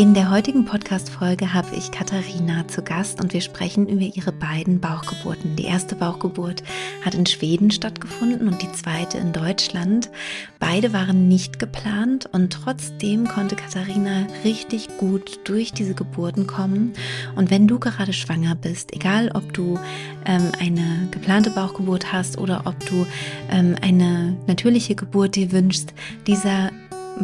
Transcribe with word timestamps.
In 0.00 0.14
der 0.14 0.30
heutigen 0.30 0.64
Podcast-Folge 0.64 1.52
habe 1.52 1.76
ich 1.76 1.90
Katharina 1.90 2.66
zu 2.66 2.80
Gast 2.80 3.20
und 3.20 3.34
wir 3.34 3.42
sprechen 3.42 3.86
über 3.86 4.00
ihre 4.00 4.32
beiden 4.32 4.80
Bauchgeburten. 4.80 5.56
Die 5.56 5.66
erste 5.66 5.94
Bauchgeburt 5.94 6.62
hat 7.04 7.14
in 7.14 7.26
Schweden 7.26 7.70
stattgefunden 7.70 8.48
und 8.48 8.62
die 8.62 8.72
zweite 8.72 9.18
in 9.18 9.34
Deutschland. 9.34 10.08
Beide 10.58 10.94
waren 10.94 11.28
nicht 11.28 11.58
geplant 11.58 12.30
und 12.32 12.50
trotzdem 12.50 13.28
konnte 13.28 13.56
Katharina 13.56 14.26
richtig 14.42 14.88
gut 14.96 15.38
durch 15.44 15.74
diese 15.74 15.92
Geburten 15.92 16.46
kommen. 16.46 16.94
Und 17.36 17.50
wenn 17.50 17.68
du 17.68 17.78
gerade 17.78 18.14
schwanger 18.14 18.54
bist, 18.54 18.94
egal 18.94 19.30
ob 19.34 19.52
du 19.52 19.78
ähm, 20.24 20.50
eine 20.58 21.08
geplante 21.10 21.50
Bauchgeburt 21.50 22.10
hast 22.10 22.38
oder 22.38 22.62
ob 22.64 22.86
du 22.86 23.06
ähm, 23.50 23.76
eine 23.82 24.34
natürliche 24.46 24.94
Geburt 24.94 25.36
dir 25.36 25.52
wünschst, 25.52 25.92
dieser 26.26 26.70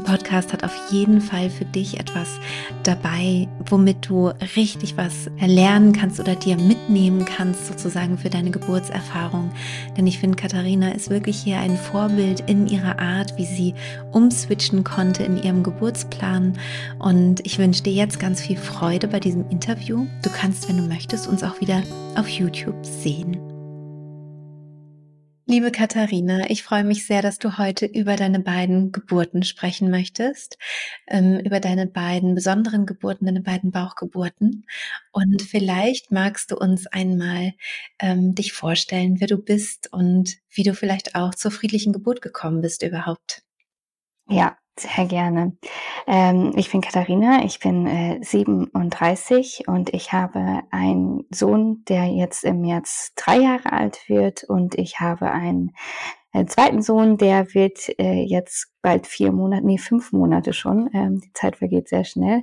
Podcast 0.05 0.53
hat 0.53 0.65
auf 0.65 0.75
jeden 0.91 1.21
Fall 1.21 1.51
für 1.51 1.65
dich 1.65 1.99
etwas 1.99 2.39
dabei, 2.83 3.49
womit 3.69 4.09
du 4.09 4.29
richtig 4.57 4.97
was 4.97 5.31
lernen 5.41 5.93
kannst 5.93 6.21
oder 6.21 6.35
dir 6.35 6.57
mitnehmen 6.57 7.25
kannst, 7.25 7.67
sozusagen 7.67 8.19
für 8.19 8.31
deine 8.31 8.51
Geburtserfahrung. 8.51 9.51
Denn 9.97 10.07
ich 10.07 10.19
finde, 10.19 10.37
Katharina 10.37 10.93
ist 10.93 11.11
wirklich 11.11 11.39
hier 11.39 11.59
ein 11.59 11.77
Vorbild 11.77 12.41
in 12.47 12.67
ihrer 12.67 12.99
Art, 12.99 13.37
wie 13.37 13.47
sie 13.47 13.75
umswitchen 14.13 14.85
konnte 14.85 15.25
in 15.25 15.43
ihrem 15.43 15.63
Geburtsplan. 15.63 16.59
Und 16.99 17.45
ich 17.45 17.59
wünsche 17.59 17.83
dir 17.83 17.93
jetzt 17.93 18.21
ganz 18.21 18.41
viel 18.41 18.57
Freude 18.57 19.09
bei 19.09 19.21
diesem 19.21 19.49
Interview. 19.51 20.07
Du 20.23 20.31
kannst, 20.31 20.69
wenn 20.69 20.77
du 20.77 20.83
möchtest, 20.83 21.27
uns 21.27 21.43
auch 21.43 21.61
wieder 21.61 21.83
auf 22.17 22.29
YouTube 22.29 22.85
sehen. 22.85 23.46
Liebe 25.49 25.71
Katharina, 25.71 26.51
ich 26.51 26.65
freue 26.65 26.83
mich 26.83 27.07
sehr, 27.07 27.23
dass 27.23 27.39
du 27.39 27.57
heute 27.57 27.87
über 27.87 28.17
deine 28.17 28.41
beiden 28.41 28.91
Geburten 28.91 29.45
sprechen 29.45 29.91
möchtest, 29.91 30.59
ähm, 31.07 31.39
über 31.39 31.61
deine 31.61 31.87
beiden 31.87 32.35
besonderen 32.35 32.85
Geburten, 32.85 33.27
deine 33.27 33.43
beiden 33.43 33.71
Bauchgeburten. 33.71 34.67
Und 35.13 35.43
vielleicht 35.43 36.11
magst 36.11 36.51
du 36.51 36.57
uns 36.57 36.89
einmal 36.89 37.53
ähm, 38.01 38.35
dich 38.35 38.55
vorstellen, 38.55 39.21
wer 39.21 39.29
du 39.29 39.39
bist 39.39 39.93
und 39.93 40.35
wie 40.51 40.65
du 40.65 40.75
vielleicht 40.75 41.15
auch 41.15 41.33
zur 41.33 41.53
friedlichen 41.53 41.93
Geburt 41.93 42.23
gekommen 42.23 42.61
bist 42.61 42.83
überhaupt. 42.83 43.45
Ja, 44.29 44.59
sehr 44.79 45.07
gerne. 45.07 45.57
Ähm, 46.07 46.53
ich 46.57 46.71
bin 46.71 46.81
Katharina, 46.81 47.45
ich 47.45 47.61
bin 47.61 47.87
äh, 47.87 48.19
37 48.23 49.65
und 49.67 49.93
ich 49.95 50.13
habe 50.13 50.63
einen 50.71 51.25
Sohn, 51.31 51.85
der 51.89 52.07
jetzt 52.07 52.45
im 52.45 52.61
März 52.61 53.13
drei 53.17 53.39
Jahre 53.39 53.73
alt 53.73 54.09
wird 54.09 54.45
und 54.45 54.75
ich 54.77 55.01
habe 55.01 55.31
einen 55.31 55.73
äh, 56.33 56.45
zweiten 56.47 56.83
Sohn, 56.83 57.17
der 57.17 57.55
wird 57.55 57.89
äh, 57.99 58.23
jetzt 58.23 58.73
bald 58.83 59.07
vier 59.07 59.33
Monate, 59.33 59.67
nee, 59.67 59.79
fünf 59.79 60.13
Monate 60.13 60.53
schon. 60.53 60.91
Ähm, 60.93 61.21
die 61.21 61.33
Zeit 61.33 61.57
vergeht 61.57 61.89
sehr 61.89 62.05
schnell. 62.05 62.43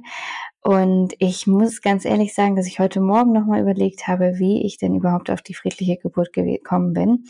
Und 0.63 1.13
ich 1.19 1.45
muss 1.45 1.81
ganz 1.81 2.05
ehrlich 2.05 2.33
sagen, 2.33 2.55
dass 2.55 2.67
ich 2.67 2.79
heute 2.79 3.01
Morgen 3.01 3.33
nochmal 3.33 3.59
überlegt 3.59 4.07
habe, 4.07 4.39
wie 4.39 4.65
ich 4.65 4.77
denn 4.77 4.95
überhaupt 4.95 5.29
auf 5.29 5.41
die 5.41 5.53
friedliche 5.53 5.97
Geburt 5.97 6.31
gekommen 6.31 6.93
bin, 6.93 7.25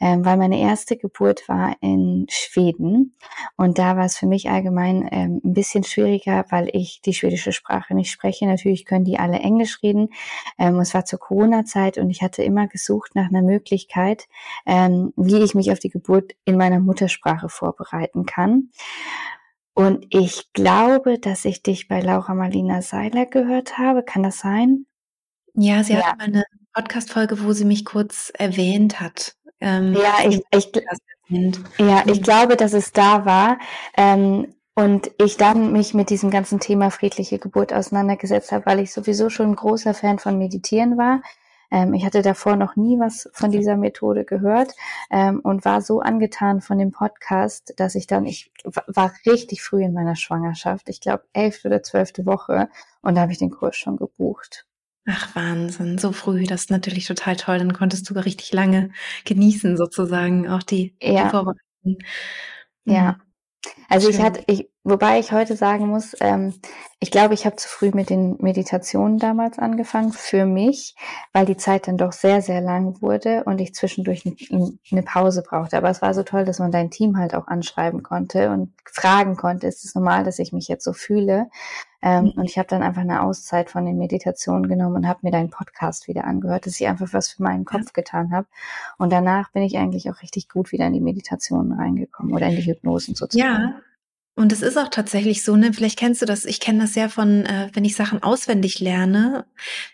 ähm, 0.00 0.24
weil 0.24 0.38
meine 0.38 0.58
erste 0.58 0.96
Geburt 0.96 1.46
war 1.50 1.76
in 1.82 2.24
Schweden 2.30 3.14
und 3.56 3.78
da 3.78 3.98
war 3.98 4.06
es 4.06 4.16
für 4.16 4.26
mich 4.26 4.48
allgemein 4.48 5.06
ähm, 5.12 5.42
ein 5.44 5.52
bisschen 5.52 5.84
schwieriger, 5.84 6.46
weil 6.48 6.70
ich 6.72 7.02
die 7.02 7.12
schwedische 7.12 7.52
Sprache 7.52 7.94
nicht 7.94 8.10
spreche. 8.10 8.46
Natürlich 8.46 8.86
können 8.86 9.04
die 9.04 9.18
alle 9.18 9.38
Englisch 9.38 9.82
reden. 9.82 10.08
Ähm, 10.58 10.80
es 10.80 10.94
war 10.94 11.04
zur 11.04 11.18
Corona-Zeit 11.18 11.98
und 11.98 12.08
ich 12.08 12.22
hatte 12.22 12.42
immer 12.42 12.68
gesucht 12.68 13.14
nach 13.14 13.28
einer 13.28 13.42
Möglichkeit, 13.42 14.28
ähm, 14.64 15.12
wie 15.14 15.42
ich 15.42 15.54
mich 15.54 15.70
auf 15.72 15.78
die 15.78 15.90
Geburt 15.90 16.32
in 16.46 16.56
meiner 16.56 16.80
Muttersprache 16.80 17.50
vorbereiten 17.50 18.24
kann. 18.24 18.70
Und 19.78 20.06
ich 20.10 20.52
glaube, 20.54 21.20
dass 21.20 21.44
ich 21.44 21.62
dich 21.62 21.86
bei 21.86 22.00
Laura 22.00 22.34
Marlina 22.34 22.82
Seiler 22.82 23.26
gehört 23.26 23.78
habe. 23.78 24.02
Kann 24.02 24.24
das 24.24 24.40
sein? 24.40 24.86
Ja, 25.54 25.84
sie 25.84 25.92
ja. 25.92 26.02
hatte 26.02 26.18
mal 26.18 26.24
eine 26.24 26.44
Podcast-Folge, 26.74 27.44
wo 27.44 27.52
sie 27.52 27.64
mich 27.64 27.84
kurz 27.84 28.32
erwähnt 28.36 28.98
hat. 28.98 29.36
Ähm, 29.60 29.94
ja, 29.94 30.28
ich, 30.28 30.42
ich, 30.50 30.72
ja, 31.78 32.02
ich 32.06 32.22
glaube, 32.24 32.56
dass 32.56 32.72
es 32.72 32.90
da 32.90 33.24
war. 33.24 33.60
Ähm, 33.96 34.52
und 34.74 35.12
ich 35.16 35.36
dann 35.36 35.70
mich 35.70 35.94
mit 35.94 36.10
diesem 36.10 36.32
ganzen 36.32 36.58
Thema 36.58 36.90
friedliche 36.90 37.38
Geburt 37.38 37.72
auseinandergesetzt 37.72 38.50
habe, 38.50 38.66
weil 38.66 38.80
ich 38.80 38.92
sowieso 38.92 39.30
schon 39.30 39.50
ein 39.50 39.56
großer 39.56 39.94
Fan 39.94 40.18
von 40.18 40.38
Meditieren 40.38 40.98
war. 40.98 41.22
Ähm, 41.70 41.94
ich 41.94 42.04
hatte 42.04 42.22
davor 42.22 42.56
noch 42.56 42.76
nie 42.76 42.98
was 42.98 43.28
von 43.32 43.50
dieser 43.50 43.76
Methode 43.76 44.24
gehört 44.24 44.72
ähm, 45.10 45.40
und 45.40 45.64
war 45.64 45.82
so 45.82 46.00
angetan 46.00 46.60
von 46.60 46.78
dem 46.78 46.92
Podcast, 46.92 47.74
dass 47.76 47.94
ich 47.94 48.06
dann, 48.06 48.26
ich 48.26 48.50
war 48.64 49.12
richtig 49.26 49.62
früh 49.62 49.82
in 49.82 49.92
meiner 49.92 50.16
Schwangerschaft, 50.16 50.88
ich 50.88 51.00
glaube 51.00 51.24
elfte 51.32 51.68
oder 51.68 51.82
zwölfte 51.82 52.26
Woche 52.26 52.68
und 53.02 53.14
da 53.14 53.22
habe 53.22 53.32
ich 53.32 53.38
den 53.38 53.50
Kurs 53.50 53.76
schon 53.76 53.96
gebucht. 53.96 54.66
Ach, 55.10 55.34
Wahnsinn, 55.34 55.96
so 55.96 56.12
früh, 56.12 56.44
das 56.44 56.62
ist 56.62 56.70
natürlich 56.70 57.06
total 57.06 57.34
toll. 57.36 57.58
Dann 57.58 57.72
konntest 57.72 58.10
du 58.10 58.14
richtig 58.14 58.52
lange 58.52 58.90
genießen, 59.24 59.78
sozusagen, 59.78 60.46
auch 60.48 60.62
die, 60.62 60.94
ja. 61.00 61.24
die 61.24 61.30
Vorbereitung. 61.30 61.98
Ja. 62.84 63.18
Also 63.88 64.06
Schön. 64.06 64.16
ich 64.16 64.22
hatte, 64.24 64.42
ich, 64.46 64.70
wobei 64.84 65.18
ich 65.18 65.32
heute 65.32 65.56
sagen 65.56 65.88
muss, 65.88 66.14
ähm, 66.20 66.54
ich 67.00 67.10
glaube, 67.10 67.34
ich 67.34 67.46
habe 67.46 67.56
zu 67.56 67.68
früh 67.68 67.90
mit 67.94 68.10
den 68.10 68.36
Meditationen 68.40 69.18
damals 69.18 69.58
angefangen 69.58 70.12
für 70.12 70.46
mich, 70.46 70.96
weil 71.32 71.46
die 71.46 71.56
Zeit 71.56 71.86
dann 71.86 71.96
doch 71.96 72.12
sehr, 72.12 72.42
sehr 72.42 72.60
lang 72.60 73.00
wurde 73.00 73.44
und 73.44 73.60
ich 73.60 73.74
zwischendurch 73.74 74.24
eine, 74.26 74.72
eine 74.90 75.02
Pause 75.02 75.42
brauchte. 75.42 75.76
Aber 75.76 75.90
es 75.90 76.02
war 76.02 76.12
so 76.12 76.22
toll, 76.22 76.44
dass 76.44 76.58
man 76.58 76.72
dein 76.72 76.90
Team 76.90 77.16
halt 77.16 77.34
auch 77.34 77.46
anschreiben 77.46 78.02
konnte 78.02 78.50
und 78.50 78.74
fragen 78.84 79.36
konnte, 79.36 79.66
ist 79.66 79.84
es 79.84 79.94
normal, 79.94 80.24
dass 80.24 80.38
ich 80.38 80.52
mich 80.52 80.68
jetzt 80.68 80.84
so 80.84 80.92
fühle? 80.92 81.48
Ähm, 82.00 82.24
mhm. 82.24 82.30
Und 82.32 82.44
ich 82.44 82.58
habe 82.58 82.68
dann 82.68 82.82
einfach 82.82 83.02
eine 83.02 83.22
Auszeit 83.22 83.70
von 83.70 83.84
den 83.84 83.98
Meditationen 83.98 84.68
genommen 84.68 84.96
und 84.96 85.08
habe 85.08 85.20
mir 85.22 85.30
deinen 85.30 85.50
Podcast 85.50 86.06
wieder 86.08 86.24
angehört, 86.24 86.66
dass 86.66 86.78
ich 86.78 86.86
einfach 86.86 87.12
was 87.12 87.28
für 87.28 87.42
meinen 87.42 87.64
Kopf 87.64 87.92
getan 87.92 88.32
habe. 88.32 88.46
Und 88.98 89.12
danach 89.12 89.50
bin 89.52 89.62
ich 89.62 89.78
eigentlich 89.78 90.10
auch 90.10 90.22
richtig 90.22 90.48
gut 90.48 90.72
wieder 90.72 90.86
in 90.86 90.92
die 90.92 91.00
Meditationen 91.00 91.72
reingekommen 91.72 92.32
oder 92.32 92.46
in 92.46 92.56
die 92.56 92.66
Hypnosen 92.66 93.14
sozusagen. 93.14 93.62
Ja. 93.62 93.80
Und 94.36 94.52
es 94.52 94.62
ist 94.62 94.78
auch 94.78 94.88
tatsächlich 94.88 95.42
so, 95.42 95.56
ne? 95.56 95.72
Vielleicht 95.72 95.98
kennst 95.98 96.22
du 96.22 96.26
das, 96.26 96.44
ich 96.44 96.60
kenne 96.60 96.82
das 96.82 96.94
ja 96.94 97.08
von, 97.08 97.44
äh, 97.44 97.70
wenn 97.72 97.84
ich 97.84 97.96
Sachen 97.96 98.22
auswendig 98.22 98.78
lerne, 98.78 99.46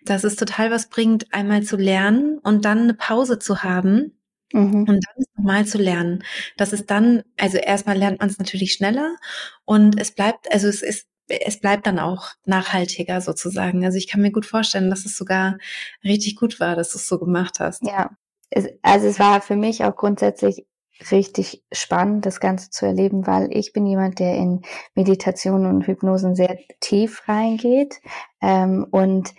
dass 0.04 0.22
es 0.22 0.36
total 0.36 0.70
was 0.70 0.90
bringt, 0.90 1.32
einmal 1.32 1.62
zu 1.62 1.78
lernen 1.78 2.40
und 2.40 2.66
dann 2.66 2.80
eine 2.80 2.92
Pause 2.92 3.38
zu 3.38 3.62
haben. 3.62 4.18
Mhm. 4.52 4.80
Und 4.80 4.86
dann 4.86 5.14
es 5.16 5.26
nochmal 5.34 5.64
zu 5.64 5.78
lernen. 5.78 6.22
Das 6.58 6.74
ist 6.74 6.90
dann, 6.90 7.22
also 7.38 7.56
erstmal 7.56 7.96
lernt 7.96 8.20
man 8.20 8.28
es 8.28 8.38
natürlich 8.38 8.74
schneller 8.74 9.16
und 9.64 9.98
es 9.98 10.10
bleibt, 10.10 10.52
also 10.52 10.68
es 10.68 10.82
ist 10.82 11.06
es 11.28 11.60
bleibt 11.60 11.86
dann 11.86 11.98
auch 11.98 12.28
nachhaltiger 12.44 13.20
sozusagen. 13.20 13.84
Also 13.84 13.98
ich 13.98 14.08
kann 14.08 14.20
mir 14.20 14.32
gut 14.32 14.46
vorstellen, 14.46 14.90
dass 14.90 15.04
es 15.04 15.16
sogar 15.16 15.58
richtig 16.02 16.36
gut 16.36 16.60
war, 16.60 16.76
dass 16.76 16.92
du 16.92 16.98
es 16.98 17.08
so 17.08 17.18
gemacht 17.18 17.60
hast. 17.60 17.82
Ja, 17.82 18.10
es, 18.50 18.68
also 18.82 19.06
es 19.06 19.18
war 19.18 19.40
für 19.40 19.56
mich 19.56 19.84
auch 19.84 19.96
grundsätzlich 19.96 20.66
richtig 21.10 21.64
spannend, 21.72 22.24
das 22.24 22.40
Ganze 22.40 22.70
zu 22.70 22.86
erleben, 22.86 23.26
weil 23.26 23.48
ich 23.50 23.72
bin 23.72 23.86
jemand, 23.86 24.20
der 24.20 24.36
in 24.36 24.62
Meditation 24.94 25.66
und 25.66 25.86
Hypnosen 25.86 26.36
sehr 26.36 26.58
tief 26.80 27.28
reingeht. 27.28 28.00
Ähm, 28.40 28.86
und 28.90 29.34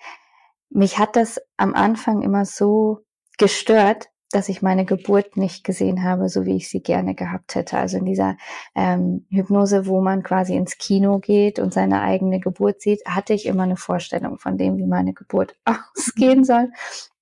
mich 0.69 0.97
hat 0.97 1.15
das 1.15 1.39
am 1.57 1.73
Anfang 1.73 2.21
immer 2.21 2.45
so 2.45 2.99
gestört, 3.37 4.09
dass 4.35 4.49
ich 4.49 4.61
meine 4.61 4.83
Geburt 4.83 5.37
nicht 5.37 5.63
gesehen 5.63 6.03
habe, 6.03 6.27
so 6.27 6.45
wie 6.45 6.57
ich 6.57 6.67
sie 6.69 6.81
gerne 6.81 7.15
gehabt 7.15 7.55
hätte. 7.55 7.77
Also 7.77 7.97
in 7.97 8.05
dieser 8.05 8.35
ähm, 8.75 9.25
Hypnose, 9.29 9.87
wo 9.87 10.01
man 10.01 10.23
quasi 10.23 10.55
ins 10.57 10.77
Kino 10.77 11.19
geht 11.19 11.57
und 11.57 11.73
seine 11.73 12.01
eigene 12.01 12.41
Geburt 12.41 12.81
sieht, 12.81 13.05
hatte 13.05 13.33
ich 13.33 13.45
immer 13.45 13.63
eine 13.63 13.77
Vorstellung 13.77 14.37
von 14.37 14.57
dem, 14.57 14.77
wie 14.77 14.87
meine 14.87 15.13
Geburt 15.13 15.55
ausgehen 15.95 16.43
soll. 16.43 16.69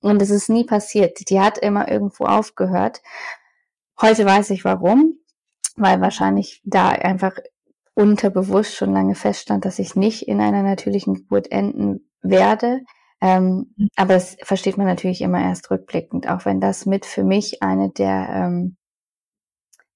Und 0.01 0.23
es 0.23 0.31
ist 0.31 0.49
nie 0.49 0.63
passiert. 0.63 1.29
Die 1.29 1.39
hat 1.39 1.59
immer 1.59 1.87
irgendwo 1.87 2.25
aufgehört. 2.25 3.03
Heute 4.01 4.25
weiß 4.25 4.49
ich 4.49 4.65
warum, 4.65 5.19
weil 5.75 6.01
wahrscheinlich 6.01 6.63
da 6.65 6.89
einfach 6.89 7.37
unterbewusst 7.93 8.75
schon 8.75 8.91
lange 8.91 9.13
feststand, 9.13 9.65
dass 9.65 9.77
ich 9.77 9.95
nicht 9.95 10.27
in 10.27 10.41
einer 10.41 10.63
natürlichen 10.63 11.13
Geburt 11.13 11.51
enden 11.51 12.09
werde. 12.23 12.81
Ähm, 13.23 13.73
mhm. 13.77 13.87
aber 13.95 14.15
das 14.15 14.35
versteht 14.43 14.77
man 14.77 14.85
natürlich 14.85 15.21
immer 15.21 15.41
erst 15.41 15.71
rückblickend, 15.71 16.29
auch 16.29 16.43
wenn 16.43 16.59
das 16.59 16.85
mit 16.85 17.05
für 17.05 17.23
mich 17.23 17.63
eine 17.63 17.89
der, 17.89 18.27
ähm, 18.33 18.75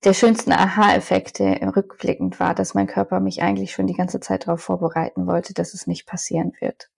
der 0.06 0.14
schönsten 0.14 0.54
Aha-Effekte 0.54 1.60
rückblickend 1.76 2.40
war, 2.40 2.56
dass 2.56 2.74
mein 2.74 2.88
Körper 2.88 3.20
mich 3.20 3.42
eigentlich 3.42 3.74
schon 3.74 3.86
die 3.86 3.96
ganze 3.96 4.22
Zeit 4.22 4.48
darauf 4.48 4.62
vorbereiten 4.62 5.28
wollte, 5.28 5.54
dass 5.54 5.74
es 5.74 5.88
nicht 5.88 6.08
passieren 6.08 6.54
wird. 6.62 6.90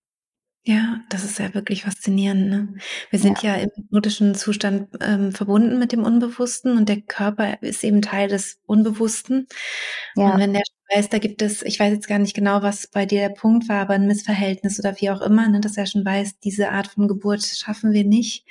Ja, 0.63 1.00
das 1.09 1.23
ist 1.23 1.39
ja 1.39 1.53
wirklich 1.53 1.83
faszinierend. 1.83 2.50
Ne? 2.50 2.75
Wir 3.09 3.19
sind 3.19 3.41
ja, 3.41 3.56
ja 3.56 3.63
im 3.63 3.71
hypnotischen 3.75 4.35
Zustand 4.35 4.89
ähm, 5.01 5.31
verbunden 5.31 5.79
mit 5.79 5.91
dem 5.91 6.03
Unbewussten 6.03 6.77
und 6.77 6.89
der 6.89 7.01
Körper 7.01 7.61
ist 7.63 7.83
eben 7.83 8.01
Teil 8.01 8.27
des 8.27 8.59
Unbewussten. 8.65 9.47
Ja. 10.15 10.33
Und 10.33 10.39
wenn 10.39 10.53
der 10.53 10.63
weiß, 10.94 11.09
da 11.09 11.19
gibt 11.19 11.41
es, 11.41 11.61
ich 11.61 11.79
weiß 11.79 11.94
jetzt 11.94 12.07
gar 12.07 12.19
nicht 12.19 12.35
genau, 12.35 12.61
was 12.61 12.88
bei 12.88 13.06
dir 13.06 13.21
der 13.21 13.35
Punkt 13.35 13.69
war, 13.69 13.81
aber 13.81 13.94
ein 13.94 14.07
Missverhältnis 14.07 14.79
oder 14.79 15.00
wie 15.00 15.09
auch 15.09 15.21
immer, 15.21 15.47
ne, 15.47 15.59
dass 15.61 15.77
er 15.77 15.85
schon 15.85 16.06
weiß, 16.06 16.39
diese 16.39 16.71
Art 16.71 16.88
von 16.88 17.07
Geburt 17.07 17.44
schaffen 17.44 17.94
wir 17.94 18.03
nicht. 18.03 18.45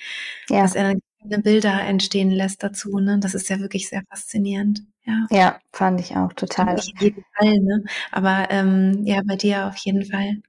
Ja. 0.49 0.63
Dass 0.63 0.75
er 0.75 0.95
dann 1.25 1.43
Bilder 1.43 1.83
entstehen 1.83 2.31
lässt 2.31 2.63
dazu. 2.63 2.99
Ne? 2.99 3.19
Das 3.19 3.35
ist 3.35 3.49
ja 3.49 3.59
wirklich 3.59 3.89
sehr 3.89 4.03
faszinierend. 4.09 4.83
Ja, 5.05 5.27
ja 5.31 5.61
fand 5.73 6.01
ich 6.01 6.17
auch 6.17 6.33
total. 6.33 6.75
Nicht 6.75 6.95
in 6.95 7.01
jedem 7.01 7.25
Fall, 7.37 7.59
ne? 7.59 7.85
Aber 8.13 8.47
ähm, 8.51 9.03
ja, 9.05 9.21
bei 9.27 9.37
dir 9.37 9.67
auf 9.67 9.77
jeden 9.79 10.05
Fall. 10.05 10.41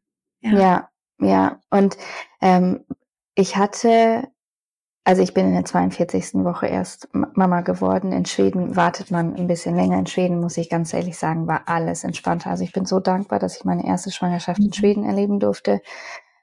Ja, 0.42 0.52
ja. 0.52 0.90
Ja. 1.20 1.60
Und 1.70 1.98
ähm, 2.42 2.86
ich 3.36 3.56
hatte 3.56 4.30
also 5.10 5.24
ich 5.24 5.34
bin 5.34 5.48
in 5.48 5.54
der 5.54 5.66
42. 5.66 6.36
Woche 6.44 6.68
erst 6.68 7.10
Mama 7.14 7.62
geworden. 7.62 8.12
In 8.12 8.26
Schweden 8.26 8.76
wartet 8.76 9.10
man 9.10 9.36
ein 9.36 9.48
bisschen 9.48 9.76
länger. 9.76 9.98
In 9.98 10.06
Schweden, 10.06 10.40
muss 10.40 10.56
ich 10.56 10.70
ganz 10.70 10.94
ehrlich 10.94 11.18
sagen, 11.18 11.48
war 11.48 11.64
alles 11.66 12.04
entspannter. 12.04 12.52
Also 12.52 12.64
ich 12.64 12.74
bin 12.74 12.86
so 12.86 13.00
dankbar, 13.00 13.40
dass 13.40 13.58
ich 13.58 13.66
meine 13.66 13.88
erste 13.88 14.12
Schwangerschaft 14.12 14.60
in 14.60 14.68
mhm. 14.68 14.74
Schweden 14.74 15.04
erleben 15.04 15.40
durfte, 15.40 15.82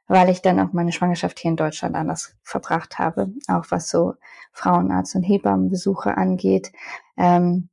weil 0.09 0.31
ich 0.31 0.43
dann 0.43 0.59
auch 0.59 0.73
meine 0.73 0.91
Schwangerschaft 0.91 1.39
hier 1.39 1.53
in 1.53 1.57
Deutschland 1.57 1.95
anders 1.95 2.35
verbracht 2.43 2.99
habe, 2.99 3.29
auch 3.47 3.67
was 3.71 3.89
so 3.89 4.15
Frauenarzt- 4.53 5.15
und 5.15 5.23
Hebammenbesuche 5.23 6.17
angeht. 6.17 6.73
Ähm, 7.17 7.69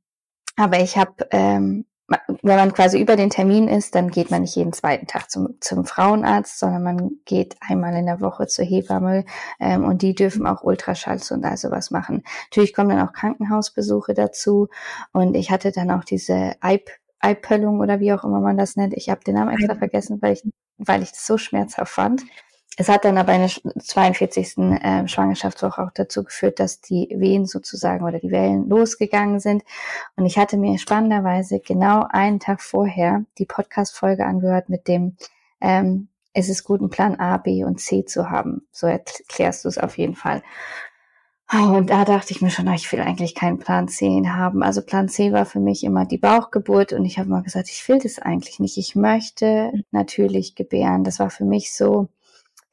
aber 0.54 0.78
ich 0.78 0.96
habe 0.96 1.26
ähm, 1.32 1.86
wenn 2.08 2.56
man 2.56 2.72
quasi 2.74 3.00
über 3.00 3.16
den 3.16 3.30
Termin 3.30 3.66
ist, 3.66 3.94
dann 3.94 4.10
geht 4.10 4.30
man 4.30 4.42
nicht 4.42 4.56
jeden 4.56 4.74
zweiten 4.74 5.06
Tag 5.06 5.30
zum, 5.30 5.56
zum 5.60 5.86
Frauenarzt, 5.86 6.58
sondern 6.58 6.82
man 6.82 7.10
geht 7.24 7.56
einmal 7.60 7.94
in 7.94 8.06
der 8.06 8.20
Woche 8.20 8.46
zur 8.46 8.64
Hebamme 8.64 9.24
ähm, 9.58 9.84
und 9.84 10.02
die 10.02 10.14
dürfen 10.14 10.46
auch 10.46 10.62
Ultraschalls 10.62 11.30
und 11.30 11.44
all 11.44 11.56
sowas 11.56 11.90
machen. 11.90 12.22
Natürlich 12.50 12.74
kommen 12.74 12.90
dann 12.90 13.08
auch 13.08 13.12
Krankenhausbesuche 13.12 14.12
dazu 14.12 14.68
und 15.12 15.34
ich 15.34 15.50
hatte 15.50 15.72
dann 15.72 15.90
auch 15.90 16.04
diese 16.04 16.54
Eip 16.60 16.90
Eipöllung 17.20 17.80
oder 17.80 18.00
wie 18.00 18.12
auch 18.12 18.22
immer 18.24 18.40
man 18.40 18.58
das 18.58 18.76
nennt. 18.76 18.92
Ich 18.92 19.08
habe 19.08 19.24
den 19.24 19.34
Namen 19.34 19.54
extra 19.54 19.74
vergessen, 19.74 20.20
weil 20.20 20.34
ich, 20.34 20.42
weil 20.76 21.02
ich 21.02 21.10
das 21.10 21.26
so 21.26 21.38
schmerzhaft 21.38 21.90
fand. 21.90 22.22
Es 22.76 22.88
hat 22.88 23.04
dann 23.04 23.18
aber 23.18 23.34
in 23.34 23.42
der 23.42 23.50
42. 23.80 24.58
Äh, 24.58 25.06
Schwangerschaftswoche 25.06 25.82
auch 25.82 25.92
dazu 25.94 26.24
geführt, 26.24 26.58
dass 26.58 26.80
die 26.80 27.08
Wehen 27.14 27.46
sozusagen 27.46 28.04
oder 28.04 28.18
die 28.18 28.32
Wellen 28.32 28.68
losgegangen 28.68 29.38
sind. 29.38 29.62
Und 30.16 30.26
ich 30.26 30.38
hatte 30.38 30.56
mir 30.56 30.76
spannenderweise 30.78 31.60
genau 31.60 32.06
einen 32.08 32.40
Tag 32.40 32.60
vorher 32.60 33.24
die 33.38 33.46
Podcast-Folge 33.46 34.26
angehört 34.26 34.68
mit 34.68 34.88
dem, 34.88 35.16
ähm, 35.60 36.08
es 36.32 36.48
ist 36.48 36.64
gut, 36.64 36.80
einen 36.80 36.90
Plan 36.90 37.20
A, 37.20 37.36
B 37.36 37.64
und 37.64 37.80
C 37.80 38.04
zu 38.04 38.28
haben. 38.28 38.66
So 38.72 38.88
erklärst 38.88 39.64
du 39.64 39.68
es 39.68 39.78
auf 39.78 39.96
jeden 39.96 40.16
Fall. 40.16 40.42
Und 41.52 41.90
da 41.90 42.04
dachte 42.04 42.32
ich 42.32 42.40
mir 42.40 42.50
schon, 42.50 42.66
ich 42.72 42.90
will 42.90 43.00
eigentlich 43.00 43.34
keinen 43.34 43.58
Plan 43.58 43.86
C 43.86 44.22
haben. 44.26 44.62
Also 44.62 44.82
Plan 44.82 45.08
C 45.08 45.32
war 45.32 45.44
für 45.44 45.60
mich 45.60 45.84
immer 45.84 46.06
die 46.06 46.18
Bauchgeburt 46.18 46.92
und 46.92 47.04
ich 47.04 47.18
habe 47.18 47.28
mal 47.28 47.42
gesagt, 47.42 47.68
ich 47.68 47.86
will 47.88 47.98
das 47.98 48.18
eigentlich 48.18 48.58
nicht. 48.58 48.78
Ich 48.78 48.96
möchte 48.96 49.70
natürlich 49.92 50.56
gebären. 50.56 51.04
Das 51.04 51.20
war 51.20 51.30
für 51.30 51.44
mich 51.44 51.72
so, 51.72 52.08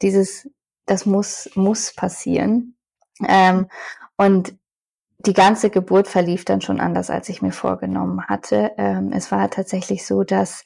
dieses, 0.01 0.50
das 0.86 1.06
muss, 1.06 1.50
muss 1.56 1.94
passieren. 1.94 2.75
Ähm, 3.27 3.68
und 4.18 4.56
die 5.25 5.33
ganze 5.33 5.69
Geburt 5.69 6.07
verlief 6.07 6.45
dann 6.45 6.62
schon 6.62 6.80
anders, 6.80 7.09
als 7.09 7.30
ich 7.30 7.42
mir 7.42 7.51
vorgenommen 7.51 8.25
hatte. 8.27 8.71
Ähm, 8.77 9.12
es 9.13 9.31
war 9.31 9.50
tatsächlich 9.50 10.06
so, 10.06 10.24
dass 10.24 10.63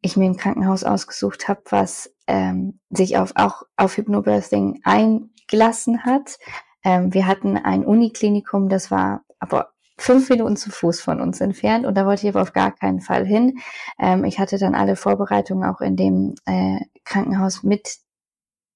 ich 0.00 0.16
mir 0.16 0.26
ein 0.26 0.36
Krankenhaus 0.36 0.84
ausgesucht 0.84 1.48
habe, 1.48 1.62
was 1.70 2.14
ähm, 2.26 2.80
sich 2.90 3.18
auf, 3.18 3.32
auch 3.34 3.64
auf 3.76 3.96
Hypnobirthing 3.96 4.80
eingelassen 4.84 6.04
hat. 6.04 6.38
Ähm, 6.84 7.12
wir 7.12 7.26
hatten 7.26 7.56
ein 7.56 7.84
Uniklinikum, 7.84 8.68
das 8.68 8.90
war 8.90 9.24
aber 9.40 9.72
fünf 9.98 10.30
Minuten 10.30 10.56
zu 10.56 10.70
Fuß 10.70 11.00
von 11.00 11.20
uns 11.20 11.40
entfernt 11.40 11.84
und 11.84 11.94
da 11.94 12.06
wollte 12.06 12.26
ich 12.26 12.34
aber 12.34 12.42
auf 12.42 12.52
gar 12.52 12.72
keinen 12.72 13.00
Fall 13.00 13.26
hin. 13.26 13.58
Ähm, 13.98 14.24
ich 14.24 14.38
hatte 14.38 14.58
dann 14.58 14.74
alle 14.74 14.96
Vorbereitungen 14.96 15.68
auch 15.68 15.80
in 15.80 15.96
dem 15.96 16.34
äh, 16.46 16.78
Krankenhaus 17.04 17.62
mit 17.62 17.98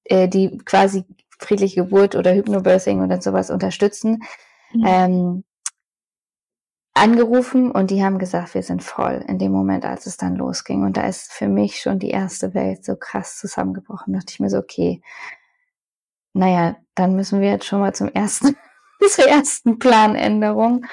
äh, 0.05 0.27
die 0.27 0.57
quasi 0.59 1.05
friedliche 1.39 1.83
Geburt 1.83 2.15
oder 2.15 2.33
Hypnobirthing 2.33 3.01
oder 3.03 3.21
sowas 3.21 3.49
unterstützen, 3.49 4.23
mhm. 4.73 4.83
ähm, 4.85 5.43
angerufen 6.93 7.71
und 7.71 7.91
die 7.91 8.03
haben 8.03 8.19
gesagt, 8.19 8.53
wir 8.53 8.63
sind 8.63 8.81
voll 8.81 9.23
in 9.27 9.37
dem 9.37 9.51
Moment, 9.51 9.85
als 9.85 10.05
es 10.05 10.15
dann 10.15 10.35
losging. 10.35 10.83
Und 10.83 10.95
da 10.95 11.05
ist 11.05 11.31
für 11.31 11.49
mich 11.49 11.81
schon 11.81 11.99
die 11.99 12.09
erste 12.09 12.53
Welt 12.53 12.85
so 12.85 12.95
krass 12.95 13.37
zusammengebrochen. 13.37 14.13
Da 14.13 14.19
dachte 14.19 14.31
ich 14.31 14.39
mir 14.39 14.49
so, 14.49 14.57
okay, 14.57 15.01
naja, 16.33 16.77
dann 16.95 17.15
müssen 17.15 17.41
wir 17.41 17.49
jetzt 17.49 17.65
schon 17.65 17.81
mal 17.81 17.93
zum 17.93 18.07
ersten, 18.07 18.55
zur 19.09 19.27
ersten 19.27 19.77
Planänderung. 19.77 20.85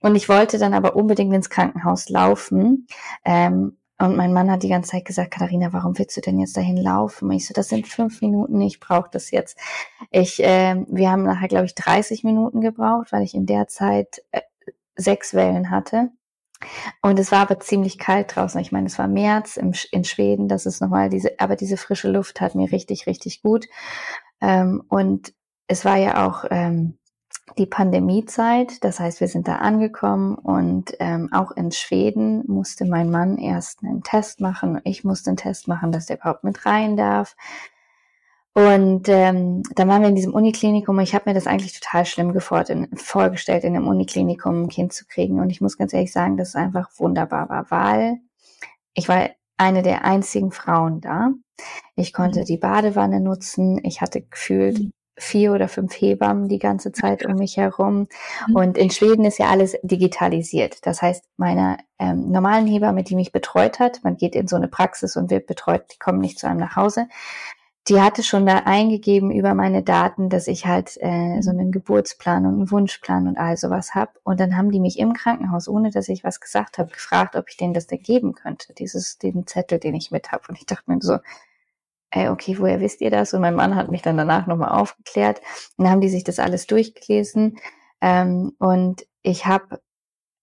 Und 0.00 0.16
ich 0.16 0.30
wollte 0.30 0.58
dann 0.58 0.72
aber 0.72 0.96
unbedingt 0.96 1.34
ins 1.34 1.50
Krankenhaus 1.50 2.08
laufen. 2.08 2.86
Ähm, 3.26 3.76
und 4.00 4.16
mein 4.16 4.32
Mann 4.32 4.50
hat 4.50 4.62
die 4.62 4.68
ganze 4.68 4.92
Zeit 4.92 5.04
gesagt, 5.04 5.30
Katharina, 5.32 5.72
warum 5.72 5.98
willst 5.98 6.16
du 6.16 6.20
denn 6.20 6.38
jetzt 6.40 6.56
dahin 6.56 6.76
laufen? 6.76 7.30
Ich 7.32 7.46
so, 7.46 7.54
das 7.54 7.68
sind 7.68 7.86
fünf 7.86 8.22
Minuten, 8.22 8.60
ich 8.60 8.80
brauche 8.80 9.10
das 9.12 9.30
jetzt. 9.30 9.58
Ich, 10.10 10.42
äh, 10.42 10.84
wir 10.88 11.10
haben 11.10 11.24
nachher, 11.24 11.48
glaube 11.48 11.66
ich, 11.66 11.74
30 11.74 12.24
Minuten 12.24 12.60
gebraucht, 12.60 13.12
weil 13.12 13.22
ich 13.22 13.34
in 13.34 13.46
der 13.46 13.68
Zeit 13.68 14.22
äh, 14.32 14.40
sechs 14.96 15.34
Wellen 15.34 15.70
hatte. 15.70 16.10
Und 17.02 17.18
es 17.18 17.32
war 17.32 17.40
aber 17.40 17.60
ziemlich 17.60 17.98
kalt 17.98 18.36
draußen. 18.36 18.60
Ich 18.60 18.72
meine, 18.72 18.86
es 18.86 18.98
war 18.98 19.08
März 19.08 19.56
im, 19.56 19.72
in 19.92 20.04
Schweden, 20.04 20.48
das 20.48 20.66
ist 20.66 20.80
nochmal 20.80 21.08
diese, 21.10 21.38
aber 21.38 21.56
diese 21.56 21.76
frische 21.76 22.10
Luft 22.10 22.40
hat 22.40 22.54
mir 22.54 22.70
richtig, 22.72 23.06
richtig 23.06 23.42
gut. 23.42 23.66
Ähm, 24.40 24.82
und 24.88 25.32
es 25.66 25.84
war 25.84 25.96
ja 25.96 26.26
auch 26.26 26.44
ähm, 26.50 26.98
die 27.58 27.66
Pandemiezeit. 27.66 28.82
Das 28.84 29.00
heißt, 29.00 29.20
wir 29.20 29.28
sind 29.28 29.48
da 29.48 29.56
angekommen 29.56 30.34
und 30.36 30.94
ähm, 31.00 31.30
auch 31.32 31.50
in 31.52 31.72
Schweden 31.72 32.44
musste 32.46 32.84
mein 32.84 33.10
Mann 33.10 33.38
erst 33.38 33.82
einen 33.82 34.02
Test 34.02 34.40
machen. 34.40 34.80
Ich 34.84 35.04
musste 35.04 35.30
einen 35.30 35.36
Test 35.36 35.68
machen, 35.68 35.92
dass 35.92 36.06
der 36.06 36.18
überhaupt 36.18 36.44
mit 36.44 36.64
rein 36.66 36.96
darf. 36.96 37.36
Und 38.52 39.08
ähm, 39.08 39.62
dann 39.74 39.88
waren 39.88 40.02
wir 40.02 40.08
in 40.08 40.16
diesem 40.16 40.34
Uniklinikum. 40.34 40.98
Ich 41.00 41.14
habe 41.14 41.30
mir 41.30 41.34
das 41.34 41.46
eigentlich 41.46 41.78
total 41.78 42.04
schlimm 42.04 42.38
vorgestellt, 42.40 43.64
in 43.64 43.76
einem 43.76 43.86
Uniklinikum 43.86 44.64
ein 44.64 44.68
Kind 44.68 44.92
zu 44.92 45.06
kriegen. 45.06 45.40
Und 45.40 45.50
ich 45.50 45.60
muss 45.60 45.78
ganz 45.78 45.92
ehrlich 45.92 46.12
sagen, 46.12 46.36
dass 46.36 46.50
es 46.50 46.56
einfach 46.56 46.90
wunderbar 46.98 47.48
war, 47.48 47.70
weil 47.70 48.18
ich 48.94 49.08
war 49.08 49.30
eine 49.56 49.82
der 49.82 50.04
einzigen 50.04 50.50
Frauen 50.50 51.00
da. 51.00 51.30
Ich 51.94 52.12
konnte 52.12 52.40
mhm. 52.40 52.44
die 52.46 52.56
Badewanne 52.56 53.20
nutzen. 53.20 53.78
Ich 53.84 54.00
hatte 54.00 54.22
gefühlt 54.22 54.80
mhm 54.80 54.92
vier 55.20 55.52
oder 55.52 55.68
fünf 55.68 55.94
Hebammen 55.94 56.48
die 56.48 56.58
ganze 56.58 56.92
Zeit 56.92 57.24
um 57.26 57.34
mich 57.36 57.56
herum. 57.56 58.08
Mhm. 58.48 58.56
Und 58.56 58.78
in 58.78 58.90
Schweden 58.90 59.24
ist 59.24 59.38
ja 59.38 59.48
alles 59.48 59.76
digitalisiert. 59.82 60.86
Das 60.86 61.02
heißt, 61.02 61.24
meine 61.36 61.78
ähm, 61.98 62.30
normalen 62.30 62.66
Hebamme, 62.66 63.02
die 63.02 63.16
mich 63.16 63.32
betreut 63.32 63.78
hat, 63.78 64.00
man 64.02 64.16
geht 64.16 64.34
in 64.34 64.48
so 64.48 64.56
eine 64.56 64.68
Praxis 64.68 65.16
und 65.16 65.30
wird 65.30 65.46
betreut, 65.46 65.84
die 65.92 65.98
kommen 65.98 66.20
nicht 66.20 66.38
zu 66.38 66.48
einem 66.48 66.60
nach 66.60 66.76
Hause. 66.76 67.06
Die 67.88 68.00
hatte 68.00 68.22
schon 68.22 68.44
da 68.44 68.58
eingegeben 68.66 69.30
über 69.30 69.54
meine 69.54 69.82
Daten, 69.82 70.28
dass 70.28 70.48
ich 70.48 70.66
halt 70.66 70.96
äh, 71.00 71.40
so 71.40 71.50
einen 71.50 71.72
Geburtsplan 71.72 72.44
und 72.44 72.54
einen 72.54 72.70
Wunschplan 72.70 73.26
und 73.26 73.38
all 73.38 73.56
sowas 73.56 73.94
habe. 73.94 74.12
Und 74.22 74.38
dann 74.38 74.56
haben 74.56 74.70
die 74.70 74.80
mich 74.80 74.98
im 74.98 75.14
Krankenhaus, 75.14 75.66
ohne 75.66 75.90
dass 75.90 76.08
ich 76.08 76.22
was 76.22 76.40
gesagt 76.40 76.76
habe, 76.78 76.90
gefragt, 76.90 77.36
ob 77.36 77.48
ich 77.48 77.56
denen 77.56 77.72
das 77.72 77.86
denn 77.86 78.02
geben 78.02 78.34
könnte, 78.34 78.74
dieses, 78.74 79.18
den 79.18 79.46
Zettel, 79.46 79.78
den 79.78 79.94
ich 79.94 80.10
mit 80.10 80.30
habe. 80.30 80.44
Und 80.48 80.58
ich 80.58 80.66
dachte 80.66 80.90
mir 80.90 81.00
so, 81.00 81.18
ey, 82.10 82.28
okay, 82.28 82.58
woher 82.58 82.80
wisst 82.80 83.00
ihr 83.00 83.10
das? 83.10 83.34
Und 83.34 83.40
mein 83.40 83.54
Mann 83.54 83.76
hat 83.76 83.90
mich 83.90 84.02
dann 84.02 84.16
danach 84.16 84.46
nochmal 84.46 84.70
aufgeklärt. 84.70 85.40
Und 85.76 85.84
dann 85.84 85.92
haben 85.92 86.00
die 86.00 86.08
sich 86.08 86.24
das 86.24 86.38
alles 86.38 86.66
durchgelesen. 86.66 87.58
Ähm, 88.00 88.52
und 88.58 89.06
ich 89.22 89.46
habe 89.46 89.80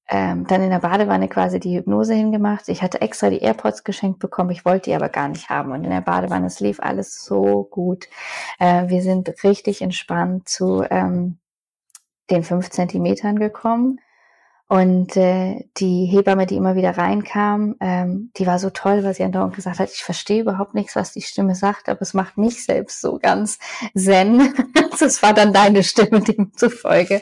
ähm, 0.09 0.47
dann 0.47 0.63
in 0.63 0.69
der 0.69 0.79
Badewanne 0.79 1.27
quasi 1.27 1.59
die 1.59 1.77
Hypnose 1.77 2.13
hingemacht. 2.13 2.69
Ich 2.69 2.81
hatte 2.81 3.01
extra 3.01 3.29
die 3.29 3.39
AirPods 3.39 3.83
geschenkt 3.83 4.19
bekommen, 4.19 4.51
ich 4.51 4.63
wollte 4.63 4.89
die 4.89 4.95
aber 4.95 5.09
gar 5.09 5.27
nicht 5.27 5.50
haben. 5.50 5.71
Und 5.71 5.83
in 5.83 5.89
der 5.89 6.01
Badewanne, 6.01 6.47
es 6.47 6.59
lief 6.59 6.79
alles 6.79 7.24
so 7.25 7.63
gut. 7.65 8.07
Äh, 8.59 8.88
wir 8.88 9.01
sind 9.01 9.43
richtig 9.43 9.81
entspannt 9.81 10.47
zu 10.47 10.83
ähm, 10.89 11.39
den 12.29 12.43
fünf 12.43 12.69
Zentimetern 12.69 13.39
gekommen. 13.39 14.00
Und 14.69 15.15
äh, 15.15 15.63
die 15.77 16.05
Hebamme, 16.05 16.45
die 16.45 16.57
immer 16.57 16.75
wieder 16.75 16.97
reinkam, 16.97 17.75
ähm, 17.79 18.31
die 18.36 18.45
war 18.45 18.59
so 18.59 18.69
toll, 18.69 19.01
weil 19.05 19.13
sie 19.13 19.24
andauernd 19.24 19.55
gesagt 19.55 19.79
hat, 19.79 19.89
ich 19.89 20.03
verstehe 20.03 20.41
überhaupt 20.41 20.74
nichts, 20.74 20.97
was 20.97 21.13
die 21.13 21.21
Stimme 21.21 21.55
sagt, 21.55 21.88
aber 21.88 22.01
es 22.01 22.13
macht 22.13 22.38
mich 22.38 22.65
selbst 22.65 23.00
so 23.00 23.17
ganz 23.17 23.59
zen. 23.95 24.53
das 25.00 25.24
war 25.24 25.33
dann 25.33 25.53
deine 25.53 25.83
Stimme 25.83 26.19
demzufolge. 26.19 27.21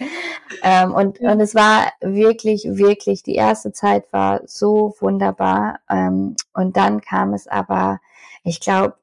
Ähm, 0.63 0.91
und, 0.91 1.19
und 1.19 1.39
es 1.39 1.53
war 1.53 1.91
wirklich, 2.01 2.63
wirklich, 2.65 3.21
die 3.21 3.35
erste 3.35 3.71
Zeit 3.71 4.11
war 4.11 4.41
so 4.47 4.95
wunderbar. 4.99 5.79
Ähm, 5.87 6.35
und 6.53 6.75
dann 6.77 7.01
kam 7.01 7.35
es 7.35 7.47
aber, 7.47 7.99
ich 8.43 8.59
glaube, 8.59 8.95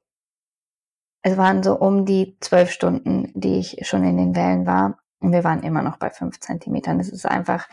es 1.23 1.37
waren 1.37 1.63
so 1.63 1.77
um 1.77 2.05
die 2.07 2.37
zwölf 2.41 2.73
Stunden, 2.73 3.31
die 3.35 3.61
ich 3.61 3.87
schon 3.87 4.03
in 4.03 4.17
den 4.17 4.35
Wellen 4.35 4.67
war. 4.67 4.99
Und 5.21 5.31
wir 5.31 5.45
waren 5.45 5.63
immer 5.63 5.83
noch 5.83 5.99
bei 5.99 6.11
fünf 6.11 6.41
Zentimetern. 6.41 6.99
Es 6.99 7.09
ist 7.09 7.25
einfach, 7.27 7.69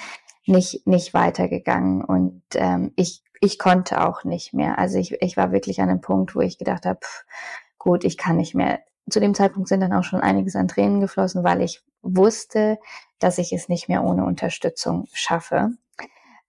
nicht, 0.49 0.85
nicht 0.85 1.13
weitergegangen 1.13 2.03
und 2.03 2.41
ähm, 2.55 2.91
ich, 2.95 3.23
ich 3.41 3.57
konnte 3.59 4.05
auch 4.05 4.23
nicht 4.23 4.53
mehr. 4.53 4.77
Also 4.77 4.97
ich, 4.97 5.21
ich 5.21 5.37
war 5.37 5.51
wirklich 5.51 5.81
an 5.81 5.89
einem 5.89 6.01
Punkt, 6.01 6.35
wo 6.35 6.41
ich 6.41 6.57
gedacht 6.57 6.85
habe, 6.85 6.99
gut, 7.77 8.03
ich 8.03 8.17
kann 8.17 8.37
nicht 8.37 8.55
mehr. 8.55 8.79
Zu 9.09 9.19
dem 9.19 9.33
Zeitpunkt 9.33 9.69
sind 9.69 9.81
dann 9.81 9.93
auch 9.93 10.03
schon 10.03 10.21
einiges 10.21 10.55
an 10.55 10.67
Tränen 10.67 10.99
geflossen, 10.99 11.43
weil 11.43 11.61
ich 11.61 11.81
wusste, 12.01 12.77
dass 13.19 13.37
ich 13.37 13.53
es 13.53 13.69
nicht 13.69 13.89
mehr 13.89 14.03
ohne 14.03 14.25
Unterstützung 14.25 15.07
schaffe. 15.13 15.71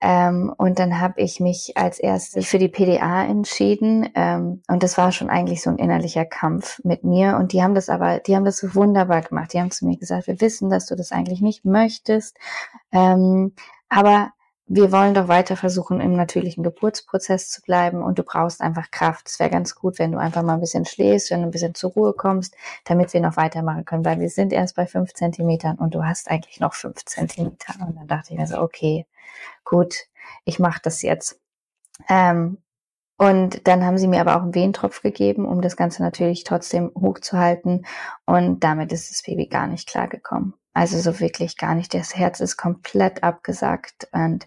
Ähm, 0.03 0.53
und 0.57 0.79
dann 0.79 0.99
habe 0.99 1.21
ich 1.21 1.41
mich 1.41 1.77
als 1.77 1.99
erstes 1.99 2.47
für 2.47 2.59
die 2.59 2.69
PDA 2.69 3.25
entschieden. 3.25 4.09
Ähm, 4.15 4.63
und 4.67 4.83
das 4.83 4.97
war 4.97 5.13
schon 5.13 5.29
eigentlich 5.29 5.63
so 5.63 5.69
ein 5.69 5.79
innerlicher 5.79 6.25
Kampf 6.25 6.81
mit 6.85 7.05
mir. 7.05 7.37
Und 7.37 7.53
die 7.53 7.63
haben 7.63 7.75
das 7.75 7.91
aber, 7.91 8.19
die 8.19 8.35
haben 8.35 8.47
das 8.47 8.75
wunderbar 8.75 9.21
gemacht. 9.21 9.53
Die 9.53 9.61
haben 9.61 9.71
zu 9.71 9.87
mir 9.87 9.99
gesagt, 9.99 10.27
wir 10.27 10.41
wissen, 10.41 10.71
dass 10.71 10.87
du 10.87 10.97
das 10.97 11.13
eigentlich 11.13 11.43
nicht 11.43 11.67
möchtest. 11.67 12.39
Ähm, 12.93 13.53
aber 13.91 14.33
wir 14.73 14.93
wollen 14.93 15.15
doch 15.15 15.27
weiter 15.27 15.57
versuchen, 15.57 16.01
im 16.01 16.15
natürlichen 16.15 16.63
Geburtsprozess 16.63 17.51
zu 17.51 17.61
bleiben 17.61 18.05
und 18.05 18.21
du 18.21 18.23
brauchst 18.23 18.61
einfach 18.61 18.93
Kraft. 18.93 19.29
Es 19.29 19.41
wäre 19.41 19.51
ganz 19.51 19.75
gut, 19.75 19.99
wenn 19.99 20.13
du 20.13 20.19
einfach 20.19 20.43
mal 20.43 20.55
ein 20.55 20.61
bisschen 20.61 20.85
schläfst, 20.85 21.33
wenn 21.33 21.41
du 21.41 21.49
ein 21.49 21.51
bisschen 21.51 21.75
zur 21.75 21.91
Ruhe 21.91 22.13
kommst, 22.13 22.55
damit 22.85 23.13
wir 23.13 23.21
noch 23.21 23.37
weitermachen 23.37 23.85
können, 23.85 24.05
weil 24.05 24.21
wir 24.21 24.31
sind 24.31 24.53
erst 24.53 24.77
bei 24.77 24.87
fünf 24.87 25.13
Zentimetern 25.13 25.77
und 25.77 25.97
du 25.97 26.05
hast 26.05 26.31
eigentlich 26.31 26.61
noch 26.61 26.75
fünf 26.75 27.05
Zentimeter. 27.05 27.75
Und 27.85 27.97
dann 27.97 28.07
dachte 28.07 28.33
ich 28.33 28.39
mir 28.39 28.47
so, 28.47 28.61
okay, 28.61 29.07
gut, 29.65 30.07
ich 30.45 30.61
mache 30.61 30.81
das 30.85 31.03
jetzt. 31.03 31.41
Ähm, 32.09 32.59
und 33.19 33.67
dann 33.67 33.85
haben 33.85 33.99
sie 33.99 34.07
mir 34.07 34.21
aber 34.21 34.37
auch 34.37 34.43
einen 34.43 34.55
Wehentropf 34.55 35.03
gegeben, 35.03 35.47
um 35.47 35.63
das 35.63 35.77
Ganze 35.77 36.03
natürlich 36.03 36.45
trotzdem 36.45 36.93
hochzuhalten. 36.97 37.87
Und 38.25 38.61
damit 38.61 38.93
ist 38.93 39.11
das 39.11 39.23
Baby 39.23 39.49
gar 39.49 39.67
nicht 39.67 39.89
klargekommen. 39.89 40.55
Also 40.73 40.99
so 40.99 41.19
wirklich 41.21 41.57
gar 41.57 41.75
nicht. 41.75 41.95
Das 41.95 42.17
Herz 42.17 42.41
ist 42.41 42.57
komplett 42.57 43.23
abgesagt. 43.23 44.09
Und 44.13 44.47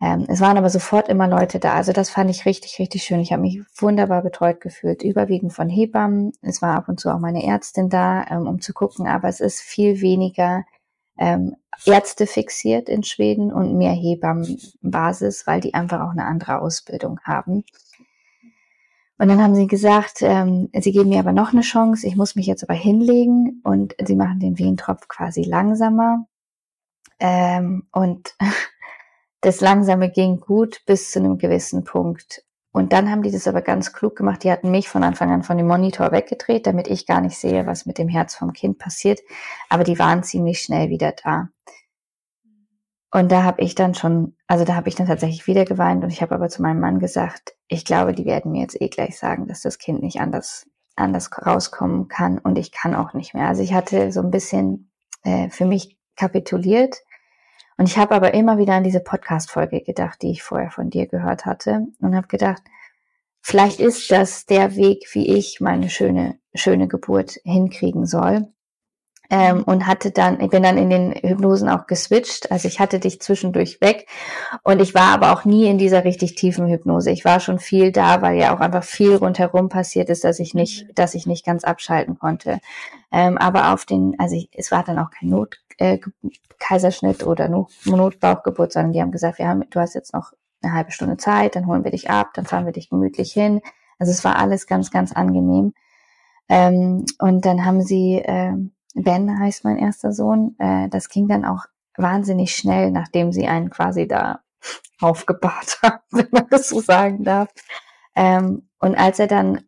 ähm, 0.00 0.26
es 0.28 0.40
waren 0.40 0.56
aber 0.58 0.70
sofort 0.70 1.08
immer 1.08 1.28
Leute 1.28 1.58
da. 1.58 1.74
Also 1.74 1.92
das 1.92 2.10
fand 2.10 2.30
ich 2.30 2.46
richtig, 2.46 2.78
richtig 2.78 3.02
schön. 3.04 3.20
Ich 3.20 3.32
habe 3.32 3.42
mich 3.42 3.60
wunderbar 3.76 4.22
betreut 4.22 4.60
gefühlt, 4.60 5.02
überwiegend 5.02 5.52
von 5.52 5.68
Hebammen. 5.68 6.32
Es 6.42 6.62
war 6.62 6.74
ab 6.76 6.88
und 6.88 6.98
zu 6.98 7.10
auch 7.10 7.20
meine 7.20 7.44
Ärztin 7.44 7.88
da, 7.88 8.24
ähm, 8.30 8.46
um 8.46 8.60
zu 8.60 8.72
gucken. 8.72 9.06
Aber 9.06 9.28
es 9.28 9.40
ist 9.40 9.60
viel 9.60 10.00
weniger 10.00 10.64
ähm, 11.18 11.56
Ärzte 11.84 12.26
fixiert 12.26 12.88
in 12.88 13.02
Schweden 13.02 13.52
und 13.52 13.76
mehr 13.76 13.92
Hebammenbasis, 13.92 15.46
weil 15.46 15.60
die 15.60 15.74
einfach 15.74 16.00
auch 16.00 16.10
eine 16.10 16.24
andere 16.24 16.60
Ausbildung 16.60 17.20
haben. 17.24 17.64
Und 19.22 19.28
dann 19.28 19.40
haben 19.40 19.54
sie 19.54 19.68
gesagt, 19.68 20.22
ähm, 20.22 20.68
sie 20.76 20.90
geben 20.90 21.10
mir 21.10 21.20
aber 21.20 21.30
noch 21.30 21.52
eine 21.52 21.60
Chance, 21.60 22.08
ich 22.08 22.16
muss 22.16 22.34
mich 22.34 22.46
jetzt 22.46 22.64
aber 22.64 22.74
hinlegen 22.74 23.60
und 23.62 23.94
sie 24.04 24.16
machen 24.16 24.40
den 24.40 24.58
Wehentropf 24.58 25.06
quasi 25.06 25.44
langsamer. 25.44 26.26
Ähm, 27.20 27.86
und 27.92 28.34
das 29.40 29.60
Langsame 29.60 30.10
ging 30.10 30.40
gut 30.40 30.82
bis 30.86 31.12
zu 31.12 31.20
einem 31.20 31.38
gewissen 31.38 31.84
Punkt. 31.84 32.42
Und 32.72 32.92
dann 32.92 33.12
haben 33.12 33.22
die 33.22 33.30
das 33.30 33.46
aber 33.46 33.62
ganz 33.62 33.92
klug 33.92 34.16
gemacht. 34.16 34.42
Die 34.42 34.50
hatten 34.50 34.72
mich 34.72 34.88
von 34.88 35.04
Anfang 35.04 35.30
an 35.30 35.44
von 35.44 35.56
dem 35.56 35.68
Monitor 35.68 36.10
weggedreht, 36.10 36.66
damit 36.66 36.88
ich 36.88 37.06
gar 37.06 37.20
nicht 37.20 37.38
sehe, 37.38 37.64
was 37.64 37.86
mit 37.86 37.98
dem 37.98 38.08
Herz 38.08 38.34
vom 38.34 38.52
Kind 38.52 38.80
passiert. 38.80 39.20
Aber 39.68 39.84
die 39.84 40.00
waren 40.00 40.24
ziemlich 40.24 40.62
schnell 40.62 40.88
wieder 40.88 41.12
da. 41.12 41.48
Und 43.12 43.30
da 43.30 43.42
habe 43.44 43.60
ich 43.60 43.74
dann 43.74 43.94
schon, 43.94 44.36
also 44.46 44.64
da 44.64 44.74
habe 44.74 44.88
ich 44.88 44.94
dann 44.94 45.06
tatsächlich 45.06 45.46
wieder 45.46 45.66
geweint 45.66 46.02
und 46.02 46.10
ich 46.10 46.22
habe 46.22 46.34
aber 46.34 46.48
zu 46.48 46.62
meinem 46.62 46.80
Mann 46.80 46.98
gesagt, 46.98 47.54
ich 47.68 47.84
glaube, 47.84 48.14
die 48.14 48.24
werden 48.24 48.52
mir 48.52 48.62
jetzt 48.62 48.80
eh 48.80 48.88
gleich 48.88 49.18
sagen, 49.18 49.46
dass 49.46 49.60
das 49.60 49.78
Kind 49.78 50.02
nicht 50.02 50.20
anders 50.20 50.66
anders 50.96 51.30
rauskommen 51.44 52.08
kann 52.08 52.38
und 52.38 52.58
ich 52.58 52.72
kann 52.72 52.94
auch 52.94 53.12
nicht 53.14 53.34
mehr. 53.34 53.48
Also 53.48 53.62
ich 53.62 53.74
hatte 53.74 54.12
so 54.12 54.20
ein 54.20 54.30
bisschen 54.30 54.90
äh, 55.24 55.50
für 55.50 55.66
mich 55.66 55.98
kapituliert 56.16 57.02
und 57.76 57.86
ich 57.86 57.98
habe 57.98 58.14
aber 58.14 58.34
immer 58.34 58.58
wieder 58.58 58.74
an 58.74 58.84
diese 58.84 59.00
Podcast-Folge 59.00 59.82
gedacht, 59.82 60.22
die 60.22 60.30
ich 60.30 60.42
vorher 60.42 60.70
von 60.70 60.90
dir 60.90 61.06
gehört 61.06 61.44
hatte 61.46 61.86
und 62.00 62.16
habe 62.16 62.28
gedacht, 62.28 62.62
vielleicht 63.40 63.80
ist 63.80 64.10
das 64.10 64.46
der 64.46 64.76
Weg, 64.76 65.06
wie 65.12 65.28
ich 65.36 65.60
meine 65.60 65.90
schöne 65.90 66.38
schöne 66.54 66.88
Geburt 66.88 67.38
hinkriegen 67.44 68.06
soll 68.06 68.52
ähm, 69.32 69.62
und 69.62 69.86
hatte 69.86 70.10
dann, 70.10 70.40
ich 70.40 70.50
bin 70.50 70.62
dann 70.62 70.76
in 70.76 70.90
den 70.90 71.12
Hypnosen 71.12 71.70
auch 71.70 71.86
geswitcht. 71.86 72.52
Also 72.52 72.68
ich 72.68 72.80
hatte 72.80 73.00
dich 73.00 73.22
zwischendurch 73.22 73.80
weg 73.80 74.06
und 74.62 74.78
ich 74.78 74.94
war 74.94 75.08
aber 75.14 75.32
auch 75.32 75.46
nie 75.46 75.66
in 75.66 75.78
dieser 75.78 76.04
richtig 76.04 76.34
tiefen 76.34 76.68
Hypnose. 76.68 77.10
Ich 77.10 77.24
war 77.24 77.40
schon 77.40 77.58
viel 77.58 77.92
da, 77.92 78.20
weil 78.20 78.38
ja 78.38 78.54
auch 78.54 78.60
einfach 78.60 78.84
viel 78.84 79.16
rundherum 79.16 79.70
passiert 79.70 80.10
ist, 80.10 80.22
dass 80.24 80.38
ich 80.38 80.52
nicht, 80.52 80.86
mhm. 80.86 80.94
dass 80.96 81.14
ich 81.14 81.26
nicht 81.26 81.46
ganz 81.46 81.64
abschalten 81.64 82.18
konnte. 82.18 82.58
Ähm, 83.10 83.38
aber 83.38 83.72
auf 83.72 83.86
den, 83.86 84.14
also 84.18 84.36
ich, 84.36 84.50
es 84.52 84.70
war 84.70 84.84
dann 84.84 84.98
auch 84.98 85.10
kein 85.10 85.30
Not, 85.30 85.62
äh, 85.78 85.98
Kaiserschnitt 86.58 87.26
oder 87.26 87.48
Notbauchgeburt, 87.48 88.70
sondern 88.70 88.92
die 88.92 89.00
haben 89.00 89.12
gesagt, 89.12 89.38
wir 89.38 89.48
haben, 89.48 89.64
du 89.70 89.80
hast 89.80 89.94
jetzt 89.94 90.12
noch 90.12 90.32
eine 90.62 90.74
halbe 90.74 90.92
Stunde 90.92 91.16
Zeit, 91.16 91.56
dann 91.56 91.66
holen 91.66 91.84
wir 91.84 91.90
dich 91.90 92.10
ab, 92.10 92.32
dann 92.34 92.44
fahren 92.44 92.66
wir 92.66 92.72
dich 92.72 92.90
gemütlich 92.90 93.32
hin. 93.32 93.62
Also 93.98 94.12
es 94.12 94.24
war 94.24 94.36
alles 94.36 94.66
ganz, 94.66 94.90
ganz 94.90 95.12
angenehm. 95.12 95.72
Ähm, 96.50 97.06
und 97.18 97.46
dann 97.46 97.64
haben 97.64 97.80
sie 97.80 98.22
ähm, 98.22 98.72
Ben 98.94 99.38
heißt 99.38 99.64
mein 99.64 99.78
erster 99.78 100.12
Sohn. 100.12 100.56
Äh, 100.58 100.88
das 100.88 101.08
ging 101.08 101.28
dann 101.28 101.44
auch 101.44 101.64
wahnsinnig 101.96 102.54
schnell, 102.54 102.90
nachdem 102.90 103.32
sie 103.32 103.46
einen 103.46 103.70
quasi 103.70 104.06
da 104.06 104.40
aufgebahrt 105.00 105.78
haben, 105.82 106.02
wenn 106.10 106.28
man 106.30 106.46
das 106.50 106.68
so 106.68 106.80
sagen 106.80 107.24
darf. 107.24 107.48
Ähm, 108.14 108.68
und 108.78 108.94
als 108.94 109.18
er 109.18 109.26
dann 109.26 109.64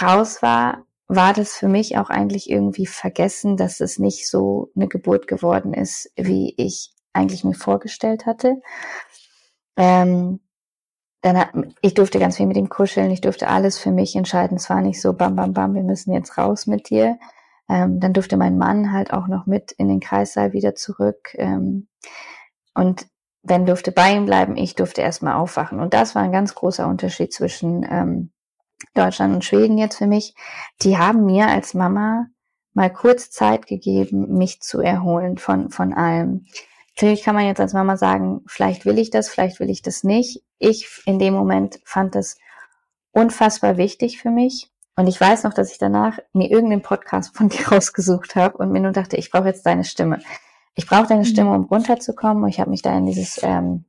raus 0.00 0.42
war, 0.42 0.84
war 1.06 1.32
das 1.32 1.54
für 1.56 1.68
mich 1.68 1.96
auch 1.96 2.10
eigentlich 2.10 2.50
irgendwie 2.50 2.86
vergessen, 2.86 3.56
dass 3.56 3.80
es 3.80 3.98
nicht 3.98 4.28
so 4.28 4.70
eine 4.76 4.88
Geburt 4.88 5.26
geworden 5.26 5.72
ist, 5.72 6.12
wie 6.16 6.54
ich 6.58 6.92
eigentlich 7.14 7.44
mir 7.44 7.54
vorgestellt 7.54 8.26
hatte. 8.26 8.60
Ähm, 9.76 10.40
dann 11.22 11.38
hat, 11.38 11.50
ich 11.80 11.94
durfte 11.94 12.18
ganz 12.18 12.36
viel 12.36 12.46
mit 12.46 12.56
ihm 12.56 12.68
kuscheln, 12.68 13.10
ich 13.10 13.22
durfte 13.22 13.48
alles 13.48 13.78
für 13.78 13.90
mich 13.90 14.14
entscheiden. 14.14 14.58
Es 14.58 14.70
war 14.70 14.82
nicht 14.82 15.00
so, 15.00 15.14
bam, 15.14 15.34
bam, 15.34 15.52
bam, 15.54 15.74
wir 15.74 15.82
müssen 15.82 16.12
jetzt 16.12 16.36
raus 16.36 16.66
mit 16.66 16.90
dir, 16.90 17.18
ähm, 17.68 18.00
dann 18.00 18.12
durfte 18.12 18.36
mein 18.36 18.58
Mann 18.58 18.92
halt 18.92 19.12
auch 19.12 19.28
noch 19.28 19.46
mit 19.46 19.72
in 19.72 19.88
den 19.88 20.00
Kreissaal 20.00 20.52
wieder 20.52 20.74
zurück. 20.74 21.34
Ähm, 21.34 21.88
und 22.74 23.06
Ben 23.42 23.66
durfte 23.66 23.92
bei 23.92 24.14
ihm 24.14 24.26
bleiben, 24.26 24.56
ich 24.56 24.74
durfte 24.74 25.00
erstmal 25.00 25.34
aufwachen. 25.34 25.80
Und 25.80 25.94
das 25.94 26.14
war 26.14 26.22
ein 26.22 26.32
ganz 26.32 26.54
großer 26.54 26.86
Unterschied 26.86 27.32
zwischen 27.32 27.84
ähm, 27.88 28.30
Deutschland 28.94 29.34
und 29.34 29.44
Schweden 29.44 29.78
jetzt 29.78 29.96
für 29.96 30.06
mich. 30.06 30.34
Die 30.82 30.98
haben 30.98 31.24
mir 31.24 31.48
als 31.48 31.74
Mama 31.74 32.26
mal 32.74 32.92
kurz 32.92 33.30
Zeit 33.30 33.66
gegeben, 33.66 34.38
mich 34.38 34.60
zu 34.60 34.80
erholen 34.80 35.38
von, 35.38 35.70
von 35.70 35.92
allem. 35.92 36.46
Natürlich 36.94 37.22
kann 37.22 37.34
man 37.34 37.46
jetzt 37.46 37.60
als 37.60 37.72
Mama 37.72 37.96
sagen, 37.96 38.42
vielleicht 38.46 38.84
will 38.84 38.98
ich 38.98 39.10
das, 39.10 39.28
vielleicht 39.28 39.60
will 39.60 39.70
ich 39.70 39.82
das 39.82 40.04
nicht. 40.04 40.42
Ich 40.58 41.02
in 41.04 41.18
dem 41.18 41.34
Moment 41.34 41.80
fand 41.84 42.14
das 42.14 42.36
unfassbar 43.12 43.76
wichtig 43.76 44.20
für 44.20 44.30
mich. 44.30 44.70
Und 44.98 45.06
ich 45.06 45.20
weiß 45.20 45.44
noch, 45.44 45.54
dass 45.54 45.70
ich 45.70 45.78
danach 45.78 46.18
mir 46.32 46.50
irgendeinen 46.50 46.82
Podcast 46.82 47.36
von 47.36 47.48
dir 47.50 47.68
rausgesucht 47.68 48.34
habe 48.34 48.58
und 48.58 48.72
mir 48.72 48.80
nur 48.80 48.90
dachte, 48.90 49.16
ich 49.16 49.30
brauche 49.30 49.46
jetzt 49.46 49.64
deine 49.64 49.84
Stimme. 49.84 50.18
Ich 50.74 50.88
brauche 50.88 51.06
deine 51.06 51.20
mhm. 51.20 51.26
Stimme, 51.26 51.54
um 51.54 51.66
runterzukommen. 51.66 52.42
Und 52.42 52.48
ich 52.48 52.58
habe 52.58 52.70
mich 52.70 52.82
da 52.82 52.98
in 52.98 53.06
dieses 53.06 53.38
ähm, 53.44 53.84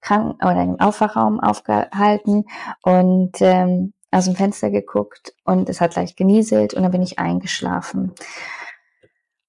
Kranken- 0.00 0.44
oder 0.44 0.60
im 0.64 0.80
Aufwachraum 0.80 1.38
aufgehalten 1.38 2.46
und 2.82 3.40
ähm, 3.40 3.92
aus 4.10 4.24
dem 4.24 4.34
Fenster 4.34 4.70
geguckt 4.70 5.32
und 5.44 5.68
es 5.68 5.80
hat 5.80 5.94
leicht 5.94 6.16
genieselt 6.16 6.74
und 6.74 6.82
dann 6.82 6.90
bin 6.90 7.02
ich 7.02 7.20
eingeschlafen. 7.20 8.14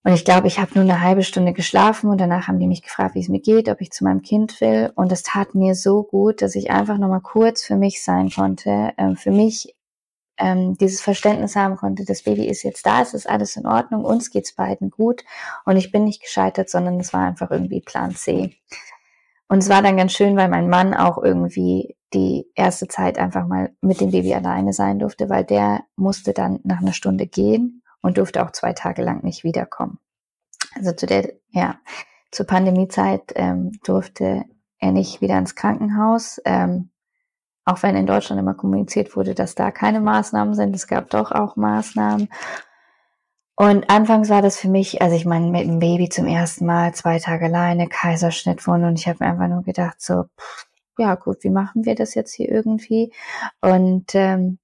Und 0.03 0.13
ich 0.13 0.25
glaube, 0.25 0.45
ich 0.45 0.59
habe 0.59 0.71
nur 0.75 0.83
eine 0.83 1.01
halbe 1.01 1.23
Stunde 1.23 1.53
geschlafen 1.53 2.11
und 2.11 2.21
danach 2.21 2.47
haben 2.47 2.59
die 2.59 2.67
mich 2.67 2.83
gefragt, 2.83 3.15
wie 3.15 3.21
es 3.21 3.29
mir 3.29 3.41
geht, 3.41 3.67
ob 3.67 3.81
ich 3.81 3.89
zu 3.91 4.03
meinem 4.03 4.21
Kind 4.21 4.61
will. 4.61 4.91
Und 4.95 5.11
es 5.11 5.23
tat 5.23 5.55
mir 5.55 5.73
so 5.73 6.03
gut, 6.03 6.43
dass 6.43 6.53
ich 6.53 6.69
einfach 6.69 6.99
nochmal 6.99 7.21
kurz 7.21 7.63
für 7.63 7.77
mich 7.77 8.03
sein 8.03 8.29
konnte, 8.29 8.91
äh, 8.97 9.15
für 9.15 9.31
mich 9.31 9.75
ähm, 10.39 10.77
dieses 10.77 11.01
Verständnis 11.01 11.55
haben 11.55 11.75
konnte, 11.75 12.05
das 12.05 12.23
Baby 12.23 12.47
ist 12.47 12.63
jetzt 12.63 12.85
da, 12.85 13.01
es 13.01 13.13
ist 13.13 13.29
alles 13.29 13.55
in 13.55 13.67
Ordnung, 13.67 14.05
uns 14.05 14.31
geht's 14.31 14.55
beiden 14.55 14.89
gut 14.89 15.23
und 15.65 15.77
ich 15.77 15.91
bin 15.91 16.05
nicht 16.05 16.21
gescheitert, 16.21 16.69
sondern 16.69 16.99
es 16.99 17.13
war 17.13 17.27
einfach 17.27 17.51
irgendwie 17.51 17.81
Plan 17.81 18.15
C. 18.15 18.55
Und 19.47 19.59
es 19.59 19.69
war 19.69 19.81
dann 19.81 19.97
ganz 19.97 20.13
schön, 20.13 20.37
weil 20.37 20.47
mein 20.47 20.69
Mann 20.69 20.93
auch 20.93 21.21
irgendwie 21.21 21.97
die 22.13 22.47
erste 22.55 22.87
Zeit 22.87 23.17
einfach 23.17 23.47
mal 23.47 23.75
mit 23.81 23.99
dem 23.99 24.11
Baby 24.11 24.33
alleine 24.33 24.73
sein 24.73 24.99
durfte, 24.99 25.29
weil 25.29 25.43
der 25.43 25.83
musste 25.95 26.33
dann 26.33 26.59
nach 26.63 26.79
einer 26.79 26.93
Stunde 26.93 27.27
gehen 27.27 27.83
und 28.01 28.17
durfte 28.17 28.43
auch 28.43 28.51
zwei 28.51 28.73
Tage 28.73 29.03
lang 29.03 29.23
nicht 29.23 29.43
wiederkommen. 29.43 29.99
Also 30.75 30.93
zu 30.93 31.05
der, 31.05 31.33
ja, 31.49 31.79
zur 32.31 32.45
Pandemiezeit 32.45 33.33
ähm, 33.35 33.71
durfte 33.83 34.45
er 34.77 34.91
nicht 34.91 35.21
wieder 35.21 35.37
ins 35.37 35.55
Krankenhaus. 35.55 36.39
Ähm, 36.45 36.91
auch 37.65 37.83
wenn 37.83 37.95
in 37.95 38.07
Deutschland 38.07 38.39
immer 38.39 38.53
kommuniziert 38.53 39.15
wurde, 39.15 39.35
dass 39.35 39.55
da 39.55 39.71
keine 39.71 39.99
Maßnahmen 40.01 40.53
sind, 40.55 40.75
es 40.75 40.87
gab 40.87 41.09
doch 41.09 41.31
auch 41.31 41.55
Maßnahmen. 41.55 42.29
Und 43.55 43.89
anfangs 43.89 44.29
war 44.29 44.41
das 44.41 44.57
für 44.57 44.69
mich, 44.69 45.01
also 45.01 45.15
ich 45.15 45.25
meine, 45.25 45.49
mit 45.49 45.63
dem 45.67 45.79
Baby 45.79 46.07
zum 46.09 46.27
ersten 46.27 46.65
Mal 46.65 46.93
zwei 46.93 47.19
Tage 47.19 47.45
alleine, 47.45 47.87
Kaiserschnittwunde 47.89 48.87
und 48.87 48.97
ich 48.97 49.07
habe 49.07 49.23
mir 49.23 49.31
einfach 49.31 49.49
nur 49.49 49.63
gedacht, 49.63 50.01
so, 50.01 50.23
pff, 50.39 50.65
ja 50.97 51.15
gut, 51.15 51.43
wie 51.43 51.49
machen 51.49 51.85
wir 51.85 51.95
das 51.95 52.15
jetzt 52.15 52.33
hier 52.33 52.49
irgendwie? 52.49 53.11
Und 53.61 54.15
ähm, 54.15 54.59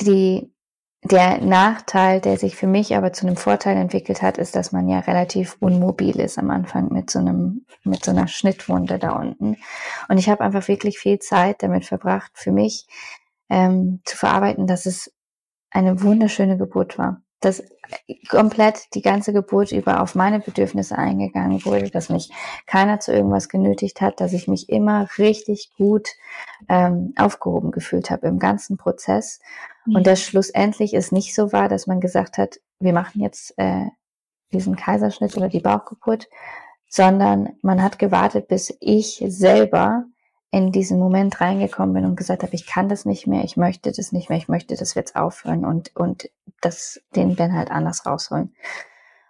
die 0.00 0.52
der 1.02 1.40
Nachteil, 1.40 2.20
der 2.20 2.36
sich 2.36 2.56
für 2.56 2.66
mich 2.66 2.94
aber 2.94 3.12
zu 3.12 3.26
einem 3.26 3.36
Vorteil 3.36 3.76
entwickelt 3.76 4.20
hat, 4.20 4.36
ist, 4.36 4.54
dass 4.54 4.70
man 4.70 4.86
ja 4.88 5.00
relativ 5.00 5.56
unmobil 5.58 6.20
ist 6.20 6.38
am 6.38 6.50
Anfang 6.50 6.92
mit 6.92 7.10
so 7.10 7.18
einem, 7.18 7.64
mit 7.84 8.04
so 8.04 8.10
einer 8.10 8.28
Schnittwunde 8.28 8.98
da 8.98 9.12
unten. 9.12 9.56
Und 10.08 10.18
ich 10.18 10.28
habe 10.28 10.44
einfach 10.44 10.68
wirklich 10.68 10.98
viel 10.98 11.18
Zeit 11.18 11.62
damit 11.62 11.86
verbracht, 11.86 12.32
für 12.34 12.52
mich 12.52 12.86
ähm, 13.48 14.02
zu 14.04 14.16
verarbeiten, 14.16 14.66
dass 14.66 14.84
es 14.84 15.12
eine 15.70 16.02
wunderschöne 16.02 16.58
Geburt 16.58 16.98
war. 16.98 17.22
Dass 17.40 17.62
komplett 18.28 18.94
die 18.94 19.02
ganze 19.02 19.32
Geburt 19.32 19.72
über 19.72 20.02
auf 20.02 20.14
meine 20.14 20.40
Bedürfnisse 20.40 20.96
eingegangen 20.96 21.64
wurde, 21.64 21.90
dass 21.90 22.08
mich 22.08 22.30
keiner 22.66 23.00
zu 23.00 23.12
irgendwas 23.12 23.48
genötigt 23.48 24.00
hat, 24.00 24.20
dass 24.20 24.32
ich 24.32 24.46
mich 24.46 24.68
immer 24.68 25.08
richtig 25.18 25.72
gut 25.76 26.10
ähm, 26.68 27.14
aufgehoben 27.16 27.70
gefühlt 27.70 28.10
habe 28.10 28.28
im 28.28 28.38
ganzen 28.38 28.76
Prozess. 28.76 29.40
Mhm. 29.86 29.96
Und 29.96 30.06
dass 30.06 30.22
schlussendlich 30.22 30.94
es 30.94 31.12
nicht 31.12 31.34
so 31.34 31.52
war, 31.52 31.68
dass 31.68 31.86
man 31.86 32.00
gesagt 32.00 32.38
hat, 32.38 32.60
wir 32.78 32.92
machen 32.92 33.20
jetzt 33.20 33.54
äh, 33.58 33.86
diesen 34.52 34.76
Kaiserschnitt 34.76 35.36
oder 35.36 35.48
die 35.48 35.60
Bauchgeburt, 35.60 36.28
sondern 36.88 37.50
man 37.62 37.82
hat 37.82 37.98
gewartet, 37.98 38.48
bis 38.48 38.76
ich 38.80 39.22
selber 39.28 40.04
in 40.50 40.72
diesen 40.72 40.98
Moment 40.98 41.40
reingekommen 41.40 41.94
bin 41.94 42.04
und 42.04 42.16
gesagt 42.16 42.42
habe, 42.42 42.54
ich 42.54 42.66
kann 42.66 42.88
das 42.88 43.04
nicht 43.04 43.26
mehr, 43.26 43.44
ich 43.44 43.56
möchte 43.56 43.92
das 43.92 44.12
nicht 44.12 44.28
mehr, 44.28 44.38
ich 44.38 44.48
möchte 44.48 44.76
das 44.76 44.94
jetzt 44.94 45.14
aufhören 45.14 45.64
und, 45.64 45.94
und 45.94 46.28
das, 46.60 47.00
den 47.14 47.36
Ben 47.36 47.54
halt 47.54 47.70
anders 47.70 48.04
rausholen. 48.04 48.54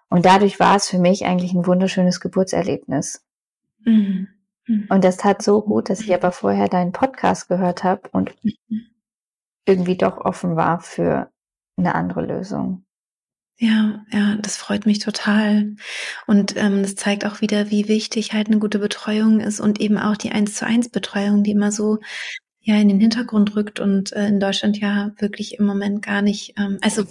Und 0.09 0.25
dadurch 0.25 0.59
war 0.59 0.77
es 0.77 0.89
für 0.89 0.99
mich 0.99 1.27
eigentlich 1.27 1.53
ein 1.53 1.67
wunderschönes 1.67 2.21
Geburtserlebnis. 2.21 3.25
Mhm. 3.85 4.29
Mhm. 4.67 4.87
Und 4.89 5.05
das 5.05 5.19
tat 5.19 5.43
so 5.43 5.63
gut, 5.63 5.91
dass 5.91 6.01
ich 6.01 6.15
aber 6.15 6.33
vorher 6.33 6.69
deinen 6.69 6.93
Podcast 6.93 7.49
gehört 7.49 7.85
habe 7.85 8.09
und 8.13 8.35
mhm. 8.43 8.87
irgendwie 9.67 9.97
doch 9.97 10.19
offen 10.19 10.57
war 10.57 10.81
für 10.81 11.31
eine 11.77 11.95
andere 11.95 12.23
Lösung. 12.23 12.85
Ja, 13.63 14.07
ja, 14.11 14.37
das 14.37 14.57
freut 14.57 14.87
mich 14.87 15.01
total. 15.01 15.77
Und 16.27 16.57
ähm, 16.57 16.83
das 16.83 16.95
zeigt 16.95 17.27
auch 17.27 17.43
wieder, 17.43 17.71
wie 17.71 17.89
wichtig 17.89 18.33
halt 18.33 18.47
eine 18.47 18.59
gute 18.59 18.79
Betreuung 18.79 19.41
ist 19.41 19.61
und 19.61 19.81
eben 19.81 19.99
auch 19.99 20.17
die 20.17 20.33
eins 20.33 20.55
zu 20.55 20.65
eins 20.65 20.89
Betreuung, 20.89 21.45
die 21.45 21.51
immer 21.51 21.71
so 21.71 21.99
ja 22.63 22.77
in 22.77 22.89
den 22.89 23.01
Hintergrund 23.01 23.55
rückt 23.57 23.79
und 23.79 24.15
äh, 24.15 24.29
in 24.29 24.41
Deutschland 24.41 24.79
ja 24.79 25.13
wirklich 25.19 25.59
im 25.59 25.67
Moment 25.67 26.01
gar 26.01 26.23
nicht, 26.23 26.55
ähm, 26.59 26.79
also 26.81 27.05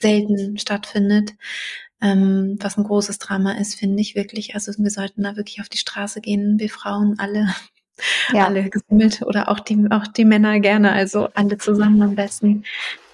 selten 0.00 0.58
stattfindet. 0.58 1.34
Ähm, 2.00 2.56
was 2.58 2.76
ein 2.76 2.82
großes 2.82 3.20
Drama 3.20 3.52
ist, 3.52 3.76
finde 3.76 4.00
ich 4.00 4.16
wirklich. 4.16 4.56
Also 4.56 4.72
wir 4.76 4.90
sollten 4.90 5.22
da 5.22 5.36
wirklich 5.36 5.60
auf 5.60 5.68
die 5.68 5.78
Straße 5.78 6.20
gehen, 6.20 6.58
wir 6.58 6.68
Frauen 6.68 7.14
alle, 7.20 7.54
ja. 8.32 8.46
alle 8.46 8.68
gesammelt 8.70 9.22
oder 9.22 9.48
auch 9.48 9.60
die, 9.60 9.86
auch 9.90 10.08
die 10.08 10.24
Männer 10.24 10.58
gerne, 10.58 10.90
also 10.90 11.28
alle 11.34 11.58
zusammen 11.58 12.02
am 12.02 12.16
besten 12.16 12.64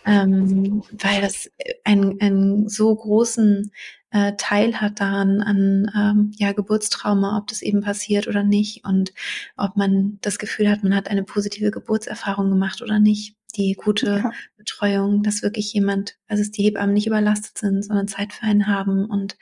ähm, 0.08 0.82
weil 0.90 1.20
das 1.20 1.50
einen, 1.84 2.20
einen 2.20 2.68
so 2.68 2.94
großen 2.94 3.70
äh, 4.10 4.32
Teil 4.38 4.80
hat 4.80 5.00
daran 5.00 5.42
an 5.42 5.90
ähm, 5.94 6.32
ja 6.36 6.52
Geburtstrauma, 6.52 7.36
ob 7.36 7.46
das 7.48 7.60
eben 7.60 7.82
passiert 7.82 8.26
oder 8.26 8.42
nicht 8.42 8.84
und 8.84 9.12
ob 9.56 9.76
man 9.76 10.18
das 10.22 10.38
Gefühl 10.38 10.70
hat, 10.70 10.82
man 10.82 10.94
hat 10.94 11.08
eine 11.10 11.24
positive 11.24 11.70
Geburtserfahrung 11.70 12.48
gemacht 12.48 12.80
oder 12.82 12.98
nicht. 12.98 13.36
Die 13.56 13.74
gute 13.74 14.06
ja. 14.06 14.30
Betreuung, 14.56 15.22
dass 15.22 15.42
wirklich 15.42 15.72
jemand, 15.72 16.16
also 16.26 16.42
dass 16.42 16.50
die 16.50 16.64
Hebammen 16.64 16.94
nicht 16.94 17.06
überlastet 17.06 17.58
sind, 17.58 17.82
sondern 17.82 18.08
Zeit 18.08 18.32
für 18.32 18.44
einen 18.44 18.66
haben 18.66 19.06
und 19.06 19.36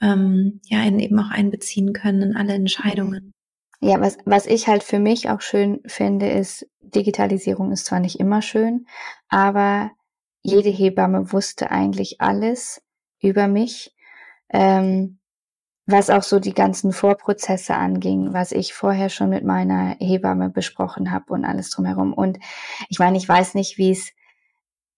ähm, 0.00 0.60
ja, 0.64 0.80
einen 0.80 0.98
eben 0.98 1.18
auch 1.18 1.30
einbeziehen 1.30 1.92
können 1.92 2.22
in 2.22 2.36
alle 2.36 2.54
Entscheidungen. 2.54 3.32
Ja, 3.80 4.00
was, 4.00 4.18
was 4.24 4.46
ich 4.46 4.66
halt 4.66 4.82
für 4.82 4.98
mich 4.98 5.28
auch 5.28 5.40
schön 5.40 5.80
finde, 5.86 6.28
ist, 6.28 6.66
Digitalisierung 6.80 7.70
ist 7.70 7.86
zwar 7.86 8.00
nicht 8.00 8.18
immer 8.18 8.42
schön, 8.42 8.86
aber 9.28 9.90
jede 10.42 10.70
Hebamme 10.70 11.32
wusste 11.32 11.70
eigentlich 11.70 12.20
alles 12.20 12.82
über 13.20 13.48
mich, 13.48 13.94
ähm, 14.50 15.18
was 15.86 16.10
auch 16.10 16.22
so 16.22 16.38
die 16.38 16.54
ganzen 16.54 16.92
Vorprozesse 16.92 17.74
anging, 17.74 18.32
was 18.34 18.52
ich 18.52 18.74
vorher 18.74 19.08
schon 19.08 19.30
mit 19.30 19.44
meiner 19.44 19.96
Hebamme 19.98 20.50
besprochen 20.50 21.10
habe 21.10 21.32
und 21.32 21.44
alles 21.44 21.70
drumherum. 21.70 22.12
Und 22.12 22.38
ich 22.88 22.98
meine, 22.98 23.16
ich 23.16 23.28
weiß 23.28 23.54
nicht, 23.54 23.78
wie 23.78 23.92
es 23.92 24.10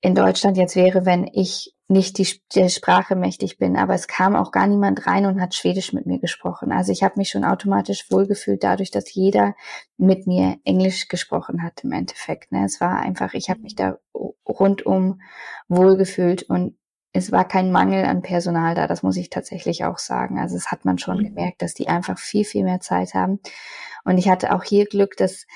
in 0.00 0.14
Deutschland 0.14 0.56
jetzt 0.56 0.76
wäre, 0.76 1.04
wenn 1.04 1.26
ich 1.32 1.74
nicht 1.88 2.18
die, 2.18 2.40
der 2.54 2.68
Sprache 2.68 3.16
mächtig 3.16 3.58
bin, 3.58 3.76
aber 3.76 3.94
es 3.94 4.06
kam 4.06 4.36
auch 4.36 4.52
gar 4.52 4.68
niemand 4.68 5.06
rein 5.06 5.26
und 5.26 5.40
hat 5.40 5.54
Schwedisch 5.54 5.92
mit 5.92 6.06
mir 6.06 6.20
gesprochen. 6.20 6.70
Also 6.70 6.92
ich 6.92 7.02
habe 7.02 7.14
mich 7.16 7.30
schon 7.30 7.44
automatisch 7.44 8.10
wohlgefühlt 8.10 8.62
dadurch, 8.62 8.92
dass 8.92 9.12
jeder 9.12 9.56
mit 9.96 10.26
mir 10.28 10.56
Englisch 10.64 11.08
gesprochen 11.08 11.62
hat 11.64 11.82
im 11.82 11.92
Endeffekt. 11.92 12.52
Ne? 12.52 12.64
Es 12.64 12.80
war 12.80 13.00
einfach, 13.00 13.34
ich 13.34 13.50
habe 13.50 13.60
mich 13.60 13.74
da 13.74 13.98
rundum 14.48 15.20
wohlgefühlt 15.68 16.44
und 16.44 16.76
es 17.12 17.32
war 17.32 17.46
kein 17.46 17.72
Mangel 17.72 18.04
an 18.04 18.22
Personal 18.22 18.76
da, 18.76 18.86
das 18.86 19.02
muss 19.02 19.16
ich 19.16 19.30
tatsächlich 19.30 19.84
auch 19.84 19.98
sagen. 19.98 20.38
Also 20.38 20.56
es 20.56 20.70
hat 20.70 20.84
man 20.84 20.98
schon 20.98 21.18
mhm. 21.18 21.24
gemerkt, 21.24 21.60
dass 21.60 21.74
die 21.74 21.88
einfach 21.88 22.18
viel, 22.18 22.44
viel 22.44 22.62
mehr 22.62 22.80
Zeit 22.80 23.14
haben. 23.14 23.40
Und 24.04 24.16
ich 24.16 24.28
hatte 24.28 24.54
auch 24.54 24.62
hier 24.62 24.86
Glück, 24.86 25.16
dass 25.16 25.46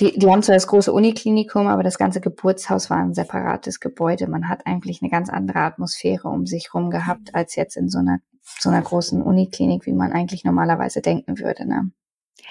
die, 0.00 0.18
die 0.18 0.28
haben 0.28 0.42
zwar 0.42 0.54
das 0.54 0.66
große 0.66 0.92
Uniklinikum, 0.92 1.66
aber 1.66 1.82
das 1.82 1.98
ganze 1.98 2.20
Geburtshaus 2.20 2.90
war 2.90 2.98
ein 2.98 3.14
separates 3.14 3.80
Gebäude. 3.80 4.28
Man 4.28 4.48
hat 4.48 4.66
eigentlich 4.66 5.02
eine 5.02 5.10
ganz 5.10 5.28
andere 5.28 5.60
Atmosphäre 5.60 6.28
um 6.28 6.46
sich 6.46 6.72
rum 6.74 6.90
gehabt, 6.90 7.34
als 7.34 7.56
jetzt 7.56 7.76
in 7.76 7.88
so 7.88 7.98
einer, 7.98 8.20
so 8.60 8.68
einer 8.68 8.82
großen 8.82 9.22
Uniklinik, 9.22 9.86
wie 9.86 9.92
man 9.92 10.12
eigentlich 10.12 10.44
normalerweise 10.44 11.00
denken 11.00 11.38
würde. 11.38 11.66
Ne? 11.66 11.90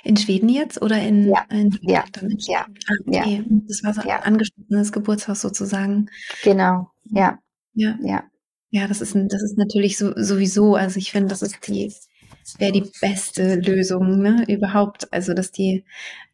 In 0.04 0.18
Schweden 0.18 0.50
jetzt 0.50 0.82
oder 0.82 1.02
in, 1.02 1.30
ja. 1.30 1.46
in 1.50 1.78
ja. 1.82 2.04
ja. 2.38 2.66
Ah, 2.88 2.94
okay. 3.08 3.46
ja. 3.50 3.60
Das 3.68 3.84
war 3.84 3.94
so 3.94 4.02
ein 4.02 4.08
ja. 4.08 4.20
angeschlossenes 4.20 4.92
Geburtshaus 4.92 5.42
sozusagen. 5.42 6.10
Genau, 6.44 6.92
ja. 7.06 7.40
Ja. 7.74 7.98
Ja. 8.02 8.24
Ja, 8.70 8.88
das 8.88 9.00
ist, 9.00 9.16
das 9.16 9.42
ist 9.44 9.58
natürlich 9.58 9.98
so, 9.98 10.12
sowieso, 10.18 10.76
also 10.76 10.98
ich 10.98 11.12
finde, 11.12 11.30
das 11.30 11.42
ist 11.42 11.66
die, 11.68 11.94
wäre 12.58 12.72
die 12.72 12.90
beste 13.02 13.56
Lösung, 13.56 14.22
ne, 14.22 14.46
überhaupt. 14.48 15.12
Also, 15.12 15.34
dass 15.34 15.52
die 15.52 15.84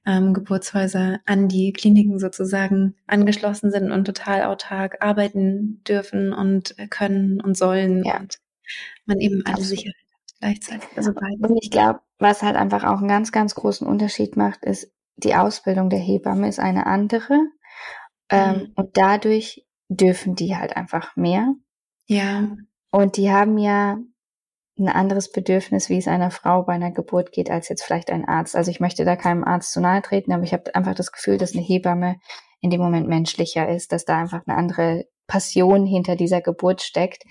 ähm, 0.06 0.34
Geburtshäuser 0.34 1.20
an 1.26 1.48
die 1.48 1.74
Kliniken 1.74 2.20
sozusagen 2.20 2.96
angeschlossen 3.08 3.72
sind 3.72 3.92
und 3.92 4.06
total 4.06 4.44
autark 4.44 4.98
arbeiten 5.04 5.82
dürfen 5.88 6.34
und 6.34 6.76
können 6.90 7.42
und 7.42 7.58
sollen 7.58 8.04
ja. 8.04 8.20
und 8.20 8.40
man 9.06 9.20
eben 9.20 9.44
alle 9.46 9.64
Sicherheit 9.64 9.96
hat 9.96 10.40
gleichzeitig. 10.40 10.90
Also 10.96 11.14
beides. 11.14 11.50
Und 11.50 11.58
ich 11.62 11.72
glaube, 11.72 12.02
was 12.20 12.42
halt 12.42 12.56
einfach 12.56 12.84
auch 12.84 13.00
einen 13.00 13.08
ganz, 13.08 13.32
ganz 13.32 13.56
großen 13.56 13.88
Unterschied 13.88 14.36
macht, 14.36 14.64
ist, 14.66 14.92
die 15.16 15.36
Ausbildung 15.36 15.90
der 15.90 16.00
Hebamme 16.00 16.48
ist 16.48 16.60
eine 16.60 16.86
andere. 16.86 17.40
Ähm, 18.30 18.56
mhm. 18.56 18.72
Und 18.76 18.98
dadurch 18.98 19.66
dürfen 19.90 20.36
die 20.36 20.56
halt 20.56 20.76
einfach 20.76 21.16
mehr. 21.16 21.54
Ja. 22.08 22.56
Und 22.92 23.18
die 23.18 23.32
haben 23.32 23.58
ja 23.58 24.00
ein 24.78 24.90
anderes 24.90 25.32
Bedürfnis, 25.32 25.90
wie 25.90 25.98
es 25.98 26.08
einer 26.08 26.32
Frau 26.32 26.64
bei 26.64 26.74
einer 26.74 26.92
Geburt 26.92 27.32
geht, 27.32 27.52
als 27.52 27.70
jetzt 27.70 27.84
vielleicht 27.84 28.10
ein 28.10 28.28
Arzt. 28.28 28.56
Also 28.56 28.72
ich 28.72 28.80
möchte 28.80 29.06
da 29.06 29.16
keinem 29.16 29.44
Arzt 29.44 29.72
zu 29.72 29.82
nahe 29.82 30.02
treten, 30.02 30.34
aber 30.34 30.44
ich 30.44 30.54
habe 30.54 30.74
einfach 30.74 30.96
das 30.96 31.12
Gefühl, 31.12 31.38
dass 31.38 31.54
eine 31.54 31.62
Hebamme 31.62 32.18
in 32.60 32.70
dem 32.70 32.82
Moment 32.82 33.08
menschlicher 33.08 33.70
ist, 33.70 33.92
dass 33.92 34.06
da 34.06 34.18
einfach 34.18 34.42
eine 34.48 34.58
andere 34.58 35.06
Passion 35.28 35.86
hinter 35.86 36.16
dieser 36.16 36.42
Geburt 36.42 36.82
steckt. 36.82 37.24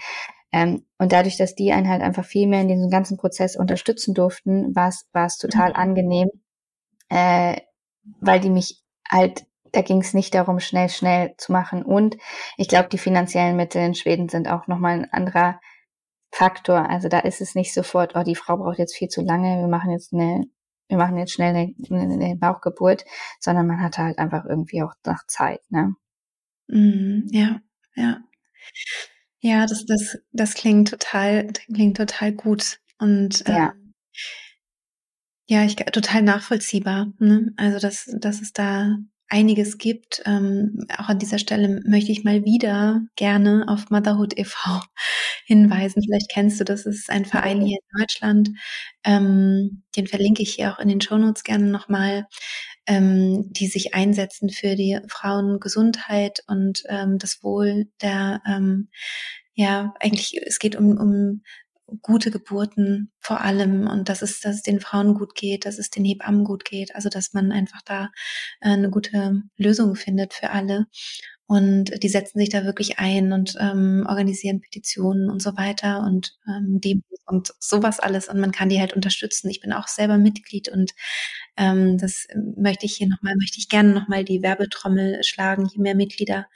Ähm, 0.53 0.87
und 0.99 1.13
dadurch, 1.13 1.37
dass 1.37 1.55
die 1.55 1.73
einen 1.73 1.89
halt 1.89 2.03
einfach 2.03 2.25
viel 2.25 2.47
mehr 2.47 2.61
in 2.61 2.69
diesem 2.69 2.91
ganzen 2.91 3.17
Prozess 3.17 3.57
unterstützen 3.57 4.15
durften, 4.15 4.75
war 4.77 4.89
es 4.89 5.09
war 5.13 5.27
es 5.27 5.39
total 5.39 5.71
mhm. 5.71 5.77
angenehm, 5.77 6.29
äh, 7.09 7.57
weil 8.21 8.41
die 8.41 8.51
mich 8.51 8.83
halt 9.11 9.47
da 9.73 9.81
ging 9.81 10.03
es 10.03 10.13
nicht 10.15 10.35
darum, 10.35 10.61
schnell, 10.61 10.91
schnell 10.91 11.35
zu 11.39 11.51
machen. 11.51 11.83
Und 11.83 12.19
ich 12.57 12.69
glaube, 12.69 12.91
die 12.91 12.99
finanziellen 12.99 13.57
Mittel 13.57 13.83
in 13.83 13.95
Schweden 13.95 14.29
sind 14.29 14.49
auch 14.49 14.67
nochmal 14.67 14.99
ein 14.99 15.13
anderer 15.13 15.61
Faktor. 16.33 16.89
Also 16.89 17.09
da 17.09 17.21
ist 17.21 17.41
es 17.41 17.55
nicht 17.55 17.75
sofort, 17.75 18.17
oh, 18.17 18.23
die 18.23 18.35
Frau 18.35 18.57
braucht 18.57 18.79
jetzt 18.79 18.97
viel 18.97 19.09
zu 19.09 19.21
lange, 19.21 19.59
wir 19.61 19.69
machen 19.69 19.91
jetzt 19.91 20.13
eine, 20.13 20.47
wir 20.89 20.97
machen 20.97 21.19
jetzt 21.19 21.33
schnell 21.33 21.55
eine, 21.55 21.75
eine 21.91 22.37
Bauchgeburt, 22.37 23.05
sondern 23.39 23.67
man 23.67 23.81
hat 23.81 23.99
halt 23.99 24.19
einfach 24.19 24.47
irgendwie 24.47 24.83
auch 24.83 24.95
nach 25.05 25.27
Zeit, 25.27 25.61
ne? 25.71 25.95
Mm, 26.69 27.27
ja, 27.31 27.61
ja. 27.95 28.23
Ja, 29.41 29.67
das, 29.67 29.85
das, 29.87 30.19
das 30.33 30.55
klingt 30.55 30.91
total, 30.91 31.49
klingt 31.73 31.97
total 31.97 32.33
gut. 32.33 32.79
Und 32.99 33.47
äh, 33.49 33.53
ja. 33.53 33.75
ja, 35.49 35.65
ich 35.65 35.77
total 35.77 36.23
nachvollziehbar. 36.23 37.13
Ne? 37.19 37.53
Also 37.57 37.81
dass, 37.81 38.09
dass 38.19 38.41
es 38.41 38.53
da 38.53 38.97
einiges 39.33 39.79
gibt. 39.79 40.23
Ähm, 40.27 40.87
auch 40.99 41.09
an 41.09 41.19
dieser 41.19 41.39
Stelle 41.39 41.81
möchte 41.87 42.13
ich 42.13 42.23
mal 42.23 42.45
wieder 42.45 43.01
gerne 43.17 43.65
auf 43.67 43.89
Motherhood 43.89 44.39
e.V. 44.39 44.83
hinweisen. 45.47 46.03
Vielleicht 46.03 46.31
kennst 46.31 46.61
du 46.61 46.65
das. 46.65 46.85
Es 46.85 46.99
ist 46.99 47.11
ein 47.11 47.25
Verein 47.25 47.63
hier 47.63 47.79
in 47.79 48.01
Deutschland. 48.01 48.51
Ähm, 49.05 49.83
den 49.97 50.07
verlinke 50.07 50.43
ich 50.43 50.55
hier 50.55 50.73
auch 50.73 50.79
in 50.79 50.89
den 50.89 51.01
Shownotes 51.01 51.45
gerne 51.45 51.65
nochmal, 51.65 52.27
ähm, 52.87 53.51
die 53.53 53.69
sich 53.69 53.95
einsetzen 53.95 54.51
für 54.51 54.77
die 54.77 55.01
Frauengesundheit 55.09 56.45
und 56.47 56.83
ähm, 56.89 57.19
das 57.19 57.43
Wohl 57.43 57.87
der, 58.03 58.43
ähm, 58.47 58.91
ja, 59.55 59.95
eigentlich, 59.99 60.41
es 60.45 60.59
geht 60.59 60.77
um, 60.77 60.99
um 60.99 61.43
gute 62.01 62.31
Geburten 62.31 63.13
vor 63.19 63.41
allem 63.41 63.87
und 63.87 64.09
dass 64.09 64.23
es, 64.23 64.41
dass 64.41 64.57
es 64.57 64.63
den 64.63 64.81
Frauen 64.81 65.15
gut 65.15 65.35
geht, 65.35 65.67
dass 65.67 65.79
es 65.79 65.91
den 65.91 66.05
Hebammen 66.05 66.45
gut 66.45 66.65
geht. 66.65 66.95
Also 66.95 67.09
dass 67.09 67.33
man 67.33 67.53
einfach 67.53 67.83
da 67.85 68.11
äh, 68.61 68.71
eine 68.71 68.91
gute 68.91 69.43
Lösung 69.57 69.95
findet 69.95 70.35
für 70.35 70.51
alle. 70.51 70.87
Und 71.47 72.03
die 72.03 72.09
setzen 72.09 72.39
sich 72.39 72.49
da 72.49 72.65
wirklich 72.65 72.99
ein 72.99 73.33
und 73.33 73.57
ähm, 73.61 74.07
organisieren 74.09 74.61
Petitionen 74.63 75.29
und 75.29 75.43
so 75.43 75.57
weiter 75.57 76.03
und 76.03 76.39
ähm, 76.49 76.81
Demos 76.81 77.05
und 77.27 77.53
sowas 77.59 78.01
alles. 78.01 78.29
Und 78.29 78.41
man 78.41 78.53
kann 78.53 78.71
die 78.71 78.81
halt 78.81 78.95
unterstützen. 78.95 79.51
Ich 79.51 79.61
bin 79.61 79.73
auch 79.73 79.89
selber 79.89 80.17
Mitglied 80.17 80.69
und 80.71 80.93
ähm, 81.59 81.99
das 81.99 82.27
möchte 82.57 82.87
ich 82.87 82.95
hier 82.95 83.09
nochmal, 83.09 83.35
möchte 83.37 83.59
ich 83.59 83.69
gerne 83.69 83.93
nochmal 83.93 84.25
die 84.25 84.43
Werbetrommel 84.43 85.23
schlagen. 85.25 85.67
Je 85.67 85.83
mehr 85.83 85.95
Mitglieder 85.95 86.47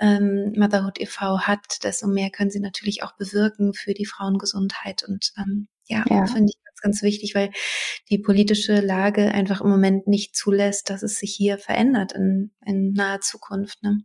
ähm, 0.00 0.52
Motherhood 0.56 0.98
e.V. 1.00 1.40
hat, 1.40 1.84
desto 1.84 2.08
mehr 2.08 2.30
können 2.30 2.50
sie 2.50 2.60
natürlich 2.60 3.02
auch 3.02 3.12
bewirken 3.16 3.74
für 3.74 3.94
die 3.94 4.06
Frauengesundheit. 4.06 5.04
Und 5.06 5.32
ähm, 5.38 5.68
ja, 5.86 6.04
ja. 6.08 6.26
finde 6.26 6.50
ich 6.50 6.64
ganz, 6.64 6.80
ganz 6.80 7.02
wichtig, 7.02 7.34
weil 7.34 7.50
die 8.08 8.18
politische 8.18 8.80
Lage 8.80 9.32
einfach 9.32 9.60
im 9.60 9.68
Moment 9.68 10.06
nicht 10.06 10.34
zulässt, 10.34 10.90
dass 10.90 11.02
es 11.02 11.18
sich 11.18 11.34
hier 11.34 11.58
verändert 11.58 12.12
in, 12.12 12.52
in 12.64 12.92
naher 12.92 13.20
Zukunft. 13.20 13.82
Ne? 13.82 14.02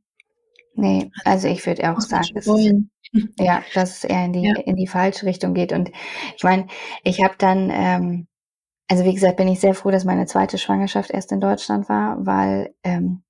Nee, 0.73 1.11
also 1.23 1.47
ich 1.47 1.65
würde 1.65 1.89
auch 1.89 2.01
sagen, 2.01 2.27
dass 2.33 2.45
ja, 3.39 3.63
dass 3.73 3.97
es 3.97 4.03
eher 4.03 4.25
in 4.25 4.33
die, 4.33 4.43
ja. 4.43 4.53
in 4.65 4.75
die 4.75 4.87
falsche 4.87 5.25
Richtung 5.25 5.53
geht. 5.53 5.71
Und 5.71 5.91
ich 6.35 6.43
meine, 6.43 6.67
ich 7.03 7.23
habe 7.23 7.35
dann, 7.37 7.69
ähm, 7.71 8.27
also 8.89 9.05
wie 9.05 9.13
gesagt, 9.13 9.37
bin 9.37 9.47
ich 9.47 9.61
sehr 9.61 9.73
froh, 9.73 9.91
dass 9.91 10.03
meine 10.03 10.25
zweite 10.25 10.57
Schwangerschaft 10.57 11.11
erst 11.11 11.31
in 11.31 11.39
Deutschland 11.39 11.87
war, 11.87 12.25
weil 12.25 12.75
ähm, 12.83 13.23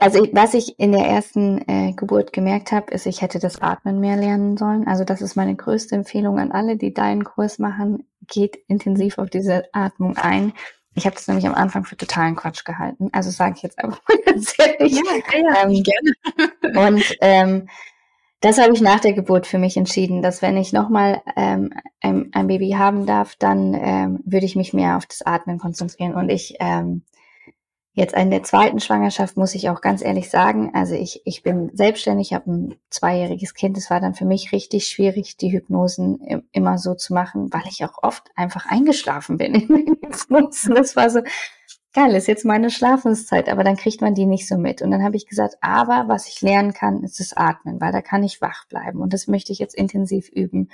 also 0.00 0.26
was 0.32 0.54
ich 0.54 0.78
in 0.78 0.92
der 0.92 1.06
ersten 1.06 1.68
äh, 1.68 1.92
Geburt 1.92 2.32
gemerkt 2.32 2.72
habe, 2.72 2.92
ist, 2.92 3.06
ich 3.06 3.20
hätte 3.20 3.38
das 3.38 3.60
Atmen 3.60 4.00
mehr 4.00 4.16
lernen 4.16 4.56
sollen. 4.56 4.88
Also 4.88 5.04
das 5.04 5.20
ist 5.20 5.36
meine 5.36 5.54
größte 5.54 5.94
Empfehlung 5.94 6.38
an 6.38 6.52
alle, 6.52 6.76
die 6.76 6.94
deinen 6.94 7.22
Kurs 7.22 7.58
machen. 7.58 8.08
Geht 8.26 8.58
intensiv 8.66 9.18
auf 9.18 9.28
diese 9.28 9.64
Atmung 9.72 10.16
ein. 10.16 10.54
Ich 10.94 11.04
habe 11.04 11.14
das 11.14 11.28
nämlich 11.28 11.46
am 11.46 11.54
Anfang 11.54 11.84
für 11.84 11.96
totalen 11.96 12.34
Quatsch 12.34 12.64
gehalten. 12.64 13.10
Also 13.12 13.30
sage 13.30 13.54
ich 13.56 13.62
jetzt 13.62 13.78
einfach 13.78 14.00
mal 14.08 14.18
ganz 14.24 14.54
ehrlich. 14.58 14.94
Ja, 14.94 15.38
ja, 15.38 15.62
ähm, 15.64 15.82
gerne. 15.82 16.88
Und 16.88 17.16
ähm, 17.20 17.68
das 18.40 18.58
habe 18.58 18.72
ich 18.72 18.80
nach 18.80 19.00
der 19.00 19.12
Geburt 19.12 19.46
für 19.46 19.58
mich 19.58 19.76
entschieden, 19.76 20.22
dass 20.22 20.40
wenn 20.40 20.56
ich 20.56 20.72
nochmal 20.72 21.20
ähm, 21.36 21.74
ein, 22.00 22.30
ein 22.32 22.46
Baby 22.46 22.70
haben 22.70 23.04
darf, 23.04 23.36
dann 23.36 23.74
ähm, 23.74 24.20
würde 24.24 24.46
ich 24.46 24.56
mich 24.56 24.72
mehr 24.72 24.96
auf 24.96 25.04
das 25.04 25.20
Atmen 25.20 25.58
konzentrieren. 25.58 26.14
Und 26.14 26.30
ich 26.30 26.56
ähm, 26.58 27.02
Jetzt 28.00 28.14
in 28.14 28.30
der 28.30 28.42
zweiten 28.42 28.80
Schwangerschaft 28.80 29.36
muss 29.36 29.54
ich 29.54 29.68
auch 29.68 29.82
ganz 29.82 30.00
ehrlich 30.00 30.30
sagen, 30.30 30.70
also 30.72 30.94
ich, 30.94 31.20
ich 31.26 31.42
bin 31.42 31.70
selbstständig, 31.74 32.32
habe 32.32 32.50
ein 32.50 32.74
zweijähriges 32.88 33.52
Kind. 33.52 33.76
Es 33.76 33.90
war 33.90 34.00
dann 34.00 34.14
für 34.14 34.24
mich 34.24 34.52
richtig 34.52 34.86
schwierig, 34.86 35.36
die 35.36 35.52
Hypnosen 35.52 36.46
immer 36.50 36.78
so 36.78 36.94
zu 36.94 37.12
machen, 37.12 37.52
weil 37.52 37.64
ich 37.68 37.84
auch 37.84 38.02
oft 38.02 38.30
einfach 38.36 38.64
eingeschlafen 38.64 39.36
bin 39.36 39.54
in 39.54 39.68
den 39.68 39.86
Hypnosen. 40.02 40.76
Das 40.76 40.96
war 40.96 41.10
so, 41.10 41.20
geil, 41.92 42.14
ist 42.14 42.26
jetzt 42.26 42.46
meine 42.46 42.70
Schlafenszeit, 42.70 43.50
aber 43.50 43.64
dann 43.64 43.76
kriegt 43.76 44.00
man 44.00 44.14
die 44.14 44.24
nicht 44.24 44.48
so 44.48 44.56
mit. 44.56 44.80
Und 44.80 44.92
dann 44.92 45.04
habe 45.04 45.16
ich 45.16 45.26
gesagt, 45.26 45.58
aber 45.60 46.04
was 46.08 46.26
ich 46.26 46.40
lernen 46.40 46.72
kann, 46.72 47.04
ist 47.04 47.20
das 47.20 47.34
Atmen, 47.34 47.82
weil 47.82 47.92
da 47.92 48.00
kann 48.00 48.22
ich 48.22 48.40
wach 48.40 48.64
bleiben. 48.70 49.02
Und 49.02 49.12
das 49.12 49.26
möchte 49.26 49.52
ich 49.52 49.58
jetzt 49.58 49.74
intensiv 49.74 50.30
üben. 50.30 50.70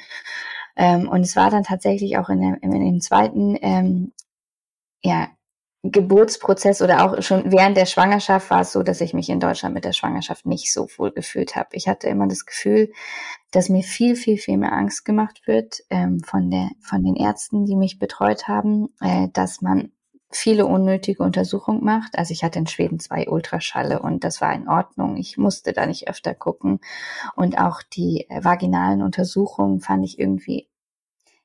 Ähm, 0.77 1.09
und 1.09 1.23
es 1.23 1.35
war 1.35 1.51
dann 1.51 1.65
tatsächlich 1.65 2.19
auch 2.19 2.29
in, 2.29 2.41
der, 2.41 2.63
in 2.63 2.71
dem 2.71 3.01
zweiten 3.01 3.59
ähm, 3.61 4.13
ja, 5.03 5.29
Geburtsprozess 5.93 6.83
oder 6.83 7.05
auch 7.05 7.23
schon 7.23 7.51
während 7.53 7.77
der 7.77 7.87
Schwangerschaft 7.87 8.51
war 8.51 8.63
es 8.63 8.73
so, 8.73 8.83
dass 8.83 9.01
ich 9.01 9.15
mich 9.15 9.29
in 9.29 9.41
Deutschland 9.41 9.75
mit 9.75 9.85
der 9.85 9.93
Schwangerschaft 9.93 10.47
nicht 10.47 10.73
so 10.73 10.89
wohl 10.97 11.13
gefühlt 11.13 11.57
habe. 11.57 11.71
Ich 11.73 11.89
hatte 11.89 12.09
immer 12.09 12.27
das 12.27 12.47
Gefühl, 12.47 12.93
dass 13.51 13.69
mir 13.69 13.83
viel, 13.83 14.17
viel, 14.17 14.39
viel 14.39 14.59
mehr 14.59 14.73
Angst 14.73 15.05
gemacht 15.05 15.47
wird 15.47 15.83
ähm, 15.91 16.21
von, 16.21 16.51
der, 16.51 16.71
von 16.81 17.03
den 17.03 17.17
Ärzten, 17.17 17.67
die 17.67 17.77
mich 17.77 17.99
betreut 17.99 18.49
haben, 18.49 18.89
äh, 19.01 19.29
dass 19.33 19.63
man 19.63 19.93
viele 20.31 20.67
unnötige 20.67 21.23
Untersuchungen 21.23 21.85
macht. 21.85 22.19
Also 22.19 22.33
ich 22.33 22.45
hatte 22.45 22.59
in 22.59 22.67
Schweden 22.67 22.99
zwei 22.99 23.29
Ultraschalle 23.29 24.01
und 24.01 24.25
das 24.25 24.41
war 24.41 24.53
in 24.55 24.69
Ordnung. 24.69 25.17
Ich 25.17 25.39
musste 25.39 25.73
da 25.73 25.87
nicht 25.87 26.09
öfter 26.09 26.35
gucken. 26.35 26.81
Und 27.35 27.59
auch 27.59 27.83
die 27.83 28.27
äh, 28.29 28.45
vaginalen 28.45 29.03
Untersuchungen 29.03 29.81
fand 29.81 30.05
ich 30.05 30.19
irgendwie 30.19 30.69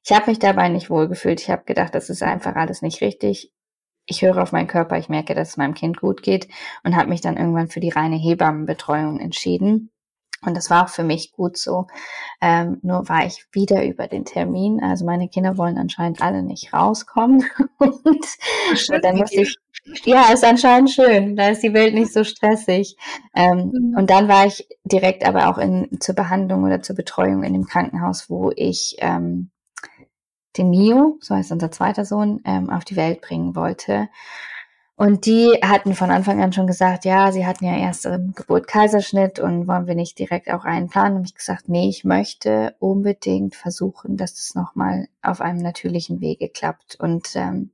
ich 0.04 0.12
habe 0.12 0.32
mich 0.32 0.40
dabei 0.40 0.70
nicht 0.70 0.90
wohl 0.90 1.08
gefühlt. 1.08 1.42
Ich 1.42 1.50
habe 1.50 1.64
gedacht, 1.64 1.94
das 1.94 2.10
ist 2.10 2.24
einfach 2.24 2.56
alles 2.56 2.82
nicht 2.82 3.02
richtig 3.02 3.54
ich 4.12 4.22
höre 4.22 4.42
auf 4.42 4.52
meinen 4.52 4.68
Körper, 4.68 4.98
ich 4.98 5.10
merke, 5.10 5.34
dass 5.34 5.50
es 5.50 5.58
meinem 5.58 5.74
Kind 5.74 6.00
gut 6.00 6.22
geht 6.22 6.48
und 6.84 6.96
habe 6.96 7.10
mich 7.10 7.22
dann 7.22 7.38
irgendwann 7.38 7.70
für 7.70 7.80
die 7.80 7.90
reine 7.90 8.18
Hebammenbetreuung 8.18 9.20
entschieden. 9.20 9.90
Und 10.44 10.58
das 10.58 10.70
war 10.70 10.86
auch 10.86 10.90
für 10.90 11.04
mich 11.04 11.32
gut 11.32 11.56
so. 11.56 11.88
Ähm, 12.42 12.80
nur 12.82 13.08
war 13.08 13.26
ich 13.26 13.46
wieder 13.52 13.86
über 13.86 14.08
den 14.08 14.26
Termin. 14.26 14.82
Also 14.82 15.06
meine 15.06 15.30
Kinder 15.30 15.58
wollen 15.58 15.78
anscheinend 15.78 16.22
alle 16.22 16.44
nicht 16.44 16.74
rauskommen. 16.74 17.46
und, 17.78 18.04
und 18.04 19.04
dann 19.04 19.18
musste 19.18 19.42
ich, 19.42 19.56
ja, 20.04 20.34
ist 20.34 20.44
anscheinend 20.44 20.90
schön. 20.90 21.36
Da 21.36 21.50
ist 21.50 21.62
die 21.62 21.74
Welt 21.74 21.94
nicht 21.94 22.12
so 22.12 22.24
stressig. 22.24 22.98
Ähm, 23.36 23.72
mhm. 23.72 23.96
Und 23.98 24.10
dann 24.10 24.28
war 24.28 24.48
ich 24.48 24.68
direkt 24.84 25.26
aber 25.26 25.48
auch 25.48 25.60
in, 25.60 25.88
zur 26.00 26.16
Behandlung 26.16 26.64
oder 26.64 26.82
zur 26.82 26.96
Betreuung 26.96 27.44
in 27.44 27.54
dem 27.54 27.66
Krankenhaus, 27.66 28.30
wo 28.30 28.52
ich 28.56 28.96
ähm, 28.98 29.52
den 30.58 30.70
Mio, 30.70 31.18
so 31.22 31.36
heißt 31.36 31.52
unser 31.52 31.72
zweiter 31.72 32.06
Sohn, 32.06 32.42
ähm, 32.46 32.70
auf 32.70 32.84
die 32.86 32.96
Welt 32.96 33.22
bringen 33.22 33.56
wollte. 33.56 34.10
Und 35.02 35.26
die 35.26 35.58
hatten 35.64 35.96
von 35.96 36.12
Anfang 36.12 36.44
an 36.44 36.54
schon 36.54 36.68
gesagt, 36.68 37.06
ja, 37.06 37.32
sie 37.32 37.48
hatten 37.48 37.66
ja 37.66 37.76
erst 37.76 38.06
im 38.06 38.34
Geburt 38.36 38.68
Kaiserschnitt 38.68 39.40
und 39.40 39.68
wollen 39.68 39.88
wir 39.88 39.96
nicht 39.96 40.20
direkt 40.20 40.52
auch 40.52 40.64
einen 40.64 40.90
Plan. 40.90 41.16
Und 41.16 41.26
ich 41.26 41.34
gesagt, 41.34 41.70
nee, 41.70 41.90
ich 41.90 42.04
möchte 42.04 42.76
unbedingt 42.78 43.56
versuchen, 43.56 44.16
dass 44.16 44.36
das 44.36 44.54
nochmal 44.54 45.08
auf 45.24 45.42
einem 45.42 45.58
natürlichen 45.58 46.22
Wege 46.22 46.50
klappt. 46.50 46.98
Und 47.00 47.36
ähm, 47.36 47.72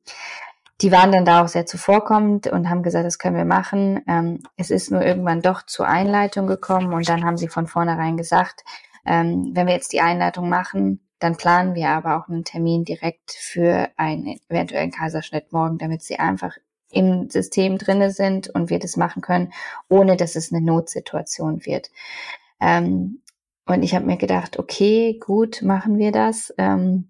die 0.79 0.91
waren 0.91 1.11
dann 1.11 1.25
da 1.25 1.43
auch 1.43 1.47
sehr 1.49 1.65
zuvorkommend 1.65 2.47
und 2.47 2.69
haben 2.69 2.83
gesagt, 2.83 3.05
das 3.05 3.19
können 3.19 3.35
wir 3.35 3.45
machen. 3.45 4.01
Ähm, 4.07 4.43
es 4.55 4.69
ist 4.69 4.91
nur 4.91 5.01
irgendwann 5.01 5.41
doch 5.41 5.63
zur 5.63 5.87
Einleitung 5.87 6.47
gekommen 6.47 6.93
und 6.93 7.09
dann 7.09 7.25
haben 7.25 7.37
sie 7.37 7.49
von 7.49 7.67
vornherein 7.67 8.15
gesagt, 8.15 8.63
ähm, 9.05 9.51
wenn 9.53 9.67
wir 9.67 9.73
jetzt 9.73 9.91
die 9.91 10.01
Einleitung 10.01 10.49
machen, 10.49 11.01
dann 11.19 11.37
planen 11.37 11.75
wir 11.75 11.89
aber 11.89 12.17
auch 12.17 12.29
einen 12.29 12.43
Termin 12.43 12.83
direkt 12.83 13.31
für 13.31 13.89
einen 13.97 14.39
eventuellen 14.49 14.91
Kaiserschnitt 14.91 15.51
morgen, 15.51 15.77
damit 15.77 16.03
sie 16.03 16.19
einfach 16.19 16.57
im 16.91 17.29
System 17.29 17.77
drinne 17.77 18.11
sind 18.11 18.49
und 18.49 18.69
wir 18.69 18.79
das 18.79 18.97
machen 18.97 19.21
können, 19.21 19.51
ohne 19.89 20.15
dass 20.15 20.35
es 20.35 20.53
eine 20.53 20.65
Notsituation 20.65 21.65
wird. 21.65 21.91
Ähm, 22.61 23.21
und 23.65 23.83
ich 23.83 23.93
habe 23.93 24.05
mir 24.05 24.17
gedacht, 24.17 24.57
okay, 24.59 25.19
gut, 25.19 25.61
machen 25.61 25.97
wir 25.97 26.11
das. 26.11 26.53
Ähm, 26.57 27.09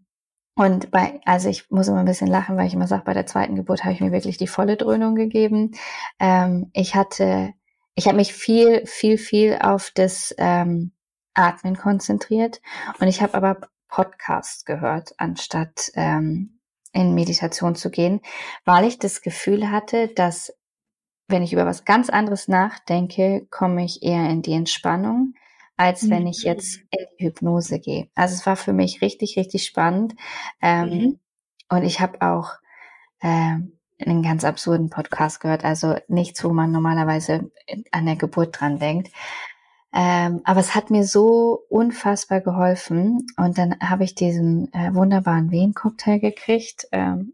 und 0.55 0.89
bei, 0.89 1.21
also 1.25 1.49
ich 1.49 1.69
muss 1.69 1.87
immer 1.87 1.99
ein 1.99 2.05
bisschen 2.05 2.27
lachen, 2.27 2.57
weil 2.57 2.65
ich 2.65 2.73
immer 2.73 2.87
sage, 2.87 3.03
bei 3.05 3.13
der 3.13 3.27
zweiten 3.27 3.55
Geburt 3.55 3.83
habe 3.83 3.93
ich 3.93 4.01
mir 4.01 4.11
wirklich 4.11 4.37
die 4.37 4.47
volle 4.47 4.75
Dröhnung 4.75 5.13
gegeben. 5.13 5.71
Ähm, 6.19 6.71
ich 6.73 6.95
hatte, 6.95 7.53
ich 7.93 8.07
habe 8.07 8.17
mich 8.17 8.33
viel, 8.33 8.85
viel, 8.87 9.19
viel 9.19 9.59
auf 9.61 9.91
das 9.93 10.33
ähm, 10.39 10.93
Atmen 11.35 11.77
konzentriert 11.77 12.59
und 12.99 13.07
ich 13.07 13.21
habe 13.21 13.35
aber 13.35 13.59
Podcast 13.87 14.65
gehört, 14.65 15.13
anstatt 15.17 15.91
ähm, 15.95 16.59
in 16.93 17.13
Meditation 17.13 17.75
zu 17.75 17.89
gehen, 17.91 18.21
weil 18.65 18.85
ich 18.85 18.99
das 18.99 19.21
Gefühl 19.21 19.71
hatte, 19.71 20.07
dass 20.09 20.53
wenn 21.27 21.43
ich 21.43 21.53
über 21.53 21.65
was 21.65 21.85
ganz 21.85 22.09
anderes 22.09 22.47
nachdenke, 22.47 23.47
komme 23.51 23.83
ich 23.83 24.01
eher 24.01 24.29
in 24.29 24.41
die 24.41 24.53
Entspannung, 24.53 25.33
als 25.75 26.03
mhm. 26.03 26.09
wenn 26.11 26.27
ich 26.27 26.43
jetzt 26.43 26.79
in 26.89 27.05
die 27.19 27.25
Hypnose 27.25 27.79
gehe. 27.79 28.07
Also 28.15 28.33
es 28.33 28.45
war 28.45 28.55
für 28.55 28.73
mich 28.73 29.01
richtig, 29.01 29.37
richtig 29.37 29.65
spannend. 29.65 30.15
Ähm, 30.61 30.89
mhm. 30.89 31.19
Und 31.69 31.83
ich 31.83 31.99
habe 31.99 32.21
auch 32.21 32.53
ähm, 33.21 33.77
einen 33.99 34.23
ganz 34.23 34.45
absurden 34.45 34.89
Podcast 34.89 35.39
gehört, 35.39 35.65
also 35.65 35.95
nichts, 36.07 36.43
wo 36.43 36.49
man 36.49 36.71
normalerweise 36.71 37.51
an 37.91 38.05
der 38.05 38.15
Geburt 38.15 38.59
dran 38.59 38.79
denkt. 38.79 39.11
Ähm, 39.93 40.41
aber 40.43 40.59
es 40.59 40.75
hat 40.75 40.89
mir 40.91 41.05
so 41.05 41.59
unfassbar 41.69 42.41
geholfen. 42.41 43.25
Und 43.37 43.57
dann 43.57 43.75
habe 43.79 44.03
ich 44.03 44.15
diesen 44.15 44.71
äh, 44.73 44.93
wunderbaren 44.93 45.51
Wehen-Cocktail 45.51 46.19
gekriegt. 46.19 46.87
Ähm, 46.91 47.33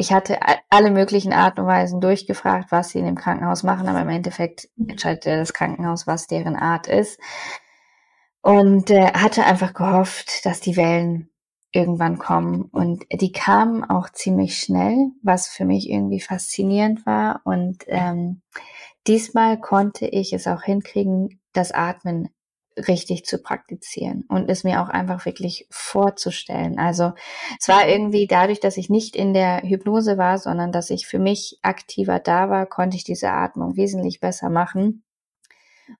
ich 0.00 0.12
hatte 0.12 0.38
alle 0.70 0.90
möglichen 0.90 1.34
Arten 1.34 1.60
und 1.60 1.66
Weisen 1.66 2.00
durchgefragt, 2.00 2.72
was 2.72 2.90
sie 2.90 3.00
in 3.00 3.04
dem 3.04 3.16
Krankenhaus 3.16 3.62
machen, 3.64 3.86
aber 3.86 4.00
im 4.00 4.08
Endeffekt 4.08 4.70
entscheidet 4.78 5.26
das 5.26 5.52
Krankenhaus, 5.52 6.06
was 6.06 6.26
deren 6.26 6.56
Art 6.56 6.86
ist. 6.86 7.20
Und 8.40 8.88
äh, 8.88 9.12
hatte 9.12 9.44
einfach 9.44 9.74
gehofft, 9.74 10.46
dass 10.46 10.60
die 10.60 10.78
Wellen 10.78 11.30
irgendwann 11.72 12.18
kommen. 12.18 12.62
Und 12.62 13.04
die 13.12 13.32
kamen 13.32 13.84
auch 13.84 14.08
ziemlich 14.10 14.58
schnell, 14.58 15.10
was 15.22 15.48
für 15.48 15.64
mich 15.64 15.90
irgendwie 15.90 16.20
faszinierend 16.20 17.04
war. 17.04 17.42
Und 17.44 17.84
ähm, 17.86 18.40
diesmal 19.06 19.60
konnte 19.60 20.06
ich 20.06 20.32
es 20.32 20.46
auch 20.46 20.62
hinkriegen, 20.62 21.39
das 21.52 21.72
Atmen 21.72 22.28
richtig 22.76 23.24
zu 23.24 23.38
praktizieren 23.38 24.24
und 24.28 24.48
es 24.48 24.64
mir 24.64 24.82
auch 24.82 24.88
einfach 24.88 25.26
wirklich 25.26 25.66
vorzustellen. 25.70 26.78
Also 26.78 27.12
es 27.58 27.68
war 27.68 27.88
irgendwie 27.88 28.26
dadurch, 28.26 28.60
dass 28.60 28.76
ich 28.76 28.88
nicht 28.88 29.16
in 29.16 29.34
der 29.34 29.62
Hypnose 29.62 30.18
war, 30.18 30.38
sondern 30.38 30.72
dass 30.72 30.90
ich 30.90 31.06
für 31.06 31.18
mich 31.18 31.58
aktiver 31.62 32.20
da 32.20 32.48
war, 32.48 32.66
konnte 32.66 32.96
ich 32.96 33.04
diese 33.04 33.30
Atmung 33.30 33.76
wesentlich 33.76 34.20
besser 34.20 34.50
machen. 34.50 35.02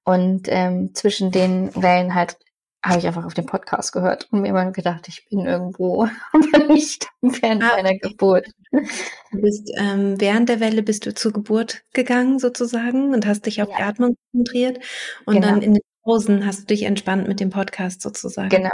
Und 0.05 0.43
ähm, 0.47 0.95
zwischen 0.95 1.33
den 1.33 1.75
Wellen 1.75 2.15
halt 2.15 2.39
habe 2.83 2.99
ich 2.99 3.07
einfach 3.07 3.25
auf 3.25 3.35
den 3.35 3.47
Podcast 3.47 3.93
gehört 3.93 4.29
und 4.31 4.41
mir 4.41 4.49
immer 4.49 4.71
gedacht, 4.73 5.07
ich 5.09 5.29
bin 5.29 5.47
irgendwo, 5.47 6.09
aber 6.33 6.67
nicht 6.69 7.09
während 7.21 7.63
ah, 7.63 7.77
meiner 7.77 7.99
Geburt. 7.99 8.49
Du 8.71 9.41
bist 9.41 9.71
ähm, 9.77 10.21
während 10.21 10.49
der 10.49 10.61
Welle 10.61 10.83
bist 10.83 11.05
du 11.05 11.15
zur 11.15 11.33
Geburt 11.33 11.83
gegangen 11.93 12.39
sozusagen 12.39 13.13
und 13.13 13.27
hast 13.27 13.47
dich 13.47 13.63
auf 13.63 13.69
ja. 13.71 13.77
die 13.77 13.83
Atmung 13.83 14.17
konzentriert 14.33 14.79
und 15.27 15.35
genau. 15.35 15.49
dann 15.49 15.63
in 15.63 15.75
den 15.75 15.83
Pausen 16.03 16.47
hast 16.47 16.63
du 16.63 16.67
dich 16.67 16.85
entspannt 16.85 17.29
mit 17.29 17.41
dem 17.41 17.51
Podcast 17.51 18.01
sozusagen. 18.01 18.49
Genau, 18.49 18.71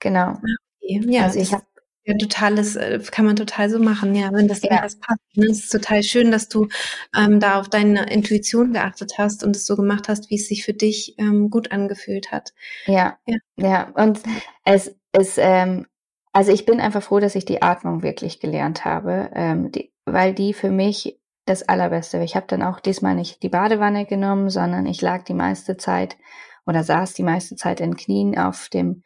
genau. 0.00 0.20
Ah, 0.20 0.42
okay. 0.82 1.00
Ja, 1.06 1.24
also 1.24 1.38
ich 1.38 1.52
habe 1.52 1.64
Ja, 2.08 2.16
totales, 2.16 2.74
äh, 2.74 2.98
kann 3.10 3.26
man 3.26 3.36
total 3.36 3.68
so 3.68 3.78
machen, 3.78 4.14
ja, 4.14 4.32
wenn 4.32 4.48
das, 4.48 4.62
ja. 4.62 4.70
wenn 4.70 4.82
das 4.82 4.98
passt. 4.98 5.20
Ne? 5.34 5.44
Es 5.50 5.64
ist 5.64 5.68
total 5.68 6.02
schön, 6.02 6.30
dass 6.30 6.48
du 6.48 6.68
ähm, 7.14 7.38
da 7.38 7.60
auf 7.60 7.68
deine 7.68 8.10
Intuition 8.10 8.72
geachtet 8.72 9.18
hast 9.18 9.44
und 9.44 9.54
es 9.54 9.66
so 9.66 9.76
gemacht 9.76 10.08
hast, 10.08 10.30
wie 10.30 10.36
es 10.36 10.48
sich 10.48 10.64
für 10.64 10.72
dich 10.72 11.16
ähm, 11.18 11.50
gut 11.50 11.70
angefühlt 11.70 12.32
hat. 12.32 12.54
Ja, 12.86 13.18
ja, 13.26 13.36
ja. 13.56 13.90
Und 13.94 14.20
es 14.64 14.96
ist, 15.12 15.36
ähm, 15.36 15.86
also 16.32 16.50
ich 16.50 16.64
bin 16.64 16.80
einfach 16.80 17.02
froh, 17.02 17.20
dass 17.20 17.34
ich 17.34 17.44
die 17.44 17.60
Atmung 17.60 18.02
wirklich 18.02 18.40
gelernt 18.40 18.86
habe, 18.86 19.28
ähm, 19.34 19.70
die, 19.70 19.92
weil 20.06 20.32
die 20.32 20.54
für 20.54 20.70
mich 20.70 21.20
das 21.44 21.68
Allerbeste. 21.68 22.22
Ich 22.22 22.36
habe 22.36 22.46
dann 22.48 22.62
auch 22.62 22.80
diesmal 22.80 23.16
nicht 23.16 23.42
die 23.42 23.50
Badewanne 23.50 24.06
genommen, 24.06 24.48
sondern 24.48 24.86
ich 24.86 25.02
lag 25.02 25.24
die 25.24 25.34
meiste 25.34 25.76
Zeit 25.76 26.16
oder 26.64 26.84
saß 26.84 27.12
die 27.12 27.22
meiste 27.22 27.56
Zeit 27.56 27.80
in 27.80 27.98
Knien 27.98 28.38
auf 28.38 28.70
dem 28.70 29.02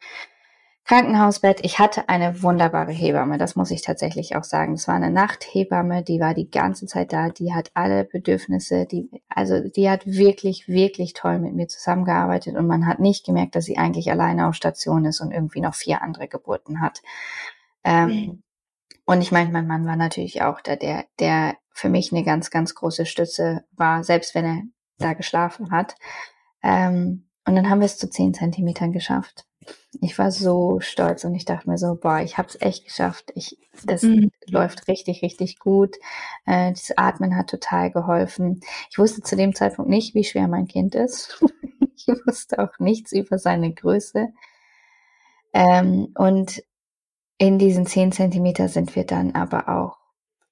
Krankenhausbett. 0.85 1.63
Ich 1.63 1.79
hatte 1.79 2.09
eine 2.09 2.43
wunderbare 2.43 2.91
Hebamme, 2.91 3.37
das 3.37 3.55
muss 3.55 3.71
ich 3.71 3.81
tatsächlich 3.81 4.35
auch 4.35 4.43
sagen. 4.43 4.73
Es 4.73 4.87
war 4.87 4.95
eine 4.95 5.11
Nachthebamme, 5.11 6.03
die 6.03 6.19
war 6.19 6.33
die 6.33 6.49
ganze 6.49 6.87
Zeit 6.87 7.13
da, 7.13 7.29
die 7.29 7.53
hat 7.53 7.71
alle 7.73 8.03
Bedürfnisse, 8.03 8.85
die, 8.85 9.09
also 9.29 9.61
die 9.61 9.89
hat 9.89 10.05
wirklich, 10.05 10.67
wirklich 10.67 11.13
toll 11.13 11.39
mit 11.39 11.53
mir 11.53 11.69
zusammengearbeitet 11.69 12.55
und 12.57 12.67
man 12.67 12.85
hat 12.85 12.99
nicht 12.99 13.25
gemerkt, 13.25 13.55
dass 13.55 13.65
sie 13.65 13.77
eigentlich 13.77 14.11
alleine 14.11 14.47
auf 14.47 14.55
Station 14.55 15.05
ist 15.05 15.21
und 15.21 15.31
irgendwie 15.31 15.61
noch 15.61 15.73
vier 15.73 16.01
andere 16.01 16.27
Geburten 16.27 16.81
hat. 16.81 17.01
Ähm, 17.85 18.09
mhm. 18.09 18.43
Und 19.05 19.21
ich 19.21 19.31
meine, 19.31 19.51
mein 19.51 19.67
Mann 19.67 19.85
war 19.85 19.95
natürlich 19.95 20.41
auch 20.41 20.59
da, 20.59 20.75
der, 20.75 21.05
der 21.19 21.55
für 21.71 21.89
mich 21.89 22.11
eine 22.11 22.23
ganz, 22.23 22.49
ganz 22.51 22.75
große 22.75 23.05
Stütze 23.05 23.63
war, 23.71 24.03
selbst 24.03 24.35
wenn 24.35 24.45
er 24.45 24.61
da 24.97 25.13
geschlafen 25.13 25.71
hat. 25.71 25.95
Ähm, 26.61 27.29
und 27.45 27.55
dann 27.55 27.69
haben 27.69 27.79
wir 27.79 27.85
es 27.85 27.97
zu 27.97 28.09
zehn 28.09 28.33
Zentimetern 28.33 28.91
geschafft. 28.91 29.45
Ich 30.01 30.17
war 30.17 30.31
so 30.31 30.79
stolz 30.79 31.23
und 31.23 31.35
ich 31.35 31.45
dachte 31.45 31.69
mir 31.69 31.77
so, 31.77 31.95
boah, 31.95 32.19
ich 32.19 32.37
habe 32.37 32.47
es 32.47 32.59
echt 32.61 32.85
geschafft. 32.85 33.31
Ich, 33.35 33.57
das 33.85 34.03
mhm. 34.03 34.31
läuft 34.47 34.87
richtig, 34.87 35.21
richtig 35.21 35.59
gut. 35.59 35.97
Äh, 36.45 36.71
das 36.71 36.97
Atmen 36.97 37.35
hat 37.35 37.49
total 37.49 37.91
geholfen. 37.91 38.61
Ich 38.89 38.97
wusste 38.97 39.21
zu 39.21 39.35
dem 39.35 39.55
Zeitpunkt 39.55 39.89
nicht, 39.89 40.15
wie 40.15 40.23
schwer 40.23 40.47
mein 40.47 40.67
Kind 40.67 40.95
ist. 40.95 41.43
ich 41.95 42.07
wusste 42.25 42.59
auch 42.59 42.79
nichts 42.79 43.11
über 43.11 43.37
seine 43.37 43.73
Größe. 43.73 44.29
Ähm, 45.53 46.11
und 46.15 46.63
in 47.37 47.59
diesen 47.59 47.85
zehn 47.85 48.11
Zentimeter 48.11 48.69
sind 48.69 48.95
wir 48.95 49.05
dann 49.05 49.35
aber 49.35 49.69
auch, 49.69 49.97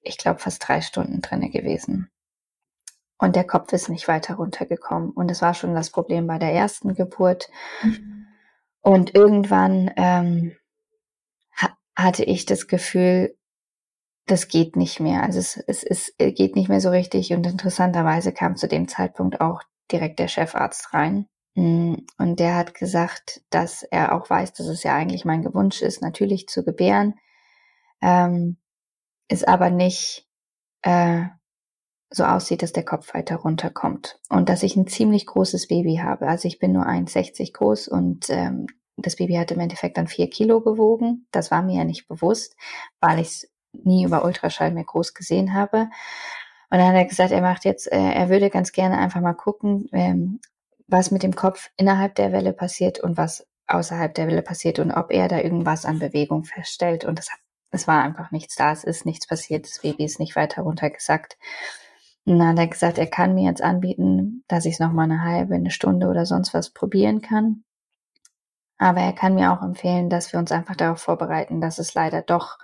ich 0.01 0.17
glaube, 0.17 0.39
fast 0.39 0.67
drei 0.67 0.81
Stunden 0.81 1.21
drinne 1.21 1.49
gewesen. 1.49 2.09
Und 3.21 3.35
der 3.35 3.43
Kopf 3.43 3.71
ist 3.71 3.87
nicht 3.87 4.07
weiter 4.07 4.35
runtergekommen. 4.35 5.11
Und 5.11 5.29
das 5.29 5.43
war 5.43 5.53
schon 5.53 5.75
das 5.75 5.91
Problem 5.91 6.25
bei 6.25 6.39
der 6.39 6.53
ersten 6.53 6.95
Geburt. 6.95 7.49
Mhm. 7.83 8.20
Und 8.81 9.15
irgendwann 9.15 9.91
ähm, 9.95 10.55
ha 11.55 11.77
hatte 11.95 12.23
ich 12.23 12.45
das 12.45 12.67
Gefühl, 12.67 13.35
das 14.25 14.47
geht 14.47 14.75
nicht 14.75 14.99
mehr. 14.99 15.23
Also 15.23 15.39
es, 15.39 15.57
es, 15.57 15.83
es 15.83 16.13
geht 16.17 16.55
nicht 16.55 16.69
mehr 16.69 16.81
so 16.81 16.89
richtig. 16.89 17.33
Und 17.33 17.45
interessanterweise 17.45 18.31
kam 18.31 18.55
zu 18.55 18.67
dem 18.67 18.87
Zeitpunkt 18.87 19.41
auch 19.41 19.61
direkt 19.91 20.19
der 20.19 20.27
Chefarzt 20.27 20.93
rein. 20.93 21.27
Mm, 21.55 21.95
und 22.17 22.39
der 22.39 22.55
hat 22.55 22.73
gesagt, 22.73 23.41
dass 23.49 23.83
er 23.83 24.15
auch 24.15 24.29
weiß, 24.29 24.53
dass 24.53 24.67
es 24.67 24.83
ja 24.83 24.95
eigentlich 24.95 25.25
mein 25.25 25.43
Wunsch 25.53 25.81
ist, 25.81 26.01
natürlich 26.01 26.47
zu 26.47 26.63
gebären, 26.63 27.15
ähm, 28.01 28.57
ist 29.27 29.47
aber 29.47 29.69
nicht 29.69 30.27
äh, 30.83 31.25
so 32.13 32.25
aussieht, 32.25 32.61
dass 32.61 32.73
der 32.73 32.83
Kopf 32.83 33.13
weiter 33.13 33.37
runterkommt 33.37 34.19
und 34.29 34.49
dass 34.49 34.63
ich 34.63 34.75
ein 34.75 34.87
ziemlich 34.87 35.25
großes 35.25 35.67
Baby 35.67 36.01
habe. 36.03 36.27
Also 36.27 36.47
ich 36.47 36.59
bin 36.59 36.73
nur 36.73 36.85
1,60 36.85 37.53
groß 37.53 37.87
und 37.87 38.29
ähm, 38.29 38.67
das 38.97 39.15
Baby 39.15 39.35
hat 39.35 39.51
im 39.51 39.59
Endeffekt 39.59 39.97
dann 39.97 40.07
vier 40.07 40.29
Kilo 40.29 40.59
gewogen. 40.61 41.25
Das 41.31 41.51
war 41.51 41.61
mir 41.61 41.77
ja 41.77 41.83
nicht 41.85 42.07
bewusst, 42.07 42.57
weil 42.99 43.19
ich 43.19 43.27
es 43.27 43.51
nie 43.71 44.03
über 44.03 44.25
Ultraschall 44.25 44.71
mehr 44.71 44.83
groß 44.83 45.13
gesehen 45.13 45.53
habe. 45.53 45.89
Und 46.69 46.77
dann 46.77 46.87
hat 46.87 46.95
er 46.95 47.05
gesagt, 47.05 47.31
er 47.31 47.41
macht 47.41 47.63
jetzt, 47.63 47.91
äh, 47.91 47.97
er 47.97 48.29
würde 48.29 48.49
ganz 48.49 48.73
gerne 48.73 48.97
einfach 48.97 49.21
mal 49.21 49.33
gucken, 49.33 49.87
ähm, 49.93 50.39
was 50.87 51.11
mit 51.11 51.23
dem 51.23 51.35
Kopf 51.35 51.69
innerhalb 51.77 52.15
der 52.15 52.33
Welle 52.33 52.51
passiert 52.51 52.99
und 52.99 53.15
was 53.17 53.47
außerhalb 53.67 54.13
der 54.13 54.27
Welle 54.27 54.41
passiert 54.41 54.79
und 54.79 54.91
ob 54.91 55.11
er 55.11 55.29
da 55.29 55.39
irgendwas 55.39 55.85
an 55.85 55.99
Bewegung 55.99 56.43
feststellt. 56.43 57.05
Und 57.05 57.21
es 57.71 57.87
war 57.87 58.03
einfach 58.03 58.31
nichts 58.31 58.55
da, 58.55 58.73
es 58.73 58.83
ist 58.83 59.05
nichts 59.05 59.27
passiert, 59.27 59.65
das 59.65 59.79
Baby 59.79 60.03
ist 60.03 60.19
nicht 60.19 60.35
weiter 60.35 60.63
runtergesackt. 60.63 61.37
Und 62.25 62.39
dann 62.39 62.49
hat 62.49 62.59
er 62.59 62.67
gesagt, 62.67 62.97
er 62.97 63.07
kann 63.07 63.33
mir 63.33 63.45
jetzt 63.45 63.61
anbieten, 63.61 64.43
dass 64.47 64.65
ich 64.65 64.73
es 64.73 64.79
noch 64.79 64.91
mal 64.91 65.03
eine 65.03 65.23
halbe, 65.23 65.55
eine 65.55 65.71
Stunde 65.71 66.07
oder 66.07 66.25
sonst 66.25 66.53
was 66.53 66.69
probieren 66.69 67.21
kann. 67.21 67.63
Aber 68.77 69.01
er 69.01 69.13
kann 69.13 69.35
mir 69.35 69.51
auch 69.51 69.61
empfehlen, 69.61 70.09
dass 70.09 70.33
wir 70.33 70.39
uns 70.39 70.51
einfach 70.51 70.75
darauf 70.75 70.99
vorbereiten, 70.99 71.61
dass 71.61 71.79
es 71.79 71.93
leider 71.93 72.21
doch 72.21 72.57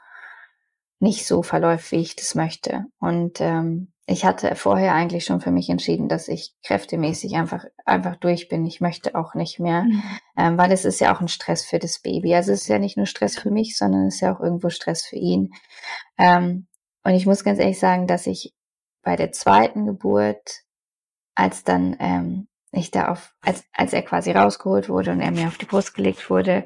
nicht 1.00 1.28
so 1.28 1.44
verläuft, 1.44 1.92
wie 1.92 2.02
ich 2.02 2.16
das 2.16 2.34
möchte. 2.34 2.86
Und 3.00 3.40
ähm, 3.40 3.94
ich 4.08 4.26
hatte 4.26 4.56
vorher 4.56 4.94
eigentlich 4.94 5.26
schon 5.26 5.42
für 5.42 5.52
mich 5.52 5.70
entschieden, 5.70 6.08
dass 6.08 6.28
ich 6.28 6.56
kräftemäßig 6.64 7.36
einfach 7.36 7.66
einfach 7.86 8.16
durch 8.16 8.48
bin. 8.48 8.66
Ich 8.66 8.82
möchte 8.82 9.16
auch 9.16 9.36
nicht 9.36 9.60
mehr, 9.60 9.84
mhm. 9.84 10.04
ähm, 10.38 10.58
weil 10.58 10.72
es 10.72 10.86
ist 10.86 11.02
ja 11.02 11.16
auch 11.16 11.20
ein 11.20 11.28
Stress 11.28 11.66
für 11.66 11.78
das 11.78 12.00
Baby. 12.00 12.34
Also 12.34 12.54
es 12.54 12.62
ist 12.62 12.68
ja 12.68 12.80
nicht 12.80 12.98
nur 12.98 13.06
Stress 13.06 13.38
für 13.38 13.52
mich, 13.52 13.78
sondern 13.78 14.08
es 14.08 14.16
ist 14.16 14.22
ja 14.22 14.34
auch 14.36 14.40
irgendwo 14.40 14.70
Stress 14.70 15.06
für 15.06 15.18
ihn. 15.18 15.52
Ähm, 16.18 16.68
und 17.04 17.14
ich 17.14 17.26
muss 17.26 17.44
ganz 17.44 17.60
ehrlich 17.60 17.80
sagen, 17.80 18.08
dass 18.08 18.28
ich 18.28 18.54
bei 19.08 19.16
der 19.16 19.32
zweiten 19.32 19.86
Geburt, 19.86 20.64
als 21.34 21.64
dann 21.64 21.96
ähm, 22.02 22.50
ich 22.74 22.92
da 22.92 23.08
auf, 23.08 23.34
als, 23.40 23.64
als 23.72 23.94
er 23.94 24.02
quasi 24.02 24.34
rausgeholt 24.34 24.90
wurde 24.90 25.12
und 25.12 25.22
er 25.22 25.32
mir 25.32 25.48
auf 25.48 25.58
die 25.58 25.66
Brust 25.66 25.94
gelegt 25.94 26.30
wurde, 26.30 26.66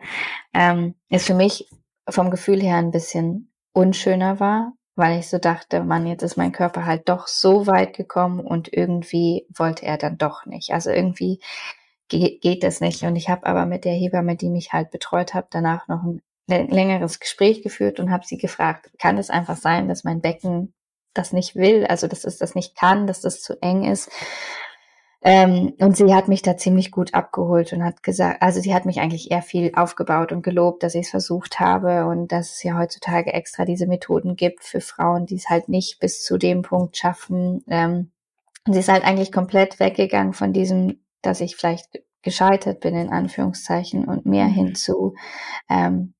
ähm, 0.51 0.95
ist 1.09 1.27
für 1.27 1.35
mich 1.35 1.69
vom 2.09 2.31
Gefühl 2.31 2.59
her 2.59 2.77
ein 2.77 2.89
bisschen 2.89 3.53
unschöner 3.73 4.39
war, 4.39 4.73
weil 4.95 5.19
ich 5.19 5.29
so 5.29 5.37
dachte, 5.37 5.83
Mann, 5.83 6.07
jetzt 6.07 6.23
ist 6.23 6.35
mein 6.35 6.51
Körper 6.51 6.87
halt 6.87 7.09
doch 7.09 7.27
so 7.27 7.67
weit 7.67 7.95
gekommen 7.95 8.39
und 8.39 8.73
irgendwie 8.73 9.45
wollte 9.55 9.85
er 9.85 9.99
dann 9.99 10.17
doch 10.17 10.47
nicht. 10.47 10.71
Also 10.71 10.89
irgendwie 10.89 11.41
geht, 12.07 12.41
geht 12.41 12.63
das 12.63 12.81
nicht. 12.81 13.03
Und 13.03 13.15
ich 13.17 13.29
habe 13.29 13.45
aber 13.45 13.67
mit 13.67 13.85
der 13.85 13.93
Hebamme, 13.93 14.35
die 14.35 14.49
mich 14.49 14.73
halt 14.73 14.89
betreut 14.89 15.35
hat, 15.35 15.49
danach 15.51 15.87
noch 15.87 16.01
ein 16.01 16.23
längeres 16.47 17.19
Gespräch 17.19 17.61
geführt 17.61 17.99
und 17.99 18.09
habe 18.09 18.25
sie 18.25 18.39
gefragt, 18.39 18.89
kann 18.97 19.19
es 19.19 19.29
einfach 19.29 19.57
sein, 19.57 19.87
dass 19.87 20.03
mein 20.03 20.21
Becken 20.21 20.73
das 21.13 21.33
nicht 21.33 21.55
will, 21.55 21.85
also 21.85 22.07
dass 22.07 22.23
es 22.23 22.37
das 22.37 22.55
nicht 22.55 22.75
kann, 22.75 23.07
dass 23.07 23.21
das 23.21 23.41
zu 23.41 23.61
eng 23.61 23.83
ist. 23.83 24.09
Ähm, 25.23 25.73
und 25.79 25.95
sie 25.95 26.15
hat 26.15 26.27
mich 26.27 26.41
da 26.41 26.57
ziemlich 26.57 26.89
gut 26.91 27.13
abgeholt 27.13 27.73
und 27.73 27.83
hat 27.83 28.01
gesagt, 28.01 28.41
also 28.41 28.59
sie 28.59 28.73
hat 28.73 28.85
mich 28.85 28.99
eigentlich 28.99 29.29
eher 29.29 29.43
viel 29.43 29.71
aufgebaut 29.75 30.31
und 30.31 30.41
gelobt, 30.41 30.81
dass 30.81 30.95
ich 30.95 31.05
es 31.05 31.11
versucht 31.11 31.59
habe 31.59 32.07
und 32.07 32.31
dass 32.31 32.53
es 32.53 32.63
ja 32.63 32.77
heutzutage 32.77 33.31
extra 33.31 33.65
diese 33.65 33.85
Methoden 33.85 34.35
gibt 34.35 34.63
für 34.63 34.81
Frauen, 34.81 35.27
die 35.27 35.35
es 35.35 35.47
halt 35.47 35.69
nicht 35.69 35.99
bis 35.99 36.23
zu 36.23 36.39
dem 36.39 36.63
Punkt 36.63 36.97
schaffen. 36.97 37.63
Ähm, 37.67 38.11
und 38.65 38.73
sie 38.73 38.79
ist 38.79 38.89
halt 38.89 39.05
eigentlich 39.05 39.31
komplett 39.31 39.79
weggegangen 39.79 40.33
von 40.33 40.53
diesem, 40.53 41.01
dass 41.21 41.41
ich 41.41 41.55
vielleicht 41.55 42.01
gescheitert 42.23 42.79
bin 42.79 42.95
in 42.95 43.09
Anführungszeichen 43.09 44.05
und 44.05 44.25
mehr 44.25 44.45
mhm. 44.45 44.53
hinzu, 44.53 45.15
ähm, 45.69 46.13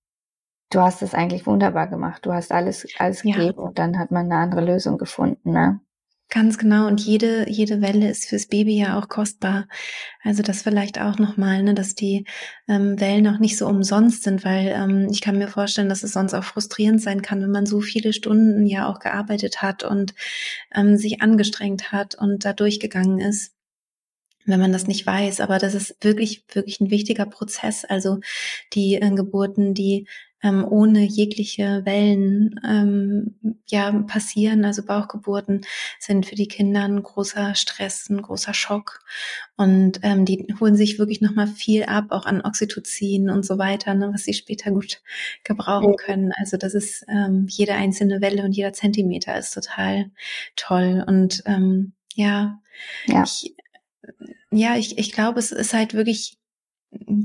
du 0.71 0.81
hast 0.81 1.01
es 1.01 1.13
eigentlich 1.13 1.45
wunderbar 1.45 1.87
gemacht. 1.87 2.25
Du 2.25 2.33
hast 2.33 2.51
alles, 2.51 2.87
alles 2.97 3.23
ja. 3.23 3.35
gegeben 3.35 3.59
und 3.59 3.77
dann 3.77 3.99
hat 3.99 4.11
man 4.11 4.25
eine 4.25 4.41
andere 4.41 4.61
Lösung 4.61 4.97
gefunden, 4.97 5.51
ne? 5.51 5.79
Ganz 6.33 6.57
genau. 6.57 6.87
Und 6.87 7.01
jede, 7.01 7.49
jede 7.49 7.81
Welle 7.81 8.09
ist 8.09 8.25
fürs 8.25 8.47
Baby 8.47 8.79
ja 8.79 8.97
auch 8.97 9.09
kostbar. 9.09 9.67
Also 10.23 10.41
das 10.41 10.61
vielleicht 10.61 11.01
auch 11.01 11.19
nochmal, 11.19 11.61
ne, 11.61 11.73
dass 11.73 11.93
die 11.93 12.25
ähm, 12.69 12.97
Wellen 13.01 13.27
auch 13.27 13.37
nicht 13.37 13.57
so 13.57 13.67
umsonst 13.67 14.23
sind, 14.23 14.45
weil 14.45 14.67
ähm, 14.67 15.09
ich 15.11 15.19
kann 15.19 15.37
mir 15.37 15.49
vorstellen, 15.49 15.89
dass 15.89 16.03
es 16.03 16.13
sonst 16.13 16.33
auch 16.33 16.45
frustrierend 16.45 17.01
sein 17.01 17.21
kann, 17.21 17.41
wenn 17.41 17.51
man 17.51 17.65
so 17.65 17.81
viele 17.81 18.13
Stunden 18.13 18.65
ja 18.65 18.87
auch 18.87 18.99
gearbeitet 18.99 19.61
hat 19.61 19.83
und 19.83 20.13
ähm, 20.73 20.95
sich 20.95 21.21
angestrengt 21.21 21.91
hat 21.91 22.15
und 22.15 22.45
da 22.45 22.53
durchgegangen 22.53 23.19
ist 23.19 23.51
wenn 24.45 24.59
man 24.59 24.71
das 24.71 24.87
nicht 24.87 25.05
weiß. 25.05 25.39
Aber 25.41 25.57
das 25.57 25.73
ist 25.73 25.95
wirklich, 26.01 26.43
wirklich 26.53 26.79
ein 26.81 26.91
wichtiger 26.91 27.25
Prozess. 27.25 27.85
Also 27.85 28.19
die 28.73 28.95
äh, 28.95 29.11
Geburten, 29.11 29.73
die 29.73 30.07
ähm, 30.43 30.65
ohne 30.67 31.03
jegliche 31.03 31.85
Wellen 31.85 32.59
ähm, 32.67 33.59
ja 33.67 33.91
passieren. 33.91 34.65
Also 34.65 34.83
Bauchgeburten 34.83 35.61
sind 35.99 36.25
für 36.25 36.35
die 36.35 36.47
Kinder 36.47 36.83
ein 36.83 37.03
großer 37.03 37.55
Stress, 37.55 38.09
ein 38.09 38.21
großer 38.21 38.53
Schock 38.53 39.01
und 39.57 39.99
ähm, 40.03 40.25
die 40.25 40.47
holen 40.59 40.75
sich 40.75 40.99
wirklich 40.99 41.21
noch 41.21 41.35
mal 41.35 41.47
viel 41.47 41.83
ab, 41.83 42.05
auch 42.09 42.25
an 42.25 42.41
Oxytocin 42.41 43.29
und 43.29 43.45
so 43.45 43.57
weiter, 43.57 43.93
ne, 43.93 44.09
was 44.13 44.23
sie 44.23 44.33
später 44.33 44.71
gut 44.71 45.01
gebrauchen 45.43 45.95
können. 45.95 46.31
Also 46.39 46.57
das 46.57 46.73
ist 46.73 47.05
ähm, 47.07 47.45
jede 47.49 47.73
einzelne 47.73 48.21
Welle 48.21 48.43
und 48.43 48.53
jeder 48.53 48.73
Zentimeter 48.73 49.37
ist 49.37 49.53
total 49.53 50.09
toll 50.55 51.03
und 51.05 51.43
ähm, 51.45 51.93
ja, 52.15 52.59
ja. 53.05 53.23
Ich, 53.23 53.55
ja, 54.51 54.77
ich, 54.77 54.97
ich 54.97 55.11
glaube, 55.11 55.39
es 55.39 55.51
ist 55.51 55.73
halt 55.73 55.93
wirklich 55.93 56.37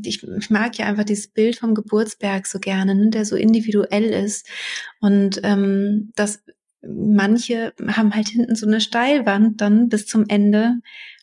ich, 0.04 0.22
ich 0.22 0.50
mag 0.50 0.78
ja 0.78 0.86
einfach 0.86 1.04
dieses 1.04 1.28
Bild 1.28 1.56
vom 1.56 1.74
Geburtsberg 1.74 2.46
so 2.46 2.60
gerne, 2.60 2.94
ne, 2.94 3.10
der 3.10 3.24
so 3.24 3.34
individuell 3.34 4.04
ist. 4.04 4.48
Und 5.00 5.40
ähm, 5.42 6.12
das 6.14 6.40
manche 6.82 7.72
haben 7.88 8.14
halt 8.14 8.28
hinten 8.28 8.54
so 8.54 8.66
eine 8.66 8.80
Steilwand 8.80 9.60
dann 9.60 9.88
bis 9.88 10.06
zum 10.06 10.24
Ende, 10.28 10.76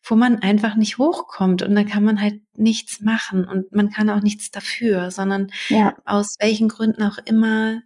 wo 0.03 0.15
man 0.15 0.39
einfach 0.39 0.75
nicht 0.75 0.97
hochkommt 0.97 1.61
und 1.61 1.75
da 1.75 1.83
kann 1.85 2.03
man 2.03 2.19
halt 2.19 2.41
nichts 2.55 2.99
machen 2.99 3.45
und 3.45 3.71
man 3.71 3.89
kann 3.89 4.09
auch 4.09 4.21
nichts 4.21 4.51
dafür, 4.51 5.11
sondern 5.11 5.51
ja. 5.69 5.95
aus 6.05 6.35
welchen 6.39 6.67
Gründen 6.67 7.03
auch 7.03 7.17
immer 7.23 7.81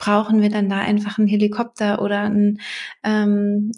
brauchen 0.00 0.40
wir 0.40 0.48
dann 0.48 0.68
da 0.68 0.78
einfach 0.78 1.18
einen 1.18 1.28
Helikopter 1.28 2.02
oder 2.02 2.22
ein, 2.22 2.58
ähm, 3.04 3.70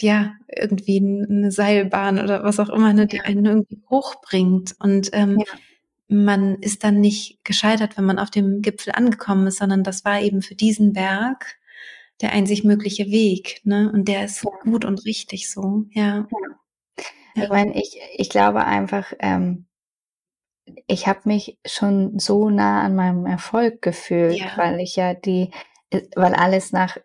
ja, 0.00 0.32
irgendwie 0.48 0.96
eine 0.96 1.52
Seilbahn 1.52 2.18
oder 2.18 2.42
was 2.42 2.58
auch 2.58 2.70
immer, 2.70 2.92
ne, 2.92 3.06
die 3.06 3.20
einen 3.20 3.44
irgendwie 3.44 3.82
hochbringt. 3.88 4.74
Und 4.80 5.10
ähm, 5.12 5.38
ja. 5.38 5.44
man 6.08 6.56
ist 6.56 6.82
dann 6.82 7.00
nicht 7.00 7.44
gescheitert, 7.44 7.96
wenn 7.96 8.06
man 8.06 8.18
auf 8.18 8.30
dem 8.30 8.62
Gipfel 8.62 8.94
angekommen 8.94 9.46
ist, 9.46 9.58
sondern 9.58 9.84
das 9.84 10.04
war 10.04 10.20
eben 10.20 10.42
für 10.42 10.56
diesen 10.56 10.94
Berg 10.94 11.58
der 12.22 12.32
einzig 12.32 12.64
mögliche 12.64 13.10
Weg, 13.10 13.60
ne? 13.64 13.90
Und 13.92 14.08
der 14.08 14.24
ist 14.24 14.42
ja. 14.42 14.50
gut 14.62 14.84
und 14.84 15.04
richtig 15.04 15.50
so, 15.50 15.84
ja. 15.90 16.28
ja. 17.36 17.42
Ich 17.44 17.48
meine, 17.48 17.78
ich, 17.78 17.98
ich 18.16 18.30
glaube 18.30 18.64
einfach, 18.64 19.12
ähm, 19.18 19.66
ich 20.86 21.06
habe 21.06 21.20
mich 21.24 21.58
schon 21.64 22.18
so 22.18 22.50
nah 22.50 22.82
an 22.82 22.94
meinem 22.94 23.26
Erfolg 23.26 23.82
gefühlt, 23.82 24.34
ja. 24.34 24.52
weil 24.56 24.80
ich 24.80 24.96
ja 24.96 25.14
die, 25.14 25.50
weil 26.14 26.34
alles 26.34 26.72
nach 26.72 26.96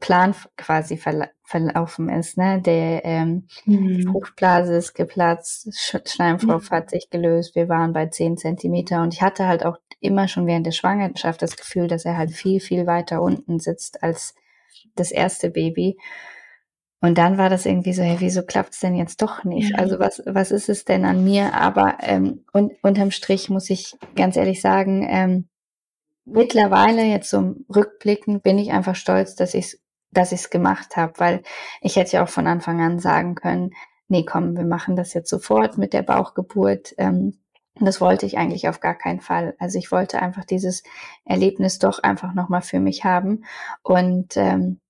Plan 0.00 0.34
quasi 0.56 0.96
verla 0.96 1.28
verlaufen 1.44 2.08
ist. 2.08 2.38
Ne? 2.38 2.62
Der 2.62 3.04
ähm, 3.04 3.46
mhm. 3.66 4.08
Fruchtblase 4.10 4.74
ist 4.74 4.94
geplatzt, 4.94 5.68
Schleimfropf 6.08 6.70
mhm. 6.70 6.74
hat 6.74 6.90
sich 6.90 7.10
gelöst, 7.10 7.54
wir 7.54 7.68
waren 7.68 7.92
bei 7.92 8.06
zehn 8.06 8.38
Zentimeter 8.38 9.02
und 9.02 9.12
ich 9.12 9.20
hatte 9.20 9.46
halt 9.46 9.66
auch 9.66 9.76
immer 10.00 10.28
schon 10.28 10.46
während 10.46 10.64
der 10.66 10.72
Schwangerschaft 10.72 11.42
das 11.42 11.56
Gefühl, 11.56 11.88
dass 11.88 12.06
er 12.06 12.16
halt 12.16 12.30
viel, 12.30 12.58
viel 12.58 12.86
weiter 12.86 13.20
unten 13.20 13.60
sitzt 13.60 14.02
als 14.02 14.34
das 14.94 15.12
erste 15.12 15.50
Baby. 15.50 15.98
Und 17.02 17.18
dann 17.18 17.36
war 17.36 17.50
das 17.50 17.66
irgendwie 17.66 17.92
so, 17.92 18.02
hey, 18.02 18.16
wieso 18.20 18.42
klappt's 18.42 18.78
denn 18.78 18.94
jetzt 18.94 19.20
doch 19.20 19.42
nicht? 19.42 19.70
Ja. 19.70 19.78
Also 19.78 19.98
was, 19.98 20.22
was 20.24 20.52
ist 20.52 20.68
es 20.68 20.84
denn 20.84 21.04
an 21.04 21.24
mir? 21.24 21.52
Aber 21.52 21.98
ähm, 22.00 22.44
und, 22.52 22.72
unterm 22.82 23.10
Strich 23.10 23.50
muss 23.50 23.68
ich 23.70 23.96
ganz 24.14 24.36
ehrlich 24.36 24.62
sagen, 24.62 25.04
ähm, 25.10 25.48
mittlerweile 26.24 27.02
jetzt 27.02 27.28
so 27.28 27.56
rückblickend 27.74 28.44
bin 28.44 28.56
ich 28.56 28.70
einfach 28.70 28.94
stolz, 28.94 29.34
dass 29.34 29.52
ich 29.52 29.78
dass 30.12 30.30
ich's 30.30 30.50
gemacht 30.50 30.96
habe, 30.96 31.14
weil 31.16 31.42
ich 31.80 31.96
hätte 31.96 32.12
ja 32.12 32.22
auch 32.22 32.28
von 32.28 32.46
Anfang 32.46 32.80
an 32.80 32.98
sagen 32.98 33.34
können, 33.34 33.70
nee, 34.08 34.24
komm, 34.24 34.56
wir 34.56 34.64
machen 34.64 34.94
das 34.94 35.14
jetzt 35.14 35.30
sofort 35.30 35.78
mit 35.78 35.94
der 35.94 36.02
Bauchgeburt. 36.02 36.94
Ähm, 36.98 37.38
das 37.80 38.00
wollte 38.00 38.26
ich 38.26 38.36
eigentlich 38.36 38.68
auf 38.68 38.80
gar 38.80 38.94
keinen 38.94 39.20
Fall. 39.20 39.56
Also 39.58 39.78
ich 39.78 39.90
wollte 39.90 40.20
einfach 40.20 40.44
dieses 40.44 40.82
Erlebnis 41.24 41.78
doch 41.78 41.98
einfach 42.00 42.34
nochmal 42.34 42.60
für 42.60 42.78
mich 42.78 43.04
haben. 43.04 43.44
Und 43.82 44.36
ähm, 44.36 44.81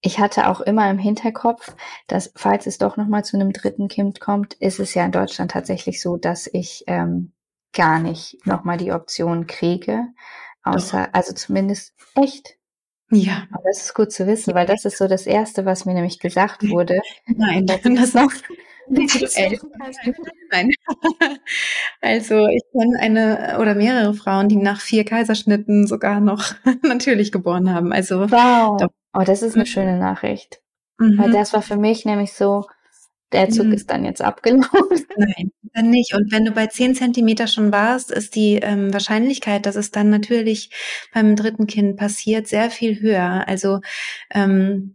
ich 0.00 0.18
hatte 0.18 0.48
auch 0.48 0.60
immer 0.60 0.88
im 0.90 0.98
Hinterkopf, 0.98 1.74
dass 2.06 2.32
falls 2.36 2.66
es 2.66 2.78
doch 2.78 2.96
nochmal 2.96 3.24
zu 3.24 3.36
einem 3.36 3.52
dritten 3.52 3.88
Kind 3.88 4.20
kommt, 4.20 4.54
ist 4.54 4.78
es 4.78 4.94
ja 4.94 5.04
in 5.04 5.12
Deutschland 5.12 5.50
tatsächlich 5.50 6.00
so, 6.00 6.16
dass 6.16 6.48
ich 6.52 6.84
ähm, 6.86 7.32
gar 7.72 7.98
nicht 7.98 8.38
nochmal 8.46 8.76
die 8.76 8.92
Option 8.92 9.46
kriege. 9.46 10.06
Außer, 10.62 11.04
doch. 11.04 11.14
also 11.14 11.32
zumindest 11.34 11.94
echt. 12.14 12.56
Ja. 13.10 13.46
Aber 13.50 13.64
das 13.64 13.82
ist 13.82 13.94
gut 13.94 14.12
zu 14.12 14.26
wissen, 14.26 14.54
weil 14.54 14.66
das 14.66 14.84
ist 14.84 14.98
so 14.98 15.08
das 15.08 15.26
Erste, 15.26 15.64
was 15.64 15.84
mir 15.84 15.94
nämlich 15.94 16.18
gesagt 16.18 16.68
wurde. 16.68 17.00
Nein, 17.26 17.66
das 17.66 18.14
noch. 18.14 18.30
Nein. 20.50 20.70
Also 22.00 22.46
ich 22.46 22.62
kenne 22.72 22.98
eine 23.00 23.58
oder 23.60 23.74
mehrere 23.74 24.14
Frauen, 24.14 24.48
die 24.48 24.56
nach 24.56 24.80
vier 24.80 25.04
Kaiserschnitten 25.04 25.86
sogar 25.86 26.20
noch 26.20 26.54
natürlich 26.82 27.32
geboren 27.32 27.74
haben. 27.74 27.92
Also 27.92 28.30
wow. 28.30 28.80
Doch. 28.80 28.90
Oh, 29.18 29.24
das 29.24 29.42
ist 29.42 29.54
eine 29.54 29.64
mhm. 29.64 29.68
schöne 29.68 29.98
Nachricht. 29.98 30.60
Mhm. 30.98 31.18
Weil 31.18 31.32
das 31.32 31.52
war 31.52 31.62
für 31.62 31.76
mich 31.76 32.04
nämlich 32.04 32.34
so, 32.34 32.66
der 33.32 33.50
Zug 33.50 33.66
mhm. 33.66 33.72
ist 33.72 33.90
dann 33.90 34.04
jetzt 34.04 34.22
abgelaufen. 34.22 35.06
Nein, 35.16 35.50
dann 35.74 35.90
nicht. 35.90 36.14
Und 36.14 36.30
wenn 36.30 36.44
du 36.44 36.52
bei 36.52 36.68
zehn 36.68 36.94
Zentimeter 36.94 37.48
schon 37.48 37.72
warst, 37.72 38.12
ist 38.12 38.36
die 38.36 38.54
ähm, 38.62 38.92
Wahrscheinlichkeit, 38.92 39.66
dass 39.66 39.74
es 39.74 39.90
dann 39.90 40.08
natürlich 40.08 40.70
beim 41.12 41.34
dritten 41.34 41.66
Kind 41.66 41.96
passiert, 41.96 42.46
sehr 42.46 42.70
viel 42.70 43.00
höher. 43.00 43.44
Also 43.48 43.80
ähm, 44.32 44.94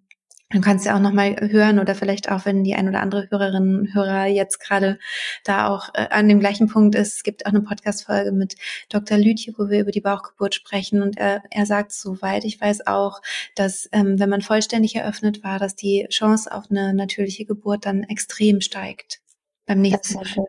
Du 0.53 0.61
kannst 0.61 0.85
ja 0.85 0.95
auch 0.95 0.99
nochmal 0.99 1.35
hören 1.49 1.79
oder 1.79 1.95
vielleicht 1.95 2.31
auch, 2.31 2.45
wenn 2.45 2.63
die 2.63 2.75
ein 2.75 2.87
oder 2.87 3.01
andere 3.01 3.27
Hörerin 3.31 3.75
und 3.75 3.93
Hörer 3.95 4.27
jetzt 4.27 4.59
gerade 4.59 4.99
da 5.43 5.67
auch 5.67 5.89
äh, 5.95 6.07
an 6.11 6.29
dem 6.29 6.39
gleichen 6.39 6.67
Punkt 6.67 6.93
ist. 6.93 7.15
Es 7.17 7.23
gibt 7.23 7.45
auch 7.45 7.49
eine 7.49 7.61
Podcast-Folge 7.61 8.31
mit 8.31 8.55
Dr. 8.89 9.17
Lütje, 9.17 9.55
wo 9.57 9.69
wir 9.69 9.79
über 9.79 9.91
die 9.91 10.01
Bauchgeburt 10.01 10.53
sprechen 10.53 11.01
und 11.01 11.17
er, 11.17 11.41
er 11.49 11.65
sagt, 11.65 11.91
soweit 11.91 12.45
ich 12.45 12.61
weiß 12.61 12.85
auch, 12.85 13.21
dass 13.55 13.89
ähm, 13.91 14.19
wenn 14.19 14.29
man 14.29 14.41
vollständig 14.41 14.95
eröffnet 14.95 15.43
war, 15.43 15.57
dass 15.57 15.75
die 15.75 16.05
Chance 16.09 16.51
auf 16.51 16.69
eine 16.69 16.93
natürliche 16.93 17.45
Geburt 17.45 17.87
dann 17.87 18.03
extrem 18.03 18.61
steigt 18.61 19.21
beim 19.65 19.81
nächsten 19.81 20.15
Mal. 20.15 20.25
Schön. 20.25 20.45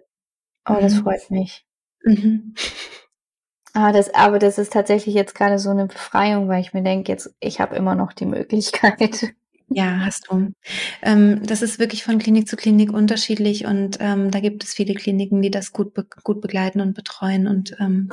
Oh, 0.69 0.77
das 0.81 0.95
mhm. 0.95 1.03
freut 1.03 1.31
mich. 1.31 1.65
Mhm. 2.05 2.55
Ah, 3.77 3.91
das, 3.91 4.15
aber 4.15 4.39
das 4.39 4.59
ist 4.59 4.73
tatsächlich 4.73 5.17
jetzt 5.17 5.35
gerade 5.35 5.59
so 5.59 5.71
eine 5.71 5.87
Befreiung, 5.87 6.47
weil 6.47 6.61
ich 6.61 6.75
mir 6.75 6.85
denke, 6.85 7.11
jetzt, 7.11 7.35
ich 7.41 7.59
habe 7.59 7.75
immer 7.75 7.97
noch 7.97 8.13
die 8.13 8.25
Möglichkeit. 8.25 9.35
Ja, 9.69 10.01
hast 10.05 10.27
du. 10.31 10.53
Ähm, 11.03 11.41
das 11.47 11.63
ist 11.63 11.79
wirklich 11.79 12.05
von 12.05 12.19
Klinik 12.19 12.49
zu 12.49 12.57
Klinik 12.57 12.93
unterschiedlich 12.93 13.67
und 13.67 13.99
ähm, 14.01 14.31
da 14.31 14.41
gibt 14.41 14.63
es 14.65 14.75
viele 14.75 14.95
Kliniken, 14.95 15.43
die 15.43 15.51
das 15.51 15.73
gut, 15.73 15.95
be 15.95 16.07
gut 16.23 16.41
begleiten 16.41 16.81
und 16.81 16.95
betreuen 16.95 17.47
und 17.47 17.77
ähm, 17.81 18.11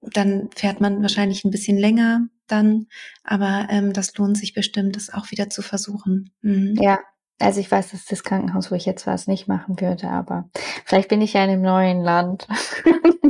dann 0.00 0.48
fährt 0.54 0.80
man 0.80 1.02
wahrscheinlich 1.02 1.44
ein 1.44 1.50
bisschen 1.50 1.78
länger 1.78 2.28
dann, 2.46 2.86
aber 3.24 3.66
ähm, 3.70 3.92
das 3.92 4.16
lohnt 4.16 4.38
sich 4.38 4.54
bestimmt, 4.54 4.96
das 4.96 5.12
auch 5.12 5.30
wieder 5.30 5.50
zu 5.50 5.62
versuchen. 5.62 6.30
Mhm. 6.42 6.76
Ja, 6.80 7.00
also 7.38 7.60
ich 7.60 7.70
weiß, 7.70 7.90
dass 7.90 8.06
das 8.06 8.22
Krankenhaus, 8.22 8.70
wo 8.70 8.74
ich 8.74 8.86
jetzt 8.86 9.06
war, 9.06 9.14
es 9.14 9.26
nicht 9.26 9.48
machen 9.48 9.80
würde, 9.80 10.08
aber 10.08 10.48
vielleicht 10.84 11.08
bin 11.08 11.20
ich 11.20 11.34
ja 11.34 11.44
in 11.44 11.50
einem 11.50 11.62
neuen 11.62 12.00
Land 12.00 12.46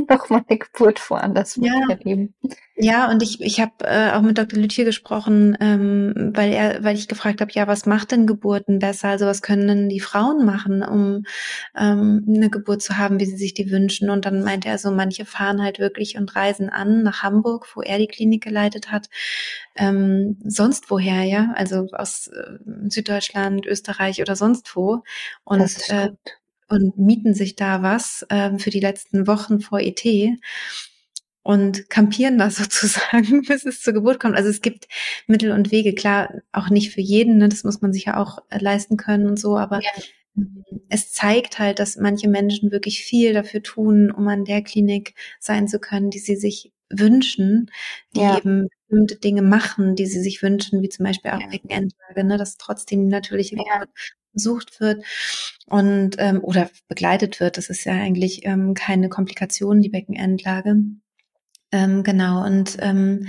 noch 0.09 0.29
mal 0.29 0.43
eine 0.47 0.57
Geburt 0.57 1.09
woanders 1.09 1.55
ja. 1.57 1.73
erleben. 1.89 2.33
Ja, 2.79 3.09
und 3.09 3.23
ich, 3.23 3.41
ich 3.41 3.59
habe 3.59 3.73
äh, 3.85 4.11
auch 4.11 4.21
mit 4.21 4.37
Dr. 4.37 4.59
Lüthier 4.59 4.85
gesprochen, 4.85 5.57
ähm, 5.59 6.31
weil 6.35 6.53
er, 6.53 6.83
weil 6.83 6.95
ich 6.95 7.07
gefragt 7.07 7.41
habe, 7.41 7.51
ja, 7.51 7.67
was 7.67 7.87
macht 7.87 8.11
denn 8.11 8.27
Geburten 8.27 8.77
besser? 8.77 9.09
Also 9.09 9.25
was 9.25 9.41
können 9.41 9.67
denn 9.67 9.89
die 9.89 9.99
Frauen 9.99 10.45
machen, 10.45 10.83
um 10.83 11.23
ähm, 11.75 12.23
eine 12.27 12.51
Geburt 12.51 12.83
zu 12.83 12.97
haben, 12.97 13.19
wie 13.19 13.25
sie 13.25 13.37
sich 13.37 13.55
die 13.55 13.71
wünschen? 13.71 14.11
Und 14.11 14.25
dann 14.25 14.43
meinte 14.43 14.69
er 14.69 14.77
so, 14.77 14.91
manche 14.91 15.25
fahren 15.25 15.63
halt 15.63 15.79
wirklich 15.79 16.17
und 16.17 16.35
reisen 16.35 16.69
an 16.69 17.01
nach 17.01 17.23
Hamburg, 17.23 17.67
wo 17.75 17.81
er 17.81 17.97
die 17.97 18.07
Klinik 18.07 18.43
geleitet 18.43 18.91
hat, 18.91 19.09
ähm, 19.75 20.37
sonst 20.45 20.91
woher, 20.91 21.23
ja, 21.23 21.53
also 21.55 21.87
aus 21.93 22.27
äh, 22.27 22.57
Süddeutschland, 22.89 23.65
Österreich 23.65 24.21
oder 24.21 24.35
sonst 24.35 24.75
wo. 24.75 25.01
Und 25.43 25.89
äh, 25.89 26.11
und 26.69 26.97
mieten 26.97 27.33
sich 27.33 27.55
da 27.55 27.81
was 27.81 28.25
ähm, 28.29 28.59
für 28.59 28.69
die 28.69 28.79
letzten 28.79 29.27
Wochen 29.27 29.59
vor 29.59 29.79
ET 29.79 30.03
und 31.47 31.89
kampieren 31.89 32.37
da 32.37 32.49
sozusagen, 32.49 33.43
bis 33.43 33.65
es 33.65 33.81
zur 33.81 33.93
Geburt 33.93 34.19
kommt. 34.19 34.35
Also 34.35 34.49
es 34.49 34.61
gibt 34.61 34.87
Mittel 35.27 35.51
und 35.51 35.71
Wege, 35.71 35.93
klar, 35.95 36.33
auch 36.51 36.69
nicht 36.69 36.91
für 36.91 37.01
jeden, 37.01 37.37
ne? 37.37 37.47
das 37.47 37.63
muss 37.63 37.81
man 37.81 37.93
sich 37.93 38.05
ja 38.05 38.17
auch 38.17 38.39
äh, 38.49 38.59
leisten 38.59 38.97
können 38.97 39.27
und 39.27 39.39
so, 39.39 39.57
aber 39.57 39.79
ja. 39.81 40.43
es 40.89 41.13
zeigt 41.13 41.57
halt, 41.57 41.79
dass 41.79 41.95
manche 41.95 42.27
Menschen 42.27 42.71
wirklich 42.71 43.01
viel 43.01 43.33
dafür 43.33 43.63
tun, 43.63 44.11
um 44.11 44.27
an 44.27 44.43
der 44.43 44.61
Klinik 44.61 45.13
sein 45.39 45.69
zu 45.69 45.79
können, 45.79 46.09
die 46.09 46.19
sie 46.19 46.35
sich 46.35 46.73
wünschen, 46.89 47.71
die 48.15 48.21
ja. 48.21 48.37
eben 48.37 48.67
bestimmte 48.87 49.17
Dinge 49.17 49.41
machen, 49.41 49.95
die 49.95 50.05
sie 50.05 50.21
sich 50.21 50.41
wünschen, 50.41 50.81
wie 50.81 50.89
zum 50.89 51.05
Beispiel 51.05 51.31
auch 51.31 51.41
ja. 51.41 51.47
Beckenendlage, 51.47 52.23
ne, 52.23 52.37
dass 52.37 52.57
trotzdem 52.57 53.03
die 53.03 53.11
natürliche 53.11 53.55
Geburt 53.55 53.89
besucht 54.33 54.79
wird 54.79 55.03
und 55.65 56.11
ähm, 56.19 56.43
oder 56.43 56.69
begleitet 56.87 57.39
wird. 57.39 57.57
Das 57.57 57.69
ist 57.69 57.83
ja 57.85 57.93
eigentlich 57.93 58.45
ähm, 58.45 58.73
keine 58.73 59.09
Komplikation, 59.09 59.81
die 59.81 59.89
Beckenendlage. 59.89 60.77
Ähm, 61.71 62.03
genau, 62.03 62.45
und 62.45 62.77
ähm, 62.79 63.27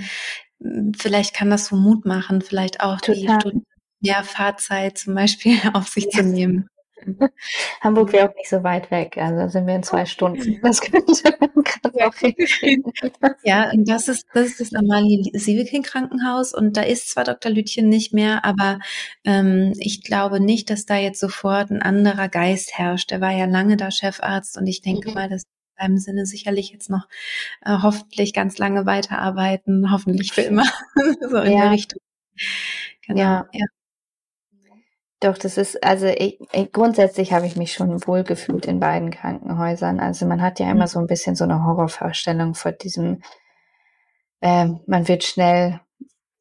vielleicht 0.97 1.33
kann 1.33 1.49
das 1.49 1.67
so 1.67 1.75
Mut 1.75 2.05
machen, 2.05 2.41
vielleicht 2.41 2.81
auch 2.81 3.01
Total. 3.01 3.15
die 3.15 3.27
Stunden 3.27 3.65
mehr 4.01 4.23
Fahrzeit 4.23 4.97
zum 4.97 5.15
Beispiel 5.15 5.57
auf 5.73 5.87
sich 5.87 6.05
ja. 6.05 6.19
zu 6.19 6.23
nehmen. 6.23 6.69
Hamburg 7.81 8.13
wäre 8.13 8.29
auch 8.29 8.35
nicht 8.35 8.49
so 8.49 8.63
weit 8.63 8.91
weg, 8.91 9.17
also 9.17 9.47
sind 9.49 9.67
wir 9.67 9.75
in 9.75 9.83
zwei 9.83 10.05
Stunden. 10.05 10.59
Das 10.69 10.81
könnte 10.81 11.13
man 11.39 11.63
gerade 11.63 12.07
auch 12.07 12.15
hinkriegen. 12.15 12.91
Ja, 13.43 13.71
und 13.71 13.87
das 13.87 14.07
ist, 14.07 14.25
das 14.33 14.47
ist 14.47 14.61
das 14.61 14.73
Amalie 14.73 15.31
Sieveking 15.33 15.83
Krankenhaus 15.83 16.53
und 16.53 16.77
da 16.77 16.81
ist 16.81 17.09
zwar 17.09 17.23
Dr. 17.23 17.51
Lütchen 17.51 17.89
nicht 17.89 18.13
mehr, 18.13 18.45
aber 18.45 18.79
ähm, 19.23 19.73
ich 19.77 20.03
glaube 20.03 20.39
nicht, 20.39 20.69
dass 20.69 20.85
da 20.85 20.97
jetzt 20.97 21.19
sofort 21.19 21.71
ein 21.71 21.81
anderer 21.81 22.29
Geist 22.29 22.77
herrscht. 22.77 23.11
Der 23.11 23.21
war 23.21 23.31
ja 23.31 23.45
lange 23.45 23.77
da 23.77 23.91
Chefarzt 23.91 24.57
und 24.57 24.67
ich 24.67 24.81
denke 24.81 25.09
mhm. 25.09 25.15
mal, 25.15 25.29
dass 25.29 25.43
in 25.43 25.85
seinem 25.85 25.97
Sinne 25.97 26.25
sicherlich 26.25 26.71
jetzt 26.71 26.89
noch 26.89 27.07
äh, 27.61 27.77
hoffentlich 27.81 28.33
ganz 28.33 28.57
lange 28.57 28.85
weiterarbeiten, 28.85 29.91
hoffentlich 29.91 30.33
für 30.33 30.41
immer, 30.41 30.65
so 31.29 31.37
in 31.37 31.53
ja. 31.53 31.61
der 31.61 31.71
Richtung. 31.71 31.99
Genau, 33.07 33.19
ja. 33.19 33.49
ja. 33.53 33.65
Doch, 35.21 35.37
das 35.37 35.57
ist, 35.57 35.83
also 35.83 36.07
ich, 36.07 36.39
ich, 36.53 36.71
grundsätzlich 36.71 37.33
habe 37.33 37.45
ich 37.45 37.57
mich 37.57 37.73
schon 37.73 38.05
wohlgefühlt 38.07 38.65
in 38.65 38.79
beiden 38.79 39.11
Krankenhäusern. 39.11 39.99
Also 39.99 40.25
man 40.25 40.41
hat 40.41 40.59
ja 40.59 40.71
immer 40.71 40.85
mhm. 40.85 40.87
so 40.87 40.99
ein 40.99 41.07
bisschen 41.07 41.35
so 41.35 41.43
eine 41.43 41.65
Horrorvorstellung 41.65 42.55
vor 42.55 42.71
diesem, 42.71 43.21
äh, 44.39 44.67
man 44.87 45.07
wird 45.07 45.25
schnell 45.25 45.81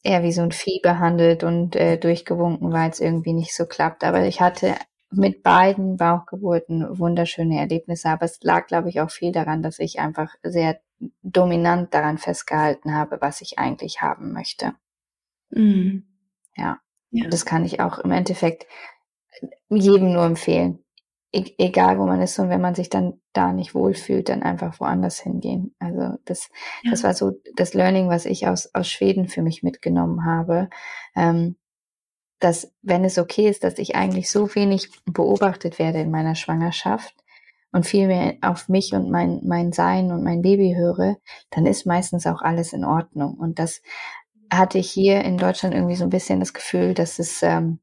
eher 0.04 0.22
wie 0.22 0.32
so 0.32 0.42
ein 0.42 0.52
Vieh 0.52 0.80
behandelt 0.80 1.42
und 1.42 1.74
äh, 1.74 1.98
durchgewunken, 1.98 2.72
weil 2.72 2.90
es 2.90 3.00
irgendwie 3.00 3.32
nicht 3.32 3.54
so 3.54 3.66
klappt. 3.66 4.04
Aber 4.04 4.24
ich 4.24 4.40
hatte 4.40 4.76
mit 5.10 5.42
beiden 5.42 5.96
Bauchgeburten 5.96 6.98
wunderschöne 6.98 7.58
Erlebnisse. 7.58 8.08
Aber 8.10 8.26
es 8.26 8.40
lag, 8.42 8.68
glaube 8.68 8.90
ich, 8.90 9.00
auch 9.00 9.10
viel 9.10 9.32
daran, 9.32 9.62
dass 9.62 9.80
ich 9.80 9.98
einfach 9.98 10.34
sehr 10.42 10.78
dominant 11.22 11.94
daran 11.94 12.18
festgehalten 12.18 12.94
habe, 12.94 13.18
was 13.20 13.40
ich 13.40 13.58
eigentlich 13.58 14.02
haben 14.02 14.32
möchte. 14.32 14.74
Mhm. 15.50 16.04
Ja. 16.56 16.78
Ja. 17.10 17.28
Das 17.28 17.44
kann 17.44 17.64
ich 17.64 17.80
auch 17.80 17.98
im 17.98 18.10
Endeffekt 18.10 18.66
jedem 19.68 20.12
nur 20.12 20.24
empfehlen. 20.24 20.84
E 21.30 21.44
egal 21.58 21.98
wo 21.98 22.06
man 22.06 22.22
ist 22.22 22.38
und 22.38 22.48
wenn 22.48 22.60
man 22.60 22.74
sich 22.74 22.88
dann 22.88 23.20
da 23.34 23.52
nicht 23.52 23.74
wohlfühlt, 23.74 24.30
dann 24.30 24.42
einfach 24.42 24.80
woanders 24.80 25.20
hingehen. 25.20 25.74
Also 25.78 26.16
das, 26.24 26.48
ja. 26.82 26.90
das 26.90 27.04
war 27.04 27.12
so 27.12 27.32
das 27.54 27.74
Learning, 27.74 28.08
was 28.08 28.24
ich 28.24 28.46
aus, 28.46 28.74
aus 28.74 28.88
Schweden 28.88 29.28
für 29.28 29.42
mich 29.42 29.62
mitgenommen 29.62 30.24
habe. 30.24 30.70
Ähm, 31.14 31.56
dass 32.40 32.72
wenn 32.82 33.04
es 33.04 33.18
okay 33.18 33.48
ist, 33.48 33.64
dass 33.64 33.78
ich 33.78 33.96
eigentlich 33.96 34.30
so 34.30 34.54
wenig 34.54 34.90
beobachtet 35.04 35.78
werde 35.78 36.00
in 36.00 36.10
meiner 36.10 36.34
Schwangerschaft 36.34 37.14
und 37.72 37.84
viel 37.84 38.06
mehr 38.06 38.36
auf 38.40 38.68
mich 38.68 38.94
und 38.94 39.10
mein, 39.10 39.40
mein 39.44 39.72
Sein 39.72 40.12
und 40.12 40.22
mein 40.22 40.40
Baby 40.40 40.74
höre, 40.76 41.16
dann 41.50 41.66
ist 41.66 41.84
meistens 41.84 42.26
auch 42.26 42.40
alles 42.40 42.72
in 42.72 42.84
Ordnung. 42.84 43.34
Und 43.34 43.58
das 43.58 43.82
hatte 44.50 44.78
ich 44.78 44.90
hier 44.90 45.22
in 45.24 45.38
Deutschland 45.38 45.74
irgendwie 45.74 45.96
so 45.96 46.04
ein 46.04 46.10
bisschen 46.10 46.40
das 46.40 46.54
Gefühl, 46.54 46.94
dass 46.94 47.18
es 47.18 47.42
ähm, 47.42 47.80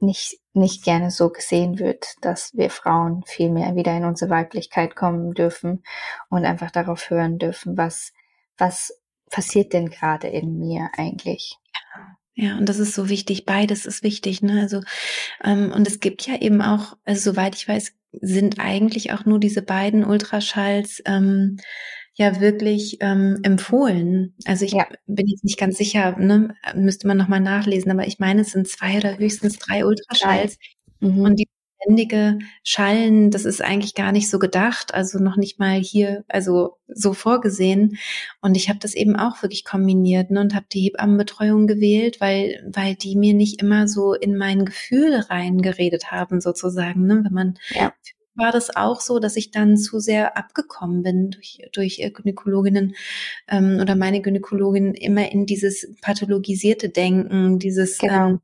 nicht, 0.00 0.38
nicht 0.52 0.84
gerne 0.84 1.10
so 1.10 1.30
gesehen 1.30 1.78
wird, 1.78 2.14
dass 2.20 2.54
wir 2.54 2.70
Frauen 2.70 3.22
viel 3.26 3.50
mehr 3.50 3.74
wieder 3.74 3.96
in 3.96 4.04
unsere 4.04 4.30
Weiblichkeit 4.30 4.96
kommen 4.96 5.32
dürfen 5.34 5.82
und 6.28 6.44
einfach 6.44 6.70
darauf 6.70 7.10
hören 7.10 7.38
dürfen, 7.38 7.76
was, 7.76 8.12
was 8.58 9.00
passiert 9.30 9.72
denn 9.72 9.90
gerade 9.90 10.28
in 10.28 10.58
mir 10.58 10.90
eigentlich. 10.96 11.58
Ja, 12.36 12.56
und 12.56 12.68
das 12.68 12.78
ist 12.78 12.94
so 12.94 13.08
wichtig. 13.08 13.46
Beides 13.46 13.86
ist 13.86 14.02
wichtig. 14.02 14.42
Ne? 14.42 14.60
Also 14.60 14.80
ähm, 15.42 15.72
und 15.72 15.86
es 15.86 16.00
gibt 16.00 16.26
ja 16.26 16.40
eben 16.40 16.62
auch, 16.62 16.96
also 17.04 17.32
soweit 17.32 17.54
ich 17.54 17.68
weiß, 17.68 17.94
sind 18.20 18.58
eigentlich 18.58 19.12
auch 19.12 19.24
nur 19.24 19.38
diese 19.38 19.62
beiden 19.62 20.04
Ultraschalls 20.04 21.02
ähm, 21.06 21.58
ja 22.14 22.40
wirklich 22.40 22.98
ähm, 23.00 23.38
empfohlen. 23.42 24.34
Also 24.44 24.64
ich 24.64 24.72
ja. 24.72 24.86
bin 25.06 25.26
jetzt 25.26 25.44
nicht 25.44 25.58
ganz 25.58 25.76
sicher, 25.76 26.16
ne? 26.18 26.54
müsste 26.74 27.06
man 27.06 27.16
nochmal 27.16 27.40
nachlesen, 27.40 27.90
aber 27.90 28.06
ich 28.06 28.18
meine, 28.18 28.42
es 28.42 28.52
sind 28.52 28.68
zwei 28.68 28.98
oder 28.98 29.18
höchstens 29.18 29.58
drei 29.58 29.84
Ultraschalls. 29.84 30.58
Mhm. 31.00 31.20
Und 31.20 31.38
die 31.40 31.48
ständige 31.82 32.38
Schallen, 32.62 33.30
das 33.30 33.44
ist 33.44 33.60
eigentlich 33.60 33.94
gar 33.94 34.12
nicht 34.12 34.30
so 34.30 34.38
gedacht, 34.38 34.94
also 34.94 35.18
noch 35.18 35.36
nicht 35.36 35.58
mal 35.58 35.78
hier, 35.78 36.24
also 36.28 36.78
so 36.86 37.12
vorgesehen. 37.12 37.98
Und 38.40 38.56
ich 38.56 38.68
habe 38.68 38.78
das 38.78 38.94
eben 38.94 39.16
auch 39.16 39.42
wirklich 39.42 39.64
kombiniert 39.64 40.30
ne, 40.30 40.40
und 40.40 40.54
habe 40.54 40.66
die 40.72 40.82
Hebammenbetreuung 40.82 41.66
gewählt, 41.66 42.20
weil, 42.20 42.64
weil 42.72 42.94
die 42.94 43.16
mir 43.16 43.34
nicht 43.34 43.60
immer 43.60 43.88
so 43.88 44.14
in 44.14 44.36
mein 44.36 44.64
Gefühl 44.64 45.16
reingeredet 45.16 46.10
haben, 46.10 46.40
sozusagen. 46.40 47.06
Ne? 47.06 47.22
Wenn 47.24 47.32
man 47.32 47.54
ja 47.70 47.92
war 48.34 48.52
das 48.52 48.74
auch 48.74 49.00
so, 49.00 49.18
dass 49.18 49.36
ich 49.36 49.50
dann 49.50 49.76
zu 49.76 50.00
sehr 50.00 50.36
abgekommen 50.36 51.02
bin 51.02 51.30
durch, 51.30 51.60
durch 51.72 52.10
Gynäkologinnen 52.14 52.94
ähm, 53.48 53.78
oder 53.80 53.96
meine 53.96 54.20
Gynäkologin 54.20 54.94
immer 54.94 55.30
in 55.30 55.46
dieses 55.46 55.94
pathologisierte 56.00 56.88
Denken, 56.88 57.58
dieses 57.58 57.98
genau. 57.98 58.28
ähm, 58.28 58.40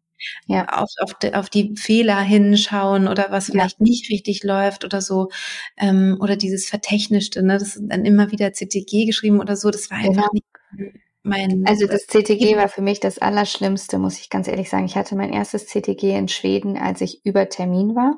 ja. 0.46 0.68
auf, 0.68 0.90
auf, 1.00 1.14
die, 1.14 1.34
auf 1.34 1.50
die 1.50 1.74
Fehler 1.76 2.20
hinschauen 2.20 3.08
oder 3.08 3.28
was 3.30 3.46
vielleicht 3.46 3.78
ja. 3.80 3.84
nicht 3.84 4.10
richtig 4.10 4.44
läuft 4.44 4.84
oder 4.84 5.00
so 5.00 5.30
ähm, 5.76 6.18
oder 6.20 6.36
dieses 6.36 6.68
Vertechnischte, 6.68 7.42
ne? 7.42 7.54
das 7.54 7.76
ist 7.76 7.84
dann 7.88 8.04
immer 8.04 8.30
wieder 8.30 8.52
CTG 8.52 9.06
geschrieben 9.06 9.40
oder 9.40 9.56
so, 9.56 9.70
das 9.70 9.90
war 9.90 9.98
einfach 9.98 10.30
genau. 10.30 10.32
nicht 10.32 10.44
mein 11.22 11.66
also 11.66 11.86
das 11.86 12.06
CTG 12.06 12.56
war 12.56 12.68
für 12.68 12.80
mich 12.80 12.98
das 12.98 13.18
Allerschlimmste, 13.18 13.98
muss 13.98 14.18
ich 14.18 14.30
ganz 14.30 14.48
ehrlich 14.48 14.70
sagen. 14.70 14.86
Ich 14.86 14.96
hatte 14.96 15.16
mein 15.16 15.32
erstes 15.32 15.66
CTG 15.66 16.16
in 16.16 16.28
Schweden, 16.28 16.78
als 16.78 17.02
ich 17.02 17.20
über 17.24 17.48
Termin 17.50 17.94
war. 17.94 18.16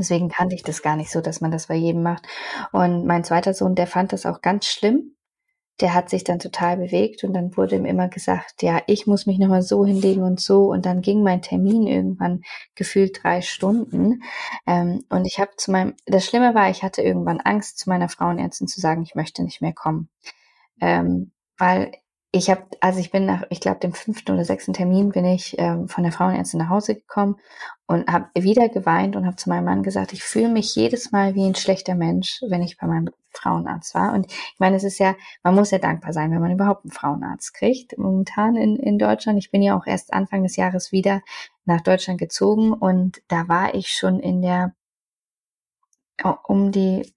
Deswegen 0.00 0.30
kannte 0.30 0.54
ich 0.54 0.62
das 0.62 0.82
gar 0.82 0.96
nicht 0.96 1.10
so, 1.10 1.20
dass 1.20 1.40
man 1.40 1.50
das 1.50 1.66
bei 1.66 1.76
jedem 1.76 2.02
macht. 2.02 2.26
Und 2.72 3.06
mein 3.06 3.22
zweiter 3.22 3.54
Sohn, 3.54 3.74
der 3.74 3.86
fand 3.86 4.12
das 4.12 4.26
auch 4.26 4.40
ganz 4.40 4.66
schlimm. 4.66 5.14
Der 5.80 5.94
hat 5.94 6.10
sich 6.10 6.24
dann 6.24 6.38
total 6.38 6.76
bewegt 6.76 7.24
und 7.24 7.32
dann 7.32 7.56
wurde 7.56 7.76
ihm 7.76 7.86
immer 7.86 8.08
gesagt, 8.08 8.62
ja, 8.62 8.82
ich 8.86 9.06
muss 9.06 9.26
mich 9.26 9.38
nochmal 9.38 9.62
so 9.62 9.84
hinlegen 9.86 10.22
und 10.22 10.40
so. 10.40 10.70
Und 10.70 10.84
dann 10.86 11.00
ging 11.00 11.22
mein 11.22 11.42
Termin 11.42 11.86
irgendwann 11.86 12.42
gefühlt 12.74 13.22
drei 13.22 13.40
Stunden. 13.42 14.22
Ähm, 14.66 15.04
und 15.10 15.26
ich 15.26 15.38
habe 15.38 15.52
zu 15.56 15.70
meinem, 15.70 15.94
das 16.06 16.26
Schlimme 16.26 16.54
war, 16.54 16.70
ich 16.70 16.82
hatte 16.82 17.02
irgendwann 17.02 17.40
Angst, 17.40 17.78
zu 17.78 17.88
meiner 17.88 18.08
Frauenärztin 18.08 18.68
zu 18.68 18.80
sagen, 18.80 19.02
ich 19.02 19.14
möchte 19.14 19.42
nicht 19.42 19.62
mehr 19.62 19.74
kommen. 19.74 20.08
Ähm, 20.80 21.32
weil 21.56 21.92
ich 22.32 22.48
habe, 22.48 22.62
also 22.80 23.00
ich 23.00 23.10
bin 23.10 23.26
nach, 23.26 23.42
ich 23.50 23.60
glaube, 23.60 23.80
dem 23.80 23.92
fünften 23.92 24.32
oder 24.32 24.44
sechsten 24.44 24.72
Termin 24.72 25.10
bin 25.10 25.24
ich 25.24 25.56
ähm, 25.58 25.88
von 25.88 26.04
der 26.04 26.12
Frauenärztin 26.12 26.60
nach 26.60 26.68
Hause 26.68 26.94
gekommen 26.94 27.36
und 27.86 28.08
habe 28.08 28.28
wieder 28.34 28.68
geweint 28.68 29.16
und 29.16 29.26
habe 29.26 29.34
zu 29.34 29.48
meinem 29.48 29.64
Mann 29.64 29.82
gesagt, 29.82 30.12
ich 30.12 30.22
fühle 30.22 30.48
mich 30.48 30.76
jedes 30.76 31.10
Mal 31.10 31.34
wie 31.34 31.44
ein 31.44 31.56
schlechter 31.56 31.96
Mensch, 31.96 32.40
wenn 32.48 32.62
ich 32.62 32.78
bei 32.78 32.86
meinem 32.86 33.10
Frauenarzt 33.32 33.96
war. 33.96 34.12
Und 34.12 34.26
ich 34.30 34.58
meine, 34.58 34.76
es 34.76 34.84
ist 34.84 34.98
ja, 34.98 35.16
man 35.42 35.56
muss 35.56 35.72
ja 35.72 35.78
dankbar 35.78 36.12
sein, 36.12 36.30
wenn 36.30 36.40
man 36.40 36.52
überhaupt 36.52 36.84
einen 36.84 36.92
Frauenarzt 36.92 37.52
kriegt. 37.52 37.98
Momentan 37.98 38.54
in, 38.54 38.76
in 38.76 38.98
Deutschland. 38.98 39.38
Ich 39.38 39.50
bin 39.50 39.62
ja 39.62 39.76
auch 39.76 39.86
erst 39.86 40.12
Anfang 40.12 40.44
des 40.44 40.54
Jahres 40.54 40.92
wieder 40.92 41.22
nach 41.64 41.80
Deutschland 41.80 42.20
gezogen 42.20 42.72
und 42.72 43.22
da 43.26 43.48
war 43.48 43.74
ich 43.74 43.88
schon 43.88 44.20
in 44.20 44.40
der 44.40 44.74
um 46.46 46.70
die 46.70 47.12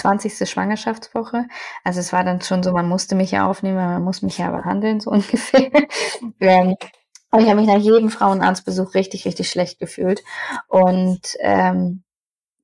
20. 0.00 0.48
Schwangerschaftswoche. 0.48 1.46
Also 1.84 2.00
es 2.00 2.12
war 2.12 2.24
dann 2.24 2.40
schon 2.40 2.62
so, 2.62 2.72
man 2.72 2.88
musste 2.88 3.14
mich 3.14 3.30
ja 3.30 3.46
aufnehmen, 3.46 3.76
man 3.76 4.02
muss 4.02 4.22
mich 4.22 4.38
ja 4.38 4.50
behandeln, 4.50 5.00
so 5.00 5.10
ungefähr. 5.12 5.70
ähm, 6.40 6.76
aber 7.30 7.42
ich 7.42 7.48
habe 7.48 7.60
mich 7.60 7.68
nach 7.68 7.78
jedem 7.78 8.10
Frauenarztbesuch 8.10 8.94
richtig, 8.94 9.24
richtig 9.24 9.50
schlecht 9.50 9.78
gefühlt. 9.78 10.22
Und 10.68 11.36
ähm, 11.40 12.02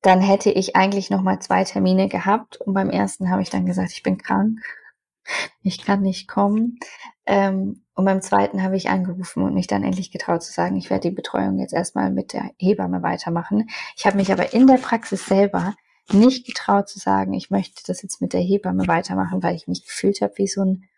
dann 0.03 0.21
hätte 0.21 0.51
ich 0.51 0.77
eigentlich 0.77 1.11
noch 1.11 1.23
mal 1.23 1.41
zwei 1.41 1.65
Termine 1.65 2.09
gehabt. 2.09 2.61
Und 2.61 2.75
beim 2.75 2.91
ersten 2.91 3.31
habe 3.31 3.43
ich 3.43 3.51
dann 3.51 3.67
gesagt, 3.67 3.93
ich 3.93 4.03
bin 4.03 4.19
krank. 4.19 4.61
Ich 5.63 5.85
kann 5.85 6.03
nicht 6.03 6.29
kommen. 6.29 6.79
Ähm, 7.27 7.83
und 7.95 8.05
beim 8.05 8.23
zweiten 8.23 8.63
habe 8.63 8.77
ich 8.77 8.89
angerufen 8.89 9.43
und 9.43 9.55
mich 9.55 9.67
dann 9.67 9.83
endlich 9.83 10.11
getraut 10.11 10.43
zu 10.43 10.53
sagen, 10.53 10.77
ich 10.77 10.91
werde 10.91 11.09
die 11.09 11.15
Betreuung 11.15 11.59
jetzt 11.59 11.73
erstmal 11.73 12.11
mit 12.11 12.33
der 12.33 12.51
Hebamme 12.59 13.03
weitermachen. 13.03 13.69
Ich 13.97 14.07
habe 14.07 14.17
mich 14.17 14.33
aber 14.33 14.53
in 14.53 14.67
der 14.67 14.77
Praxis 14.77 15.27
selber 15.27 15.75
nicht 16.13 16.47
getraut 16.47 16.89
zu 16.89 16.99
sagen, 16.99 17.33
ich 17.35 17.51
möchte 17.51 17.83
das 17.87 18.03
jetzt 18.03 18.21
mit 18.21 18.33
der 18.33 18.41
Hebamme 18.41 18.87
weitermachen, 18.87 19.43
weil 19.43 19.57
ich 19.57 19.67
mich 19.67 19.85
gefühlt 19.85 20.21
habe 20.21 20.35
wie 20.37 20.47
so 20.47 20.63
ein 20.63 20.89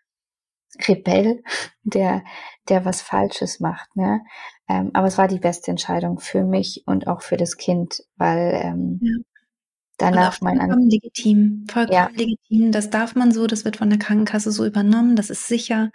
Rebell, 0.87 1.43
der, 1.83 2.23
der 2.67 2.85
was 2.85 3.01
Falsches 3.01 3.59
macht. 3.59 3.95
Ne? 3.95 4.21
Ähm, 4.67 4.91
aber 4.93 5.07
es 5.07 5.17
war 5.17 5.27
die 5.27 5.39
beste 5.39 5.71
Entscheidung 5.71 6.19
für 6.19 6.43
mich 6.43 6.83
und 6.85 7.07
auch 7.07 7.21
für 7.21 7.37
das 7.37 7.57
Kind, 7.57 8.03
weil 8.17 8.61
ähm, 8.63 8.99
ja. 9.01 9.15
danach 9.97 10.41
mein 10.41 10.57
Vollkommen 10.57 10.89
legitim, 10.89 11.65
vollkommen 11.69 11.95
ja. 11.95 12.09
legitim. 12.15 12.71
Das 12.71 12.91
darf 12.91 13.15
man 13.15 13.31
so, 13.31 13.47
das 13.47 13.65
wird 13.65 13.77
von 13.77 13.89
der 13.89 13.99
Krankenkasse 13.99 14.51
so 14.51 14.65
übernommen, 14.65 15.15
das 15.15 15.31
ist 15.31 15.47
sicher. 15.47 15.89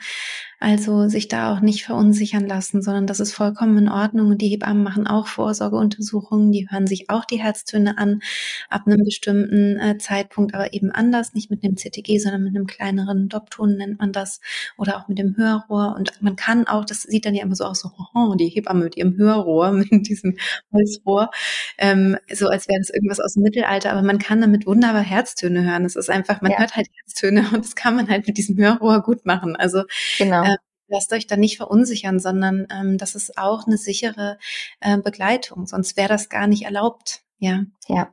Also 0.65 1.09
sich 1.09 1.29
da 1.29 1.53
auch 1.53 1.61
nicht 1.61 1.85
verunsichern 1.85 2.47
lassen, 2.47 2.81
sondern 2.81 3.07
das 3.07 3.21
ist 3.21 3.35
vollkommen 3.35 3.77
in 3.77 3.89
Ordnung. 3.91 4.29
Und 4.29 4.41
die 4.41 4.49
Hebammen 4.49 4.83
machen 4.83 5.07
auch 5.07 5.27
Vorsorgeuntersuchungen, 5.27 6.53
die 6.53 6.67
hören 6.71 6.87
sich 6.87 7.11
auch 7.11 7.27
die 7.27 7.37
Herztöne 7.37 7.99
an, 7.99 8.23
ab 8.71 8.87
einem 8.87 9.05
bestimmten 9.05 9.79
äh, 9.79 9.99
Zeitpunkt, 9.99 10.55
aber 10.55 10.73
eben 10.73 10.91
anders, 10.91 11.35
nicht 11.35 11.51
mit 11.51 11.63
einem 11.63 11.77
CTG, 11.77 12.17
sondern 12.17 12.45
mit 12.45 12.57
einem 12.57 12.67
kleineren 12.67 13.29
Dopton 13.29 13.77
nennt 13.77 13.99
man 13.99 14.13
das, 14.13 14.41
oder 14.79 14.97
auch 14.97 15.07
mit 15.07 15.19
dem 15.19 15.37
Hörrohr. 15.37 15.97
Und 15.99 16.13
man 16.23 16.35
kann 16.35 16.67
auch, 16.67 16.87
das 16.87 17.03
sieht 17.03 17.27
dann 17.27 17.35
ja 17.35 17.43
immer 17.43 17.57
so 17.57 17.65
aus, 17.65 17.81
so, 17.81 17.91
oh, 18.15 18.35
die 18.35 18.49
Hebamme 18.49 18.85
mit 18.85 18.97
ihrem 18.97 19.19
Hörrohr, 19.19 19.71
mit 19.91 20.09
diesem 20.09 20.39
Holzrohr, 20.73 21.31
ähm, 21.77 22.17
so 22.33 22.49
als 22.49 22.69
wäre 22.69 22.79
das 22.79 22.89
irgendwas 22.89 23.21
aus 23.21 23.35
dem 23.35 23.43
Mittelalter, 23.43 23.93
aber 23.93 24.01
man 24.01 24.19
kann 24.19 24.41
damit 24.41 24.67
wunderbar 24.67 25.03
Herztöne 25.03 25.63
hören. 25.63 25.85
Es 25.85 25.95
ist 25.95 26.09
einfach, 26.09 26.41
man 26.41 26.53
ja. 26.53 26.59
hört 26.59 26.75
halt 26.75 26.89
Herztöne 27.03 27.45
und 27.53 27.67
das 27.67 27.77
kann 27.77 27.97
man 27.97 28.09
halt 28.09 28.27
mit 28.27 28.39
diesem 28.39 28.57
Hörrohr 28.57 29.03
gut 29.03 29.27
machen. 29.27 29.57
Also 29.57 29.83
genau. 30.17 30.43
Äh, 30.43 30.54
lasst 30.89 31.13
euch 31.13 31.27
da 31.27 31.37
nicht 31.37 31.57
verunsichern, 31.57 32.21
sondern 32.21 32.67
ähm, 32.71 32.99
das 32.99 33.15
ist 33.15 33.39
auch 33.39 33.67
eine 33.67 33.77
sichere 33.77 34.39
äh, 34.81 34.99
Begleitung, 34.99 35.67
sonst 35.67 35.97
wäre 35.97 36.09
das 36.09 36.29
gar 36.29 36.47
nicht 36.47 36.65
erlaubt. 36.65 37.23
Ja. 37.39 37.65
Ja, 37.89 38.13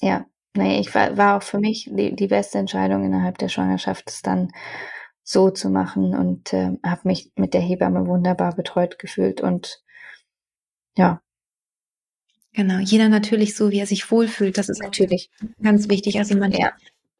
ja. 0.00 0.26
Nee, 0.56 0.78
ich 0.78 0.94
war, 0.94 1.16
war 1.16 1.36
auch 1.36 1.42
für 1.42 1.58
mich 1.58 1.90
die, 1.92 2.14
die 2.14 2.28
beste 2.28 2.58
Entscheidung 2.58 3.04
innerhalb 3.04 3.38
der 3.38 3.48
Schwangerschaft, 3.48 4.08
es 4.08 4.22
dann 4.22 4.52
so 5.24 5.50
zu 5.50 5.68
machen 5.68 6.14
und 6.14 6.52
äh, 6.52 6.70
habe 6.84 7.00
mich 7.04 7.32
mit 7.34 7.54
der 7.54 7.60
Hebamme 7.60 8.06
wunderbar 8.06 8.54
betreut 8.54 8.98
gefühlt 8.98 9.40
und 9.40 9.82
ja. 10.96 11.20
Genau, 12.52 12.78
jeder 12.78 13.08
natürlich 13.08 13.56
so, 13.56 13.72
wie 13.72 13.80
er 13.80 13.86
sich 13.86 14.08
wohlfühlt. 14.12 14.56
Das 14.56 14.68
ist 14.68 14.80
natürlich 14.80 15.28
ganz 15.60 15.88
wichtig. 15.88 16.18
Also 16.18 16.36
man 16.36 16.52
ja 16.52 16.72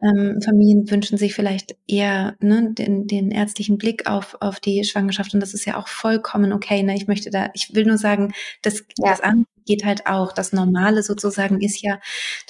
ähm, 0.05 0.41
Familien 0.43 0.91
wünschen 0.91 1.17
sich 1.17 1.35
vielleicht 1.35 1.77
eher 1.87 2.37
ne, 2.41 2.73
den, 2.73 3.07
den 3.07 3.31
ärztlichen 3.31 3.79
Blick 3.79 4.07
auf, 4.07 4.37
auf 4.41 4.61
die 4.61 4.85
Schwangerschaft 4.85 5.33
und 5.33 5.41
das 5.41 5.55
ist 5.55 5.65
ja 5.65 5.79
auch 5.79 5.89
vollkommen 5.89 6.53
okay. 6.53 6.83
Ne? 6.83 6.95
Ich 6.95 7.07
möchte 7.07 7.31
da, 7.31 7.49
ich 7.55 7.75
will 7.75 7.87
nur 7.87 7.97
sagen, 7.97 8.35
das, 8.63 8.85
ja. 8.99 9.11
das 9.11 9.21
andere 9.21 9.47
geht 9.67 9.85
halt 9.85 10.07
auch. 10.07 10.33
Das 10.33 10.53
Normale 10.53 11.03
sozusagen 11.03 11.61
ist 11.61 11.83
ja, 11.83 11.99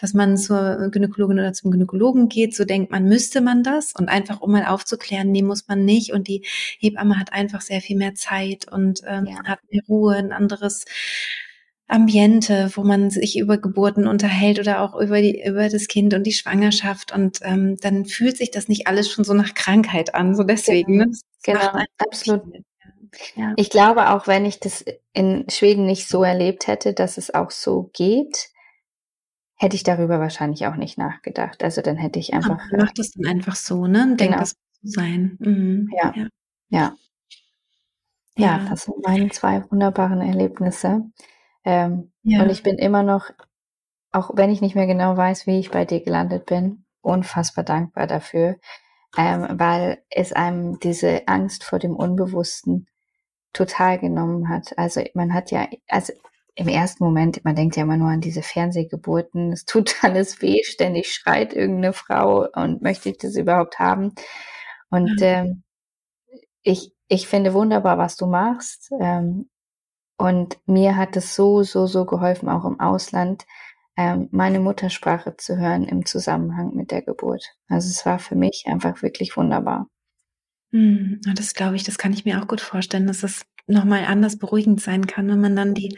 dass 0.00 0.14
man 0.14 0.36
zur 0.36 0.90
Gynäkologin 0.90 1.38
oder 1.38 1.52
zum 1.52 1.70
Gynäkologen 1.70 2.28
geht, 2.28 2.56
so 2.56 2.64
denkt 2.64 2.90
man, 2.90 3.04
müsste 3.04 3.40
man 3.40 3.62
das 3.62 3.92
und 3.96 4.08
einfach 4.08 4.40
um 4.40 4.50
mal 4.50 4.64
aufzuklären, 4.64 5.30
nee, 5.30 5.42
muss 5.42 5.68
man 5.68 5.84
nicht 5.84 6.12
und 6.12 6.26
die 6.26 6.44
Hebamme 6.78 7.18
hat 7.18 7.32
einfach 7.32 7.60
sehr 7.60 7.80
viel 7.80 7.96
mehr 7.96 8.14
Zeit 8.14 8.70
und 8.70 9.02
ähm, 9.06 9.26
ja. 9.26 9.44
hat 9.44 9.60
mehr 9.70 9.82
Ruhe, 9.88 10.16
ein 10.16 10.32
anderes 10.32 10.86
Ambiente, 11.86 12.70
wo 12.74 12.82
man 12.82 13.10
sich 13.10 13.38
über 13.38 13.58
Geburten 13.58 14.06
unterhält 14.06 14.58
oder 14.58 14.80
auch 14.80 14.98
über 14.98 15.20
die 15.20 15.44
über 15.44 15.68
das 15.68 15.86
Kind 15.86 16.14
und 16.14 16.24
die 16.24 16.32
Schwangerschaft 16.32 17.12
und 17.12 17.40
ähm, 17.42 17.76
dann 17.80 18.06
fühlt 18.06 18.38
sich 18.38 18.50
das 18.50 18.68
nicht 18.68 18.86
alles 18.86 19.10
schon 19.10 19.24
so 19.24 19.34
nach 19.34 19.54
Krankheit 19.54 20.14
an, 20.14 20.34
so 20.34 20.44
deswegen. 20.44 20.98
Genau, 20.98 21.06
ne? 21.06 21.16
genau 21.42 21.84
absolut. 21.98 22.42
Ja. 23.36 23.52
Ich 23.56 23.70
glaube, 23.70 24.10
auch 24.10 24.26
wenn 24.26 24.46
ich 24.46 24.60
das 24.60 24.84
in 25.12 25.44
Schweden 25.50 25.86
nicht 25.86 26.08
so 26.08 26.24
erlebt 26.24 26.66
hätte, 26.66 26.94
dass 26.94 27.18
es 27.18 27.32
auch 27.32 27.50
so 27.50 27.90
geht, 27.92 28.48
hätte 29.56 29.76
ich 29.76 29.82
darüber 29.82 30.18
wahrscheinlich 30.18 30.66
auch 30.66 30.76
nicht 30.76 30.98
nachgedacht. 30.98 31.62
Also 31.62 31.80
dann 31.80 31.96
hätte 31.96 32.18
ich 32.18 32.32
einfach. 32.32 32.58
Ja, 32.72 32.78
macht 32.78 32.98
es 32.98 33.12
dann 33.12 33.30
einfach 33.30 33.56
so, 33.56 33.86
ne? 33.86 34.16
Denkt 34.16 34.18
genau. 34.18 34.38
das 34.38 34.50
zu 34.50 34.58
sein. 34.82 35.36
Mhm. 35.38 35.90
Ja. 35.96 36.12
ja. 36.16 36.28
ja. 36.70 36.96
Ja, 38.36 38.66
das 38.68 38.84
sind 38.84 38.96
meine 39.06 39.28
zwei 39.28 39.62
wunderbaren 39.70 40.20
Erlebnisse. 40.20 41.04
Ähm, 41.64 42.12
ja. 42.22 42.42
Und 42.42 42.50
ich 42.50 42.62
bin 42.62 42.78
immer 42.78 43.02
noch, 43.02 43.30
auch 44.12 44.30
wenn 44.34 44.50
ich 44.50 44.60
nicht 44.60 44.74
mehr 44.74 44.86
genau 44.86 45.16
weiß, 45.16 45.46
wie 45.46 45.58
ich 45.58 45.70
bei 45.70 45.84
dir 45.84 46.02
gelandet 46.02 46.46
bin, 46.46 46.84
unfassbar 47.00 47.64
dankbar 47.64 48.06
dafür, 48.06 48.56
ähm, 49.16 49.46
weil 49.52 50.02
es 50.10 50.32
einem 50.32 50.78
diese 50.80 51.26
Angst 51.26 51.64
vor 51.64 51.78
dem 51.78 51.96
Unbewussten 51.96 52.86
total 53.52 53.98
genommen 53.98 54.48
hat. 54.48 54.76
Also 54.76 55.02
man 55.14 55.32
hat 55.32 55.50
ja, 55.50 55.68
also 55.88 56.12
im 56.56 56.68
ersten 56.68 57.02
Moment, 57.04 57.44
man 57.44 57.56
denkt 57.56 57.76
ja 57.76 57.82
immer 57.82 57.96
nur 57.96 58.10
an 58.10 58.20
diese 58.20 58.42
Fernsehgeburten, 58.42 59.52
es 59.52 59.64
tut 59.64 59.96
alles 60.02 60.42
weh, 60.42 60.62
ständig 60.64 61.12
schreit 61.12 61.54
irgendeine 61.54 61.92
Frau 61.92 62.46
und 62.54 62.82
möchte 62.82 63.10
ich 63.10 63.18
das 63.18 63.36
überhaupt 63.36 63.78
haben. 63.78 64.14
Und 64.90 65.20
ähm, 65.20 65.62
ich, 66.62 66.92
ich 67.08 67.28
finde 67.28 67.54
wunderbar, 67.54 67.98
was 67.98 68.16
du 68.16 68.26
machst. 68.26 68.90
Ähm, 69.00 69.50
und 70.16 70.58
mir 70.66 70.96
hat 70.96 71.16
es 71.16 71.34
so, 71.34 71.62
so, 71.62 71.86
so 71.86 72.04
geholfen, 72.04 72.48
auch 72.48 72.64
im 72.64 72.80
Ausland, 72.80 73.44
ähm, 73.96 74.28
meine 74.32 74.60
Muttersprache 74.60 75.36
zu 75.36 75.56
hören 75.56 75.84
im 75.84 76.04
Zusammenhang 76.04 76.74
mit 76.74 76.90
der 76.90 77.02
Geburt. 77.02 77.44
Also 77.68 77.88
es 77.88 78.04
war 78.06 78.18
für 78.18 78.34
mich 78.34 78.64
einfach 78.66 79.02
wirklich 79.02 79.36
wunderbar. 79.36 79.88
Hm, 80.72 81.20
das 81.34 81.54
glaube 81.54 81.76
ich, 81.76 81.84
das 81.84 81.98
kann 81.98 82.12
ich 82.12 82.24
mir 82.24 82.40
auch 82.40 82.48
gut 82.48 82.60
vorstellen, 82.60 83.06
dass 83.06 83.20
das 83.20 83.46
nochmal 83.66 84.04
anders 84.04 84.38
beruhigend 84.38 84.80
sein 84.80 85.06
kann, 85.06 85.28
wenn 85.28 85.40
man 85.40 85.56
dann 85.56 85.74
die, 85.74 85.96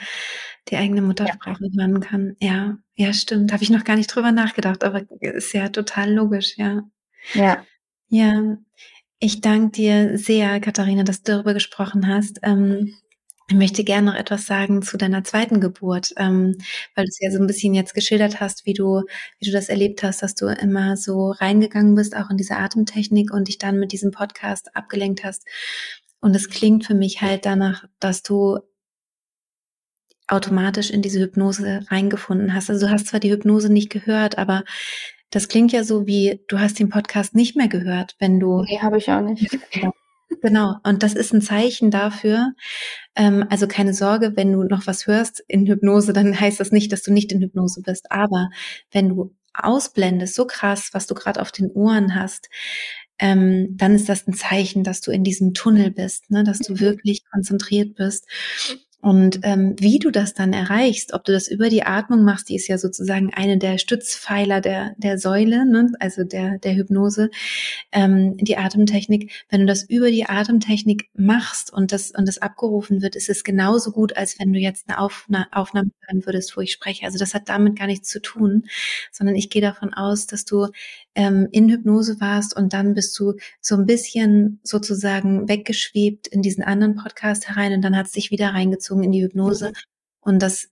die 0.68 0.76
eigene 0.76 1.02
Muttersprache 1.02 1.64
ja. 1.64 1.82
hören 1.82 2.00
kann. 2.00 2.36
Ja, 2.40 2.76
ja, 2.94 3.12
stimmt. 3.12 3.52
Habe 3.52 3.62
ich 3.62 3.70
noch 3.70 3.84
gar 3.84 3.96
nicht 3.96 4.14
drüber 4.14 4.32
nachgedacht, 4.32 4.84
aber 4.84 5.02
ist 5.20 5.52
ja 5.52 5.68
total 5.68 6.12
logisch, 6.12 6.56
ja. 6.58 6.82
Ja. 7.32 7.64
Ja. 8.08 8.58
Ich 9.18 9.40
danke 9.40 9.70
dir 9.70 10.18
sehr, 10.18 10.60
Katharina, 10.60 11.02
dass 11.02 11.22
du 11.22 11.32
darüber 11.32 11.54
gesprochen 11.54 12.06
hast. 12.06 12.40
Ähm, 12.42 12.94
ich 13.48 13.54
möchte 13.54 13.84
gerne 13.84 14.10
noch 14.10 14.18
etwas 14.18 14.46
sagen 14.46 14.82
zu 14.82 14.96
deiner 14.96 15.22
zweiten 15.22 15.60
Geburt, 15.60 16.12
ähm, 16.16 16.56
weil 16.94 17.04
du 17.04 17.08
es 17.08 17.20
ja 17.20 17.30
so 17.30 17.38
ein 17.38 17.46
bisschen 17.46 17.74
jetzt 17.74 17.94
geschildert 17.94 18.40
hast, 18.40 18.66
wie 18.66 18.74
du, 18.74 19.02
wie 19.38 19.46
du 19.46 19.52
das 19.52 19.68
erlebt 19.68 20.02
hast, 20.02 20.22
dass 20.22 20.34
du 20.34 20.46
immer 20.46 20.96
so 20.96 21.30
reingegangen 21.30 21.94
bist, 21.94 22.16
auch 22.16 22.28
in 22.28 22.36
diese 22.36 22.56
Atemtechnik 22.56 23.32
und 23.32 23.46
dich 23.46 23.58
dann 23.58 23.78
mit 23.78 23.92
diesem 23.92 24.10
Podcast 24.10 24.74
abgelenkt 24.74 25.22
hast. 25.22 25.46
Und 26.20 26.34
es 26.34 26.50
klingt 26.50 26.86
für 26.86 26.94
mich 26.94 27.22
halt 27.22 27.46
danach, 27.46 27.84
dass 28.00 28.22
du 28.24 28.58
automatisch 30.26 30.90
in 30.90 31.02
diese 31.02 31.20
Hypnose 31.20 31.86
reingefunden 31.88 32.52
hast. 32.52 32.68
Also 32.68 32.86
du 32.86 32.92
hast 32.92 33.06
zwar 33.06 33.20
die 33.20 33.30
Hypnose 33.30 33.72
nicht 33.72 33.90
gehört, 33.90 34.38
aber 34.38 34.64
das 35.30 35.46
klingt 35.46 35.70
ja 35.70 35.84
so 35.84 36.08
wie, 36.08 36.40
du 36.48 36.58
hast 36.58 36.80
den 36.80 36.88
Podcast 36.88 37.36
nicht 37.36 37.54
mehr 37.54 37.68
gehört, 37.68 38.16
wenn 38.18 38.40
du. 38.40 38.62
Nee, 38.62 38.80
habe 38.80 38.98
ich 38.98 39.08
auch 39.08 39.20
nicht. 39.20 39.56
Genau, 40.42 40.76
und 40.82 41.02
das 41.02 41.14
ist 41.14 41.32
ein 41.32 41.40
Zeichen 41.42 41.90
dafür. 41.90 42.52
Ähm, 43.14 43.46
also 43.48 43.66
keine 43.66 43.94
Sorge, 43.94 44.32
wenn 44.36 44.52
du 44.52 44.64
noch 44.64 44.86
was 44.86 45.06
hörst 45.06 45.42
in 45.48 45.66
Hypnose, 45.66 46.12
dann 46.12 46.38
heißt 46.40 46.60
das 46.60 46.72
nicht, 46.72 46.92
dass 46.92 47.02
du 47.02 47.12
nicht 47.12 47.32
in 47.32 47.40
Hypnose 47.40 47.82
bist. 47.82 48.10
Aber 48.10 48.50
wenn 48.90 49.08
du 49.10 49.34
ausblendest, 49.54 50.34
so 50.34 50.46
krass, 50.46 50.90
was 50.92 51.06
du 51.06 51.14
gerade 51.14 51.40
auf 51.40 51.52
den 51.52 51.70
Ohren 51.70 52.14
hast, 52.14 52.48
ähm, 53.18 53.68
dann 53.76 53.94
ist 53.94 54.08
das 54.08 54.26
ein 54.26 54.34
Zeichen, 54.34 54.84
dass 54.84 55.00
du 55.00 55.10
in 55.10 55.24
diesem 55.24 55.54
Tunnel 55.54 55.90
bist, 55.90 56.30
ne? 56.30 56.44
dass 56.44 56.58
du 56.58 56.74
mhm. 56.74 56.80
wirklich 56.80 57.22
konzentriert 57.30 57.94
bist. 57.94 58.26
Und 59.06 59.38
ähm, 59.44 59.76
wie 59.78 60.00
du 60.00 60.10
das 60.10 60.34
dann 60.34 60.52
erreichst, 60.52 61.12
ob 61.12 61.22
du 61.22 61.30
das 61.30 61.46
über 61.46 61.68
die 61.68 61.84
Atmung 61.84 62.24
machst, 62.24 62.48
die 62.48 62.56
ist 62.56 62.66
ja 62.66 62.76
sozusagen 62.76 63.32
eine 63.32 63.56
der 63.56 63.78
Stützpfeiler 63.78 64.60
der, 64.60 64.96
der 64.96 65.16
Säule, 65.16 65.64
ne? 65.64 65.92
also 66.00 66.24
der, 66.24 66.58
der 66.58 66.74
Hypnose, 66.74 67.30
ähm, 67.92 68.36
die 68.36 68.56
Atemtechnik. 68.56 69.30
Wenn 69.48 69.60
du 69.60 69.66
das 69.66 69.84
über 69.84 70.10
die 70.10 70.26
Atemtechnik 70.26 71.08
machst 71.14 71.72
und 71.72 71.92
das, 71.92 72.10
und 72.10 72.26
das 72.26 72.38
abgerufen 72.38 73.00
wird, 73.00 73.14
ist 73.14 73.28
es 73.28 73.44
genauso 73.44 73.92
gut, 73.92 74.16
als 74.16 74.40
wenn 74.40 74.52
du 74.52 74.58
jetzt 74.58 74.88
eine 74.88 74.98
Aufna 74.98 75.46
Aufnahme 75.52 75.92
hören 76.08 76.26
würdest, 76.26 76.56
wo 76.56 76.60
ich 76.60 76.72
spreche. 76.72 77.06
Also 77.06 77.16
das 77.16 77.32
hat 77.32 77.48
damit 77.48 77.78
gar 77.78 77.86
nichts 77.86 78.08
zu 78.08 78.20
tun, 78.20 78.64
sondern 79.12 79.36
ich 79.36 79.50
gehe 79.50 79.62
davon 79.62 79.94
aus, 79.94 80.26
dass 80.26 80.44
du 80.44 80.66
ähm, 81.16 81.48
in 81.50 81.68
Hypnose 81.68 82.20
warst 82.20 82.56
und 82.56 82.72
dann 82.72 82.94
bist 82.94 83.18
du 83.18 83.34
so 83.60 83.74
ein 83.74 83.86
bisschen 83.86 84.60
sozusagen 84.62 85.48
weggeschwebt 85.48 86.28
in 86.28 86.42
diesen 86.42 86.62
anderen 86.62 86.94
Podcast 86.94 87.48
herein 87.48 87.72
und 87.72 87.82
dann 87.82 87.96
hat 87.96 88.06
es 88.06 88.12
dich 88.12 88.30
wieder 88.30 88.50
reingezogen 88.50 89.02
in 89.02 89.12
die 89.12 89.24
Hypnose. 89.24 89.70
Mhm. 89.70 89.74
Und 90.20 90.42
das 90.42 90.68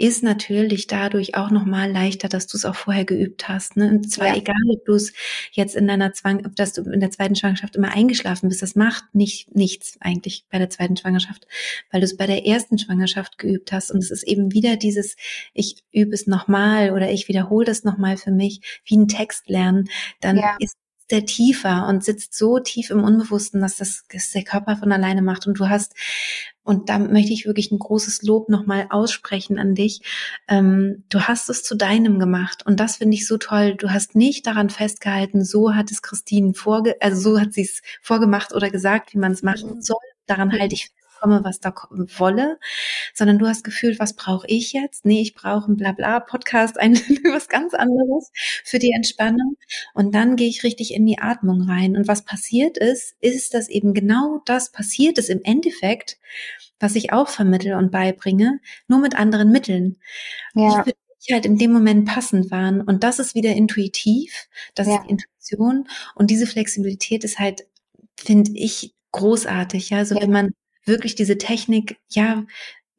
ist 0.00 0.22
natürlich 0.22 0.86
dadurch 0.86 1.34
auch 1.34 1.50
nochmal 1.50 1.90
leichter, 1.90 2.28
dass 2.28 2.46
du 2.46 2.56
es 2.56 2.64
auch 2.64 2.74
vorher 2.74 3.04
geübt 3.04 3.48
hast. 3.48 3.76
Ne? 3.76 3.90
Und 3.90 4.10
zwar 4.10 4.28
ja. 4.28 4.36
egal, 4.36 4.56
ob 4.70 4.84
du 4.86 4.94
es 4.94 5.12
jetzt 5.52 5.76
in 5.76 5.86
deiner 5.86 6.14
Zwang, 6.14 6.50
dass 6.54 6.72
du 6.72 6.82
in 6.90 7.00
der 7.00 7.10
zweiten 7.10 7.36
Schwangerschaft 7.36 7.76
immer 7.76 7.92
eingeschlafen 7.92 8.48
bist, 8.48 8.62
das 8.62 8.74
macht 8.74 9.14
nicht 9.14 9.54
nichts 9.54 9.98
eigentlich 10.00 10.46
bei 10.50 10.58
der 10.58 10.70
zweiten 10.70 10.96
Schwangerschaft, 10.96 11.46
weil 11.92 12.00
du 12.00 12.06
es 12.06 12.16
bei 12.16 12.26
der 12.26 12.46
ersten 12.46 12.78
Schwangerschaft 12.78 13.36
geübt 13.36 13.72
hast. 13.72 13.90
Und 13.90 13.98
es 13.98 14.10
ist 14.10 14.22
eben 14.22 14.52
wieder 14.52 14.76
dieses, 14.76 15.16
ich 15.52 15.84
übe 15.92 16.14
es 16.14 16.26
nochmal 16.26 16.92
oder 16.92 17.10
ich 17.10 17.28
wiederhole 17.28 17.66
das 17.66 17.84
nochmal 17.84 18.16
für 18.16 18.32
mich, 18.32 18.80
wie 18.86 18.96
ein 18.96 19.08
Text 19.08 19.50
lernen. 19.50 19.90
Dann 20.20 20.38
ja. 20.38 20.56
ist 20.60 20.76
der 21.10 21.26
tiefer 21.26 21.86
und 21.88 22.04
sitzt 22.04 22.34
so 22.34 22.58
tief 22.58 22.90
im 22.90 23.02
Unbewussten, 23.02 23.60
dass 23.60 23.76
das, 23.76 24.04
dass 24.12 24.30
der 24.30 24.44
Körper 24.44 24.76
von 24.76 24.92
alleine 24.92 25.22
macht. 25.22 25.46
Und 25.46 25.58
du 25.58 25.68
hast 25.68 25.94
und 26.62 26.88
da 26.88 26.98
möchte 26.98 27.32
ich 27.32 27.46
wirklich 27.46 27.72
ein 27.72 27.78
großes 27.78 28.22
Lob 28.22 28.48
nochmal 28.48 28.86
aussprechen 28.90 29.58
an 29.58 29.74
dich. 29.74 30.02
Ähm, 30.46 31.04
du 31.08 31.22
hast 31.22 31.48
es 31.50 31.62
zu 31.64 31.74
deinem 31.74 32.18
gemacht 32.18 32.64
und 32.64 32.78
das 32.78 32.96
finde 32.96 33.16
ich 33.16 33.26
so 33.26 33.38
toll. 33.38 33.74
Du 33.74 33.90
hast 33.90 34.14
nicht 34.14 34.46
daran 34.46 34.70
festgehalten, 34.70 35.44
so 35.44 35.74
hat 35.74 35.90
es 35.90 36.02
Christine 36.02 36.54
vorge, 36.54 36.96
also 37.00 37.32
so 37.32 37.40
hat 37.40 37.54
sie 37.54 37.62
es 37.62 37.82
vorgemacht 38.02 38.54
oder 38.54 38.70
gesagt, 38.70 39.14
wie 39.14 39.18
man 39.18 39.32
es 39.32 39.42
machen 39.42 39.82
soll. 39.82 39.96
Daran 40.26 40.52
halte 40.52 40.74
ich 40.74 40.90
komme, 41.20 41.40
was 41.44 41.60
da 41.60 41.74
wolle, 42.18 42.58
sondern 43.14 43.38
du 43.38 43.46
hast 43.46 43.64
gefühlt, 43.64 43.98
was 43.98 44.14
brauche 44.14 44.46
ich 44.46 44.72
jetzt? 44.72 45.04
Nee, 45.04 45.20
ich 45.20 45.34
brauche 45.34 45.70
ein 45.70 45.76
Blabla-Podcast, 45.76 46.78
ein 46.78 46.94
was 47.32 47.48
ganz 47.48 47.74
anderes 47.74 48.30
für 48.64 48.78
die 48.78 48.92
Entspannung. 48.92 49.56
Und 49.94 50.14
dann 50.14 50.36
gehe 50.36 50.48
ich 50.48 50.64
richtig 50.64 50.94
in 50.94 51.06
die 51.06 51.18
Atmung 51.18 51.62
rein. 51.62 51.96
Und 51.96 52.08
was 52.08 52.24
passiert 52.24 52.78
ist, 52.78 53.14
ist, 53.20 53.54
dass 53.54 53.68
eben 53.68 53.94
genau 53.94 54.40
das 54.46 54.72
passiert 54.72 55.18
ist 55.18 55.30
im 55.30 55.40
Endeffekt, 55.44 56.18
was 56.78 56.96
ich 56.96 57.12
auch 57.12 57.28
vermittel 57.28 57.74
und 57.74 57.90
beibringe, 57.90 58.60
nur 58.88 59.00
mit 59.00 59.14
anderen 59.14 59.52
Mitteln. 59.52 59.98
Ja. 60.54 60.82
Für 60.82 60.92
dich 60.92 61.32
halt 61.32 61.44
in 61.44 61.58
dem 61.58 61.72
Moment 61.72 62.08
passend 62.08 62.50
waren. 62.50 62.80
Und 62.80 63.04
das 63.04 63.18
ist 63.18 63.34
wieder 63.34 63.54
intuitiv. 63.54 64.48
Das 64.74 64.86
ja. 64.86 64.94
ist 64.94 65.04
die 65.04 65.10
Intuition. 65.10 65.88
Und 66.14 66.30
diese 66.30 66.46
Flexibilität 66.46 67.24
ist 67.24 67.38
halt, 67.38 67.66
finde 68.16 68.52
ich, 68.54 68.94
großartig. 69.12 69.90
Ja, 69.90 69.98
also 69.98 70.14
ja. 70.14 70.22
wenn 70.22 70.30
man 70.30 70.52
wirklich 70.84 71.14
diese 71.14 71.38
Technik, 71.38 71.98
ja, 72.08 72.44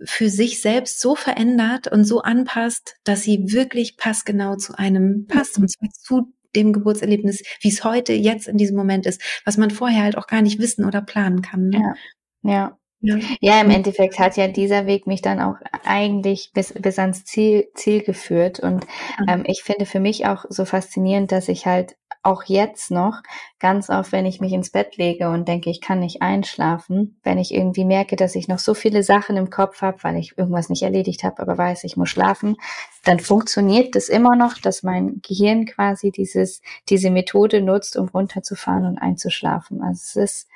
für 0.03 0.29
sich 0.29 0.61
selbst 0.61 0.99
so 0.99 1.15
verändert 1.15 1.88
und 1.88 2.05
so 2.05 2.21
anpasst, 2.21 2.95
dass 3.03 3.23
sie 3.23 3.51
wirklich 3.51 3.97
passgenau 3.97 4.55
zu 4.55 4.77
einem 4.77 5.27
passt 5.27 5.57
und 5.57 5.69
zwar 5.69 5.89
zu 5.89 6.34
dem 6.55 6.73
Geburtserlebnis, 6.73 7.43
wie 7.61 7.69
es 7.69 7.84
heute 7.84 8.13
jetzt 8.13 8.47
in 8.47 8.57
diesem 8.57 8.75
Moment 8.75 9.05
ist, 9.05 9.21
was 9.45 9.57
man 9.57 9.71
vorher 9.71 10.03
halt 10.03 10.17
auch 10.17 10.27
gar 10.27 10.41
nicht 10.41 10.59
wissen 10.59 10.86
oder 10.86 11.01
planen 11.01 11.41
kann. 11.41 11.69
Ne? 11.69 11.95
Ja, 12.43 12.51
ja. 12.51 12.77
Ja. 13.03 13.17
ja, 13.39 13.61
im 13.61 13.71
Endeffekt 13.71 14.19
hat 14.19 14.38
ja 14.38 14.47
dieser 14.47 14.86
Weg 14.86 15.07
mich 15.07 15.23
dann 15.23 15.39
auch 15.39 15.55
eigentlich 15.84 16.51
bis, 16.53 16.71
bis 16.73 16.99
ans 16.99 17.25
Ziel, 17.25 17.67
Ziel 17.73 18.03
geführt. 18.03 18.59
Und 18.59 18.86
ähm, 19.27 19.43
ich 19.47 19.63
finde 19.63 19.88
für 19.88 19.99
mich 19.99 20.27
auch 20.27 20.45
so 20.49 20.65
faszinierend, 20.65 21.32
dass 21.32 21.49
ich 21.49 21.65
halt 21.65 21.95
auch 22.24 22.43
jetzt 22.43 22.91
noch 22.91 23.22
ganz 23.59 23.89
oft, 23.89 24.11
wenn 24.11 24.26
ich 24.26 24.39
mich 24.39 24.53
ins 24.53 24.69
Bett 24.69 24.97
lege 24.97 25.30
und 25.30 25.47
denke, 25.47 25.69
ich 25.69 25.82
kann 25.82 25.99
nicht 25.99 26.22
einschlafen, 26.22 27.19
wenn 27.24 27.38
ich 27.38 27.53
irgendwie 27.53 27.86
merke, 27.86 28.15
dass 28.15 28.36
ich 28.36 28.47
noch 28.47 28.59
so 28.59 28.74
viele 28.74 29.03
Sachen 29.03 29.38
im 29.38 29.49
Kopf 29.49 29.82
habe, 29.82 29.97
weil 30.03 30.17
ich 30.17 30.38
irgendwas 30.38 30.69
nicht 30.69 30.84
erledigt 30.84 31.24
habe, 31.24 31.41
aber 31.41 31.57
weiß, 31.57 31.84
ich 31.84 31.97
muss 31.97 32.09
schlafen, 32.09 32.57
dann 33.03 33.19
funktioniert 33.19 33.95
das 33.95 34.09
immer 34.09 34.36
noch, 34.36 34.57
dass 34.59 34.84
mein 34.84 35.22
Gehirn 35.22 35.65
quasi 35.65 36.11
dieses, 36.11 36.61
diese 36.89 37.09
Methode 37.09 37.61
nutzt, 37.61 37.97
um 37.97 38.07
runterzufahren 38.09 38.86
und 38.86 38.97
einzuschlafen. 38.97 39.82
Also 39.82 40.01
es 40.01 40.15
ist 40.15 40.47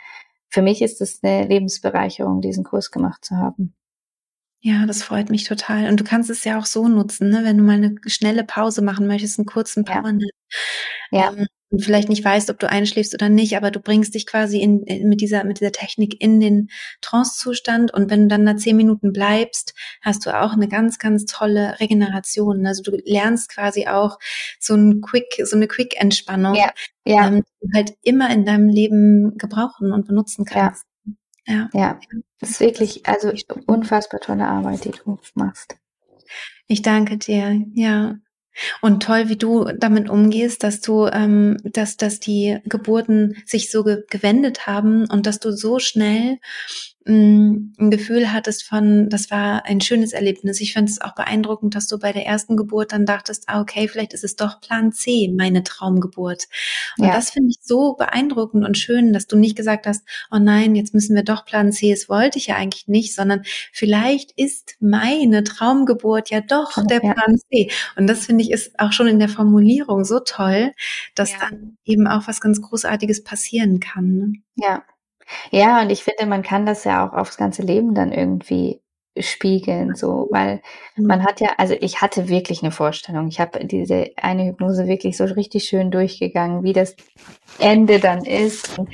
für 0.56 0.62
mich 0.62 0.82
ist 0.82 1.02
es 1.02 1.22
eine 1.22 1.46
Lebensbereicherung, 1.48 2.40
diesen 2.40 2.64
Kurs 2.64 2.90
gemacht 2.90 3.26
zu 3.26 3.36
haben. 3.36 3.76
Ja, 4.62 4.86
das 4.86 5.04
freut 5.04 5.30
mich 5.30 5.44
total. 5.44 5.90
Und 5.90 6.00
du 6.00 6.04
kannst 6.04 6.30
es 6.30 6.44
ja 6.44 6.58
auch 6.58 6.66
so 6.66 6.88
nutzen, 6.88 7.30
ne? 7.30 7.42
wenn 7.44 7.58
du 7.58 7.64
mal 7.64 7.74
eine 7.76 7.98
schnelle 8.08 8.44
Pause 8.44 8.82
machen 8.82 9.06
möchtest, 9.06 9.38
einen 9.38 9.46
kurzen 9.46 9.84
Powernap. 9.84 10.22
Ja. 10.22 10.58
Ähm, 11.12 11.48
und 11.72 11.84
vielleicht 11.84 12.10
nicht 12.10 12.24
weißt, 12.24 12.50
ob 12.52 12.60
du 12.60 12.70
einschläfst 12.70 13.14
oder 13.14 13.28
nicht, 13.28 13.58
aber 13.58 13.72
du 13.72 13.80
bringst 13.80 14.14
dich 14.16 14.26
quasi 14.26 14.62
in, 14.62 14.84
in, 14.84 15.10
mit 15.10 15.20
dieser 15.20 15.44
mit 15.44 15.60
dieser 15.60 15.72
Technik 15.72 16.22
in 16.22 16.40
den 16.40 16.70
Trance-Zustand 17.02 17.94
und 17.94 18.10
wenn 18.10 18.24
du 18.24 18.28
dann 18.28 18.46
da 18.46 18.56
zehn 18.56 18.78
Minuten 18.78 19.12
bleibst, 19.12 19.74
hast 20.02 20.26
du 20.26 20.30
auch 20.30 20.54
eine 20.54 20.68
ganz 20.68 21.00
ganz 21.00 21.26
tolle 21.26 21.80
Regeneration. 21.80 22.66
Also 22.66 22.84
du 22.84 22.98
lernst 23.04 23.50
quasi 23.50 23.88
auch 23.88 24.20
so 24.60 24.76
ein 24.76 25.02
Quick 25.02 25.42
so 25.44 25.56
eine 25.56 25.68
Quick 25.68 26.00
Entspannung, 26.00 26.56
ja. 26.56 26.72
Ja. 27.06 27.28
Ähm, 27.28 27.44
die 27.44 27.68
du 27.68 27.74
halt 27.76 27.94
immer 28.04 28.30
in 28.30 28.46
deinem 28.46 28.70
Leben 28.70 29.38
gebrauchen 29.38 29.92
und 29.92 30.08
benutzen 30.08 30.46
kannst. 30.46 30.86
Ja. 31.06 31.14
Ja. 31.48 31.70
Ja. 31.74 32.00
Das 32.40 32.52
ist 32.52 32.60
wirklich, 32.60 33.06
also 33.06 33.32
unfassbar 33.68 34.20
tolle 34.20 34.48
Arbeit, 34.48 34.86
die 34.86 34.92
du 34.92 35.20
machst. 35.36 35.78
Ich 36.68 36.82
danke 36.82 37.18
dir, 37.18 37.62
ja. 37.74 38.16
Und 38.82 39.04
toll, 39.04 39.30
wie 39.30 39.38
du 39.38 39.66
damit 39.78 40.10
umgehst, 40.10 40.64
dass 40.64 40.82
du, 40.82 41.08
ähm, 41.08 41.58
dass, 41.64 41.98
dass 41.98 42.20
die 42.20 42.60
Geburten 42.66 43.38
sich 43.46 43.72
so 43.72 43.84
ge 43.84 44.04
gewendet 44.10 44.68
haben 44.68 45.10
und 45.10 45.26
dass 45.26 45.40
du 45.40 45.52
so 45.52 45.80
schnell 45.80 46.40
Mm, 47.08 47.74
ein 47.78 47.92
Gefühl 47.92 48.34
hattest 48.34 48.64
von, 48.64 49.10
das 49.10 49.30
war 49.30 49.64
ein 49.66 49.80
schönes 49.80 50.12
Erlebnis. 50.12 50.60
Ich 50.60 50.74
fand 50.74 50.90
es 50.90 51.00
auch 51.00 51.14
beeindruckend, 51.14 51.76
dass 51.76 51.86
du 51.86 52.00
bei 52.00 52.12
der 52.12 52.26
ersten 52.26 52.58
Geburt 52.58 52.94
dann 52.94 53.06
dachtest, 53.06 53.44
ah, 53.46 53.62
okay, 53.62 53.88
vielleicht 53.88 54.14
ist 54.14 54.24
es 54.24 54.36
doch 54.36 54.60
Plan 54.60 54.92
C, 54.92 55.32
meine 55.38 55.64
Traumgeburt. 55.64 56.46
Und 56.98 57.06
ja. 57.06 57.14
das 57.14 57.30
finde 57.30 57.52
ich 57.52 57.60
so 57.62 57.94
beeindruckend 57.94 58.66
und 58.66 58.80
schön, 58.80 59.14
dass 59.14 59.28
du 59.28 59.38
nicht 59.38 59.56
gesagt 59.56 59.86
hast, 59.86 60.04
oh 60.32 60.40
nein, 60.40 60.74
jetzt 60.74 60.96
müssen 60.96 61.16
wir 61.16 61.24
doch 61.24 61.46
Plan 61.46 61.72
C, 61.72 61.92
das 61.92 62.10
wollte 62.10 62.40
ich 62.40 62.48
ja 62.48 62.56
eigentlich 62.56 62.88
nicht, 62.88 63.14
sondern 63.14 63.44
vielleicht 63.72 64.32
ist 64.32 64.76
meine 64.80 65.44
Traumgeburt 65.44 66.32
ja 66.32 66.42
doch 66.42 66.72
der 66.88 67.04
ja. 67.04 67.14
Plan 67.14 67.38
C. 67.52 67.70
Und 67.96 68.08
das 68.08 68.26
finde 68.26 68.44
ich 68.44 68.52
ist 68.52 68.80
auch 68.80 68.92
schon 68.92 69.08
in 69.08 69.20
der 69.20 69.30
Formulierung 69.30 70.06
so 70.06 70.22
toll, 70.22 70.72
dass 71.14 71.34
ja. 71.34 71.38
dann 71.42 71.78
eben 71.86 72.08
auch 72.08 72.28
was 72.28 72.42
ganz 72.42 72.64
Großartiges 72.64 73.24
passieren 73.24 73.80
kann. 73.80 74.18
Ne? 74.18 74.34
Ja, 74.56 74.84
ja, 75.52 75.82
und 75.82 75.90
ich 75.90 76.04
finde, 76.04 76.26
man 76.26 76.44
kann 76.44 76.66
das 76.66 76.84
ja 76.84 77.08
auch 77.08 77.14
aufs 77.14 77.38
ganze 77.38 77.62
Leben 77.62 77.96
dann 77.96 78.12
irgendwie 78.12 78.82
spiegeln, 79.18 79.96
so, 79.96 80.28
weil 80.32 80.62
mhm. 80.96 81.08
man 81.08 81.24
hat 81.24 81.40
ja, 81.40 81.52
also 81.58 81.76
ich 81.80 82.02
hatte 82.02 82.28
wirklich 82.28 82.62
eine 82.62 82.72
Vorstellung. 82.72 83.28
Ich 83.28 83.40
habe 83.40 83.66
diese 83.66 84.12
eine 84.18 84.46
Hypnose 84.46 84.88
wirklich 84.88 85.18
so 85.18 85.24
richtig 85.26 85.66
schön 85.66 85.92
durchgegangen, 85.92 86.64
wie 86.64 86.74
das 86.74 86.96
Ende 87.60 88.00
dann 88.00 88.26
ist. 88.26 88.78
Und 88.78 88.90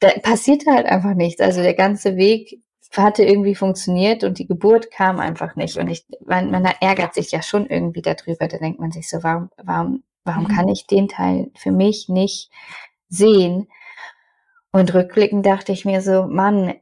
da 0.00 0.10
passiert 0.22 0.64
halt 0.66 0.86
einfach 0.86 1.14
nichts. 1.14 1.40
Also 1.40 1.62
der 1.62 1.74
ganze 1.74 2.16
Weg 2.16 2.60
hatte 2.96 3.24
irgendwie 3.24 3.54
funktioniert 3.54 4.22
und 4.22 4.38
die 4.38 4.46
Geburt 4.46 4.90
kam 4.90 5.18
einfach 5.18 5.56
nicht. 5.56 5.76
Und 5.78 5.88
ich, 5.88 6.04
man, 6.24 6.50
man 6.50 6.64
ärgert 6.64 7.14
sich 7.14 7.32
ja 7.32 7.42
schon 7.42 7.66
irgendwie 7.66 8.02
darüber. 8.02 8.48
Da 8.48 8.58
denkt 8.58 8.80
man 8.80 8.92
sich 8.92 9.08
so, 9.08 9.22
warum, 9.22 9.50
warum, 9.56 10.02
warum 10.24 10.44
mhm. 10.44 10.48
kann 10.48 10.68
ich 10.68 10.86
den 10.86 11.08
Teil 11.08 11.50
für 11.56 11.72
mich 11.72 12.08
nicht 12.08 12.50
sehen? 13.08 13.68
Und 14.72 14.94
rückblickend 14.94 15.44
dachte 15.44 15.72
ich 15.72 15.84
mir 15.84 16.00
so, 16.00 16.26
Mann, 16.26 16.74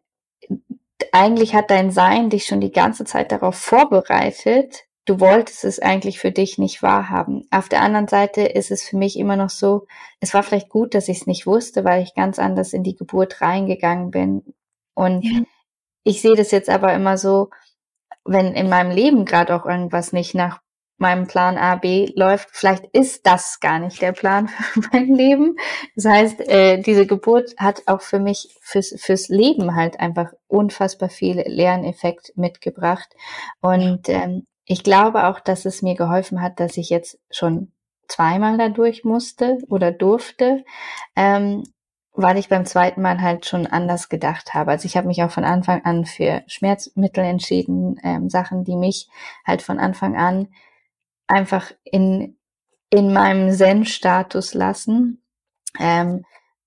eigentlich 1.12 1.54
hat 1.54 1.70
dein 1.70 1.90
Sein 1.90 2.30
dich 2.30 2.46
schon 2.46 2.60
die 2.60 2.72
ganze 2.72 3.04
Zeit 3.04 3.32
darauf 3.32 3.56
vorbereitet. 3.56 4.84
Du 5.06 5.18
wolltest 5.18 5.64
es 5.64 5.80
eigentlich 5.80 6.20
für 6.20 6.30
dich 6.30 6.56
nicht 6.56 6.82
wahrhaben. 6.82 7.46
Auf 7.50 7.68
der 7.68 7.82
anderen 7.82 8.06
Seite 8.06 8.42
ist 8.42 8.70
es 8.70 8.84
für 8.84 8.96
mich 8.96 9.18
immer 9.18 9.36
noch 9.36 9.50
so, 9.50 9.86
es 10.20 10.34
war 10.34 10.42
vielleicht 10.42 10.68
gut, 10.68 10.94
dass 10.94 11.08
ich 11.08 11.22
es 11.22 11.26
nicht 11.26 11.46
wusste, 11.46 11.84
weil 11.84 12.02
ich 12.02 12.14
ganz 12.14 12.38
anders 12.38 12.72
in 12.72 12.84
die 12.84 12.94
Geburt 12.94 13.40
reingegangen 13.40 14.10
bin. 14.10 14.54
Und 14.94 15.22
ja. 15.22 15.42
ich 16.04 16.22
sehe 16.22 16.36
das 16.36 16.52
jetzt 16.52 16.68
aber 16.68 16.94
immer 16.94 17.18
so, 17.18 17.50
wenn 18.24 18.54
in 18.54 18.68
meinem 18.68 18.92
Leben 18.92 19.24
gerade 19.24 19.56
auch 19.56 19.66
irgendwas 19.66 20.12
nicht 20.12 20.34
nach 20.34 20.60
meinem 21.00 21.26
Plan 21.26 21.56
A, 21.56 21.76
B 21.76 22.12
läuft, 22.14 22.48
vielleicht 22.52 22.84
ist 22.92 23.26
das 23.26 23.60
gar 23.60 23.78
nicht 23.78 24.02
der 24.02 24.12
Plan 24.12 24.48
für 24.48 24.80
mein 24.92 25.14
Leben. 25.14 25.56
Das 25.96 26.04
heißt, 26.04 26.40
äh, 26.48 26.78
diese 26.78 27.06
Geburt 27.06 27.54
hat 27.58 27.82
auch 27.86 28.02
für 28.02 28.18
mich, 28.18 28.56
fürs, 28.60 28.94
fürs 28.98 29.28
Leben 29.28 29.74
halt 29.74 29.98
einfach 29.98 30.32
unfassbar 30.46 31.08
viel 31.08 31.42
Lerneffekt 31.46 32.32
mitgebracht. 32.36 33.14
Und 33.60 34.08
ähm, 34.08 34.46
ich 34.66 34.84
glaube 34.84 35.26
auch, 35.26 35.40
dass 35.40 35.64
es 35.64 35.82
mir 35.82 35.94
geholfen 35.94 36.42
hat, 36.42 36.60
dass 36.60 36.76
ich 36.76 36.90
jetzt 36.90 37.18
schon 37.30 37.72
zweimal 38.06 38.58
dadurch 38.58 39.04
musste 39.04 39.58
oder 39.68 39.92
durfte, 39.92 40.64
ähm, 41.16 41.64
weil 42.12 42.38
ich 42.38 42.48
beim 42.48 42.66
zweiten 42.66 43.02
Mal 43.02 43.20
halt 43.20 43.46
schon 43.46 43.66
anders 43.66 44.08
gedacht 44.08 44.52
habe. 44.52 44.72
Also 44.72 44.86
ich 44.86 44.96
habe 44.96 45.06
mich 45.06 45.22
auch 45.22 45.30
von 45.30 45.44
Anfang 45.44 45.84
an 45.84 46.04
für 46.04 46.42
Schmerzmittel 46.46 47.24
entschieden, 47.24 47.98
ähm, 48.02 48.28
Sachen, 48.28 48.64
die 48.64 48.76
mich 48.76 49.08
halt 49.46 49.62
von 49.62 49.78
Anfang 49.78 50.16
an 50.16 50.48
einfach 51.30 51.72
in, 51.84 52.36
in 52.90 53.12
meinem 53.12 53.52
Zen-Status 53.52 54.54
lassen 54.54 55.22
ähm, 55.78 56.24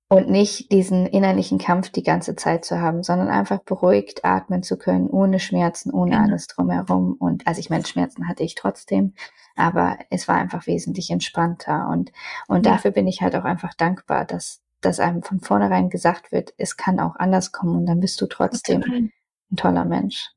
und 0.07 0.29
nicht 0.29 0.71
diesen 0.71 1.05
innerlichen 1.05 1.57
Kampf 1.57 1.89
die 1.89 2.03
ganze 2.03 2.35
Zeit 2.35 2.65
zu 2.65 2.79
haben, 2.79 3.03
sondern 3.03 3.29
einfach 3.29 3.59
beruhigt 3.59 4.23
atmen 4.23 4.63
zu 4.63 4.77
können, 4.77 5.07
ohne 5.07 5.39
Schmerzen, 5.39 5.91
ohne 5.91 6.11
genau. 6.11 6.23
alles 6.23 6.47
drumherum. 6.47 7.13
Und 7.13 7.45
also 7.47 7.59
ich 7.59 7.69
meine, 7.69 7.85
Schmerzen 7.85 8.27
hatte 8.27 8.43
ich 8.43 8.55
trotzdem, 8.55 9.13
aber 9.55 9.97
es 10.09 10.27
war 10.27 10.35
einfach 10.35 10.67
wesentlich 10.67 11.09
entspannter. 11.09 11.89
Und, 11.89 12.11
und 12.47 12.65
ja. 12.65 12.73
dafür 12.73 12.91
bin 12.91 13.07
ich 13.07 13.21
halt 13.21 13.35
auch 13.35 13.45
einfach 13.45 13.73
dankbar, 13.73 14.25
dass, 14.25 14.61
dass 14.81 14.99
einem 14.99 15.23
von 15.23 15.39
vornherein 15.39 15.89
gesagt 15.89 16.31
wird, 16.31 16.53
es 16.57 16.77
kann 16.77 16.99
auch 16.99 17.15
anders 17.15 17.51
kommen 17.51 17.75
und 17.75 17.85
dann 17.85 17.99
bist 17.99 18.21
du 18.21 18.27
trotzdem 18.27 19.11
ein 19.51 19.55
toller 19.55 19.85
Mensch. 19.85 20.31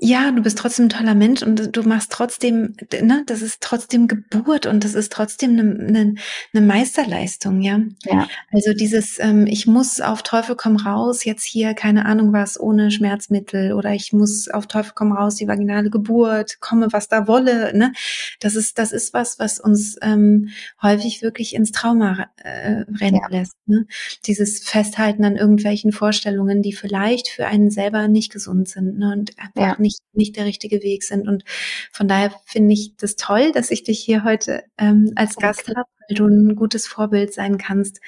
Ja, 0.00 0.30
du 0.30 0.42
bist 0.42 0.58
trotzdem 0.58 0.86
ein 0.86 0.90
toller 0.90 1.14
Mensch 1.14 1.42
und 1.42 1.74
du 1.74 1.82
machst 1.82 2.12
trotzdem, 2.12 2.76
ne, 3.00 3.22
das 3.26 3.40
ist 3.40 3.60
trotzdem 3.60 4.08
Geburt 4.08 4.66
und 4.66 4.84
das 4.84 4.94
ist 4.94 5.12
trotzdem 5.12 5.52
eine, 5.52 5.62
eine, 5.62 6.14
eine 6.52 6.66
Meisterleistung, 6.66 7.60
ja. 7.62 7.80
ja. 8.04 8.28
Also 8.52 8.72
dieses, 8.74 9.18
ähm, 9.18 9.46
ich 9.46 9.66
muss 9.66 10.00
auf 10.00 10.22
Teufel 10.22 10.54
komm 10.56 10.76
raus, 10.76 11.24
jetzt 11.24 11.44
hier, 11.44 11.74
keine 11.74 12.04
Ahnung 12.04 12.32
was, 12.32 12.60
ohne 12.60 12.90
Schmerzmittel 12.90 13.72
oder 13.72 13.92
ich 13.92 14.12
muss 14.12 14.48
auf 14.48 14.66
Teufel 14.66 14.92
komm 14.94 15.12
raus, 15.12 15.36
die 15.36 15.48
vaginale 15.48 15.88
Geburt, 15.88 16.60
komme, 16.60 16.88
was 16.90 17.08
da 17.08 17.26
wolle, 17.26 17.76
ne. 17.76 17.92
Das 18.40 18.54
ist, 18.54 18.78
das 18.78 18.92
ist 18.92 19.14
was, 19.14 19.38
was 19.38 19.60
uns 19.60 19.96
ähm, 20.02 20.50
häufig 20.82 21.22
wirklich 21.22 21.54
ins 21.54 21.72
Trauma 21.72 22.26
äh, 22.36 22.84
rennen 23.00 23.20
ja. 23.22 23.28
lässt, 23.30 23.54
ne. 23.66 23.86
Dieses 24.26 24.60
Festhalten 24.60 25.24
an 25.24 25.36
irgendwelchen 25.36 25.92
Vorstellungen, 25.92 26.60
die 26.60 26.72
vielleicht 26.72 27.28
für 27.28 27.46
einen 27.46 27.70
selber 27.70 28.08
nicht 28.08 28.30
gesund 28.30 28.68
sind, 28.68 28.98
ne, 28.98 29.12
und 29.12 29.38
einfach 29.38 29.78
ja 29.78 29.85
nicht, 29.86 30.00
nicht 30.12 30.36
der 30.36 30.44
richtige 30.44 30.82
Weg 30.82 31.04
sind. 31.04 31.28
Und 31.28 31.44
von 31.92 32.08
daher 32.08 32.32
finde 32.44 32.74
ich 32.74 32.96
das 32.96 33.16
toll, 33.16 33.52
dass 33.52 33.70
ich 33.70 33.84
dich 33.84 34.00
hier 34.00 34.24
heute 34.24 34.64
ähm, 34.78 35.12
als 35.14 35.36
Danke. 35.36 35.46
Gast 35.46 35.68
habe, 35.68 35.88
weil 36.08 36.16
du 36.16 36.26
ein 36.26 36.56
gutes 36.56 36.86
Vorbild 36.86 37.32
sein 37.32 37.58
kannst, 37.58 38.00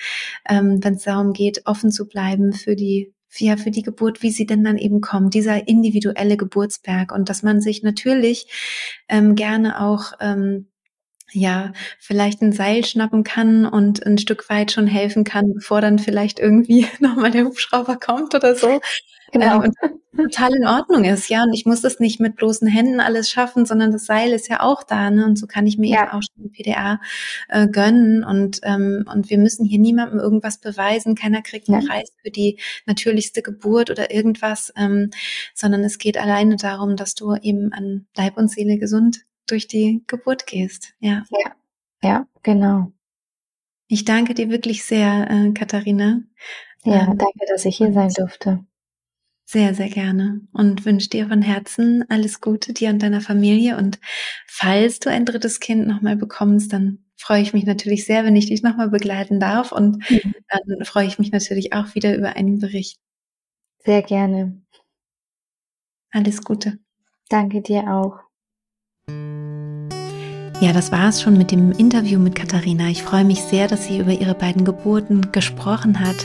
ähm, 0.48 0.82
wenn 0.82 0.94
es 0.94 1.04
darum 1.04 1.32
geht, 1.32 1.62
offen 1.66 1.90
zu 1.90 2.08
bleiben 2.08 2.52
für 2.52 2.76
die 2.76 3.12
ja, 3.36 3.58
für 3.58 3.70
die 3.70 3.82
Geburt, 3.82 4.22
wie 4.22 4.30
sie 4.30 4.46
denn 4.46 4.64
dann 4.64 4.78
eben 4.78 5.02
kommt, 5.02 5.34
dieser 5.34 5.68
individuelle 5.68 6.38
Geburtsberg 6.38 7.12
und 7.12 7.28
dass 7.28 7.42
man 7.42 7.60
sich 7.60 7.82
natürlich 7.82 8.46
ähm, 9.08 9.34
gerne 9.34 9.80
auch 9.80 10.12
ähm, 10.18 10.66
ja, 11.32 11.72
vielleicht 11.98 12.42
ein 12.42 12.52
Seil 12.52 12.84
schnappen 12.84 13.24
kann 13.24 13.66
und 13.66 14.04
ein 14.04 14.18
Stück 14.18 14.48
weit 14.48 14.72
schon 14.72 14.86
helfen 14.86 15.24
kann, 15.24 15.54
bevor 15.54 15.80
dann 15.80 15.98
vielleicht 15.98 16.38
irgendwie 16.38 16.86
nochmal 17.00 17.30
der 17.30 17.44
Hubschrauber 17.44 17.96
kommt 17.96 18.34
oder 18.34 18.54
so. 18.54 18.80
Genau. 19.32 19.56
Ähm, 19.56 19.60
und 19.60 19.76
total 20.16 20.54
in 20.54 20.66
Ordnung 20.66 21.04
ist, 21.04 21.28
ja. 21.28 21.42
Und 21.42 21.52
ich 21.52 21.66
muss 21.66 21.80
das 21.80 22.00
nicht 22.00 22.18
mit 22.18 22.36
bloßen 22.36 22.66
Händen 22.66 23.00
alles 23.00 23.30
schaffen, 23.30 23.66
sondern 23.66 23.92
das 23.92 24.06
Seil 24.06 24.32
ist 24.32 24.48
ja 24.48 24.60
auch 24.60 24.82
da, 24.82 25.10
ne? 25.10 25.24
Und 25.24 25.38
so 25.38 25.46
kann 25.46 25.66
ich 25.66 25.78
mir 25.78 25.90
ja. 25.90 26.02
eben 26.02 26.12
auch 26.12 26.22
schon 26.22 26.50
PDA 26.50 27.00
äh, 27.48 27.68
gönnen. 27.68 28.24
Und, 28.24 28.60
ähm, 28.62 29.04
und 29.12 29.30
wir 29.30 29.38
müssen 29.38 29.64
hier 29.64 29.78
niemandem 29.78 30.18
irgendwas 30.18 30.58
beweisen. 30.58 31.14
Keiner 31.14 31.42
kriegt 31.42 31.68
einen 31.68 31.82
ja. 31.82 31.88
Preis 31.88 32.10
für 32.22 32.30
die 32.30 32.58
natürlichste 32.86 33.42
Geburt 33.42 33.90
oder 33.90 34.12
irgendwas, 34.12 34.72
ähm, 34.76 35.10
sondern 35.54 35.84
es 35.84 35.98
geht 35.98 36.18
alleine 36.18 36.56
darum, 36.56 36.96
dass 36.96 37.14
du 37.14 37.34
eben 37.34 37.72
an 37.72 38.06
Leib 38.16 38.36
und 38.38 38.50
Seele 38.50 38.78
gesund 38.78 39.27
durch 39.50 39.66
die 39.66 40.02
Geburt 40.06 40.46
gehst. 40.46 40.94
Ja. 41.00 41.24
Ja, 41.30 41.54
ja 42.02 42.26
genau. 42.42 42.92
Ich 43.88 44.04
danke 44.04 44.34
dir 44.34 44.50
wirklich 44.50 44.84
sehr, 44.84 45.30
äh, 45.30 45.52
Katharina. 45.52 46.20
Ja, 46.84 47.08
ähm, 47.08 47.18
danke, 47.18 47.40
dass 47.48 47.64
ich 47.64 47.76
hier 47.76 47.92
sein 47.92 48.10
durfte. 48.10 48.64
Sehr, 49.44 49.74
sehr 49.74 49.88
gerne 49.88 50.42
und 50.52 50.84
wünsche 50.84 51.08
dir 51.08 51.26
von 51.28 51.40
Herzen 51.40 52.04
alles 52.10 52.42
Gute 52.42 52.74
dir 52.74 52.90
und 52.90 53.02
deiner 53.02 53.22
Familie. 53.22 53.78
Und 53.78 53.98
falls 54.46 55.00
du 55.00 55.08
ein 55.10 55.24
drittes 55.24 55.58
Kind 55.58 55.86
nochmal 55.86 56.16
bekommst, 56.16 56.72
dann 56.74 56.98
freue 57.16 57.40
ich 57.40 57.54
mich 57.54 57.64
natürlich 57.64 58.04
sehr, 58.04 58.24
wenn 58.24 58.36
ich 58.36 58.46
dich 58.46 58.62
nochmal 58.62 58.90
begleiten 58.90 59.40
darf. 59.40 59.72
Und 59.72 60.08
mhm. 60.10 60.34
dann 60.48 60.84
freue 60.84 61.06
ich 61.06 61.18
mich 61.18 61.32
natürlich 61.32 61.72
auch 61.72 61.94
wieder 61.94 62.14
über 62.14 62.36
einen 62.36 62.58
Bericht. 62.58 63.00
Sehr 63.84 64.02
gerne. 64.02 64.60
Alles 66.10 66.42
Gute. 66.42 66.78
Danke 67.30 67.62
dir 67.62 67.90
auch. 67.90 68.27
Ja, 70.60 70.72
das 70.72 70.90
war 70.90 71.08
es 71.08 71.22
schon 71.22 71.38
mit 71.38 71.52
dem 71.52 71.70
Interview 71.70 72.18
mit 72.18 72.34
Katharina. 72.34 72.88
Ich 72.88 73.04
freue 73.04 73.24
mich 73.24 73.40
sehr, 73.42 73.68
dass 73.68 73.86
sie 73.86 73.98
über 73.98 74.10
ihre 74.10 74.34
beiden 74.34 74.64
Geburten 74.64 75.30
gesprochen 75.30 76.00
hat 76.00 76.16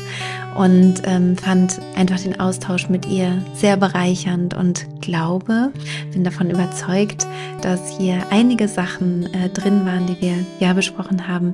und 0.55 1.01
ähm, 1.05 1.35
fand 1.37 1.79
einfach 1.95 2.19
den 2.19 2.39
Austausch 2.39 2.89
mit 2.89 3.07
ihr 3.07 3.43
sehr 3.53 3.77
bereichernd 3.77 4.53
und 4.53 4.85
glaube, 5.01 5.71
bin 6.11 6.23
davon 6.23 6.49
überzeugt, 6.49 7.27
dass 7.61 7.97
hier 7.97 8.23
einige 8.29 8.67
Sachen 8.67 9.33
äh, 9.33 9.49
drin 9.49 9.85
waren, 9.85 10.07
die 10.07 10.21
wir 10.21 10.35
ja 10.59 10.73
besprochen 10.73 11.27
haben, 11.27 11.53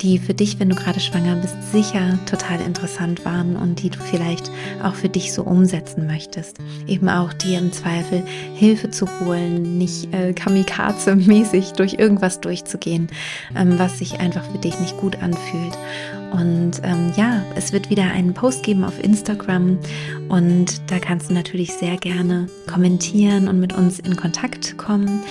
die 0.00 0.18
für 0.18 0.34
dich, 0.34 0.58
wenn 0.58 0.70
du 0.70 0.76
gerade 0.76 1.00
schwanger 1.00 1.36
bist, 1.36 1.56
sicher 1.72 2.18
total 2.26 2.60
interessant 2.60 3.24
waren 3.24 3.56
und 3.56 3.82
die 3.82 3.90
du 3.90 3.98
vielleicht 3.98 4.50
auch 4.82 4.94
für 4.94 5.08
dich 5.08 5.32
so 5.32 5.42
umsetzen 5.42 6.06
möchtest. 6.06 6.58
Eben 6.86 7.08
auch 7.08 7.32
dir 7.32 7.58
im 7.58 7.72
Zweifel 7.72 8.22
Hilfe 8.54 8.90
zu 8.90 9.06
holen, 9.20 9.78
nicht 9.78 10.12
äh, 10.14 10.32
kamikaze-mäßig 10.32 11.72
durch 11.72 11.94
irgendwas 11.94 12.40
durchzugehen, 12.40 13.08
ähm, 13.56 13.78
was 13.78 13.98
sich 13.98 14.20
einfach 14.20 14.44
für 14.44 14.58
dich 14.58 14.78
nicht 14.80 14.96
gut 14.96 15.22
anfühlt 15.22 15.78
Und 16.32 16.80
ähm, 16.82 17.12
ja, 17.16 17.42
es 17.54 17.72
wird 17.72 17.90
wieder 17.90 18.04
einen 18.04 18.34
Post 18.34 18.62
geben 18.62 18.84
auf 18.84 19.02
Instagram 19.02 19.78
und 20.28 20.90
da 20.90 20.98
kannst 20.98 21.30
du 21.30 21.34
natürlich 21.34 21.72
sehr 21.72 21.96
gerne 21.96 22.48
kommentieren 22.70 23.48
und 23.48 23.60
mit 23.60 23.72
uns 23.72 23.98
in 23.98 24.16
Kontakt 24.16 24.76
kommen. 24.76 25.22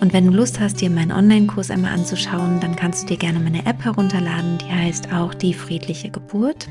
Und 0.00 0.12
wenn 0.12 0.26
du 0.26 0.32
Lust 0.32 0.60
hast, 0.60 0.80
dir 0.80 0.90
meinen 0.90 1.12
Online-Kurs 1.12 1.70
einmal 1.70 1.92
anzuschauen, 1.92 2.60
dann 2.60 2.76
kannst 2.76 3.02
du 3.02 3.06
dir 3.06 3.16
gerne 3.16 3.38
meine 3.40 3.64
App 3.66 3.84
herunterladen, 3.84 4.58
die 4.58 4.72
heißt 4.72 5.12
auch 5.12 5.32
Die 5.34 5.54
friedliche 5.54 6.10
Geburt. 6.10 6.68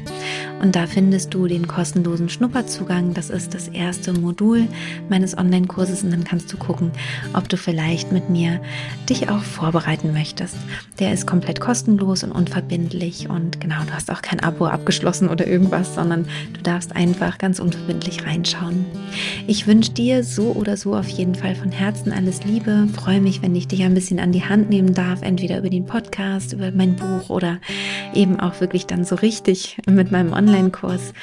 Und 0.62 0.76
da 0.76 0.88
findest 0.88 1.34
du 1.34 1.48
den 1.48 1.68
kostenlosen 1.68 2.30
Schnupperzugang. 2.30 3.14
Das 3.14 3.30
ist 3.30 3.54
das 3.54 3.68
erste 3.68 4.14
Modul 4.14 4.68
meines 5.10 5.38
Online-Kurses 5.38 6.04
und 6.04 6.12
dann 6.12 6.24
kannst 6.24 6.54
du 6.54 6.58
gucken, 6.58 6.92
ob 7.34 7.50
du 7.50 7.58
vielleicht 7.58 8.12
mit 8.12 8.30
mir 8.30 8.62
dich 9.10 9.30
auch 9.30 9.42
vorbereiten 9.42 10.14
möchtest. 10.14 10.56
Der 11.00 11.12
ist 11.12 11.28
komplett 11.28 11.60
kostenlos 11.60 12.24
und 12.24 12.32
unverbindlich 12.32 13.30
und 13.30 13.60
genau, 13.60 13.84
du 13.86 13.94
hast 13.94 14.10
auch 14.12 14.22
kein 14.22 14.40
Abo 14.40 14.68
abgeschlossen 14.68 15.28
oder 15.28 15.46
irgendwas, 15.48 15.96
sondern 15.96 16.26
du 16.54 16.62
darfst 16.62 16.96
einfach 16.96 17.40
ganz 17.40 17.60
unverbindlich 17.60 18.26
reinschauen. 18.26 18.86
Ich 19.48 19.68
wünsche 19.68 19.92
dir 19.92 20.24
so 20.24 20.54
oder 20.54 20.78
so 20.78 20.96
auf 20.96 21.10
jeden 21.10 21.36
Fall 21.36 21.56
von 21.56 21.72
Herzen 21.72 22.14
alles 22.14 22.44
Liebe. 22.46 22.88
Freue 23.14 23.22
mich, 23.22 23.44
wenn 23.44 23.56
ich 23.56 23.68
dich 23.68 23.84
ein 23.84 23.94
bisschen 23.94 24.20
an 24.20 24.32
die 24.32 24.44
Hand 24.44 24.72
nehmen 24.72 24.96
darf, 24.96 25.22
entweder 25.22 25.60
über 25.60 25.70
den 25.70 25.86
Podcast, 25.86 26.54
über 26.54 26.72
mein 26.72 26.96
Buch 26.96 27.30
oder 27.30 27.60
eben 28.16 28.40
auch 28.40 28.60
wirklich 28.60 28.88
dann 28.88 29.06
so 29.06 29.14
richtig 29.14 29.78
mit 29.88 30.12
meinem 30.12 30.34
Online-Kurs. 30.34 31.14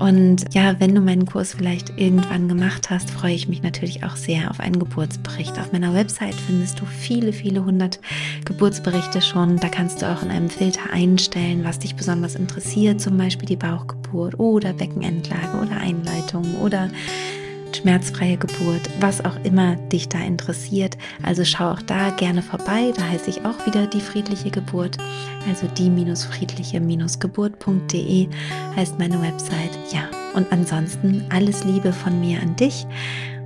Und 0.00 0.52
ja, 0.52 0.80
wenn 0.80 0.96
du 0.96 1.00
meinen 1.00 1.26
Kurs 1.26 1.54
vielleicht 1.54 1.96
irgendwann 1.96 2.48
gemacht 2.48 2.90
hast, 2.90 3.12
freue 3.12 3.34
ich 3.34 3.46
mich 3.46 3.62
natürlich 3.62 4.02
auch 4.02 4.16
sehr 4.16 4.50
auf 4.50 4.58
einen 4.58 4.80
Geburtsbericht. 4.80 5.56
Auf 5.60 5.70
meiner 5.70 5.94
Website 5.94 6.34
findest 6.34 6.80
du 6.80 6.86
viele, 6.86 7.32
viele 7.32 7.64
hundert 7.64 8.00
Geburtsberichte 8.44 9.22
schon. 9.22 9.58
Da 9.58 9.68
kannst 9.68 10.02
du 10.02 10.10
auch 10.10 10.24
in 10.24 10.30
einem 10.30 10.50
Filter 10.50 10.92
einstellen, 10.92 11.62
was 11.62 11.78
dich 11.78 11.94
besonders 11.94 12.34
interessiert, 12.34 13.00
zum 13.00 13.16
Beispiel 13.16 13.46
die 13.46 13.54
Bauchgeburt 13.54 14.40
oder 14.40 14.72
Beckenendlage 14.72 15.56
oder 15.62 15.76
Einleitung 15.76 16.56
oder 16.62 16.90
schmerzfreie 17.78 18.36
Geburt, 18.36 18.90
was 19.00 19.24
auch 19.24 19.36
immer 19.44 19.76
dich 19.76 20.08
da 20.08 20.18
interessiert. 20.18 20.98
Also 21.22 21.44
schau 21.44 21.70
auch 21.72 21.82
da 21.82 22.10
gerne 22.10 22.42
vorbei. 22.42 22.92
Da 22.96 23.02
heiße 23.08 23.30
ich 23.30 23.44
auch 23.44 23.64
wieder 23.66 23.86
die 23.86 24.00
friedliche 24.00 24.50
Geburt. 24.50 24.98
Also 25.48 25.68
die-friedliche-geburt.de 25.68 28.28
heißt 28.76 28.98
meine 28.98 29.22
Website. 29.22 29.78
Ja, 29.92 30.08
und 30.34 30.50
ansonsten 30.52 31.24
alles 31.30 31.62
Liebe 31.64 31.92
von 31.92 32.18
mir 32.20 32.40
an 32.40 32.56
dich 32.56 32.86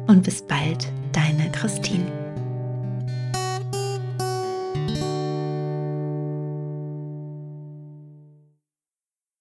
und 0.07 0.23
bis 0.23 0.43
bald, 0.43 0.89
deine 1.13 1.51
Christine. 1.53 2.22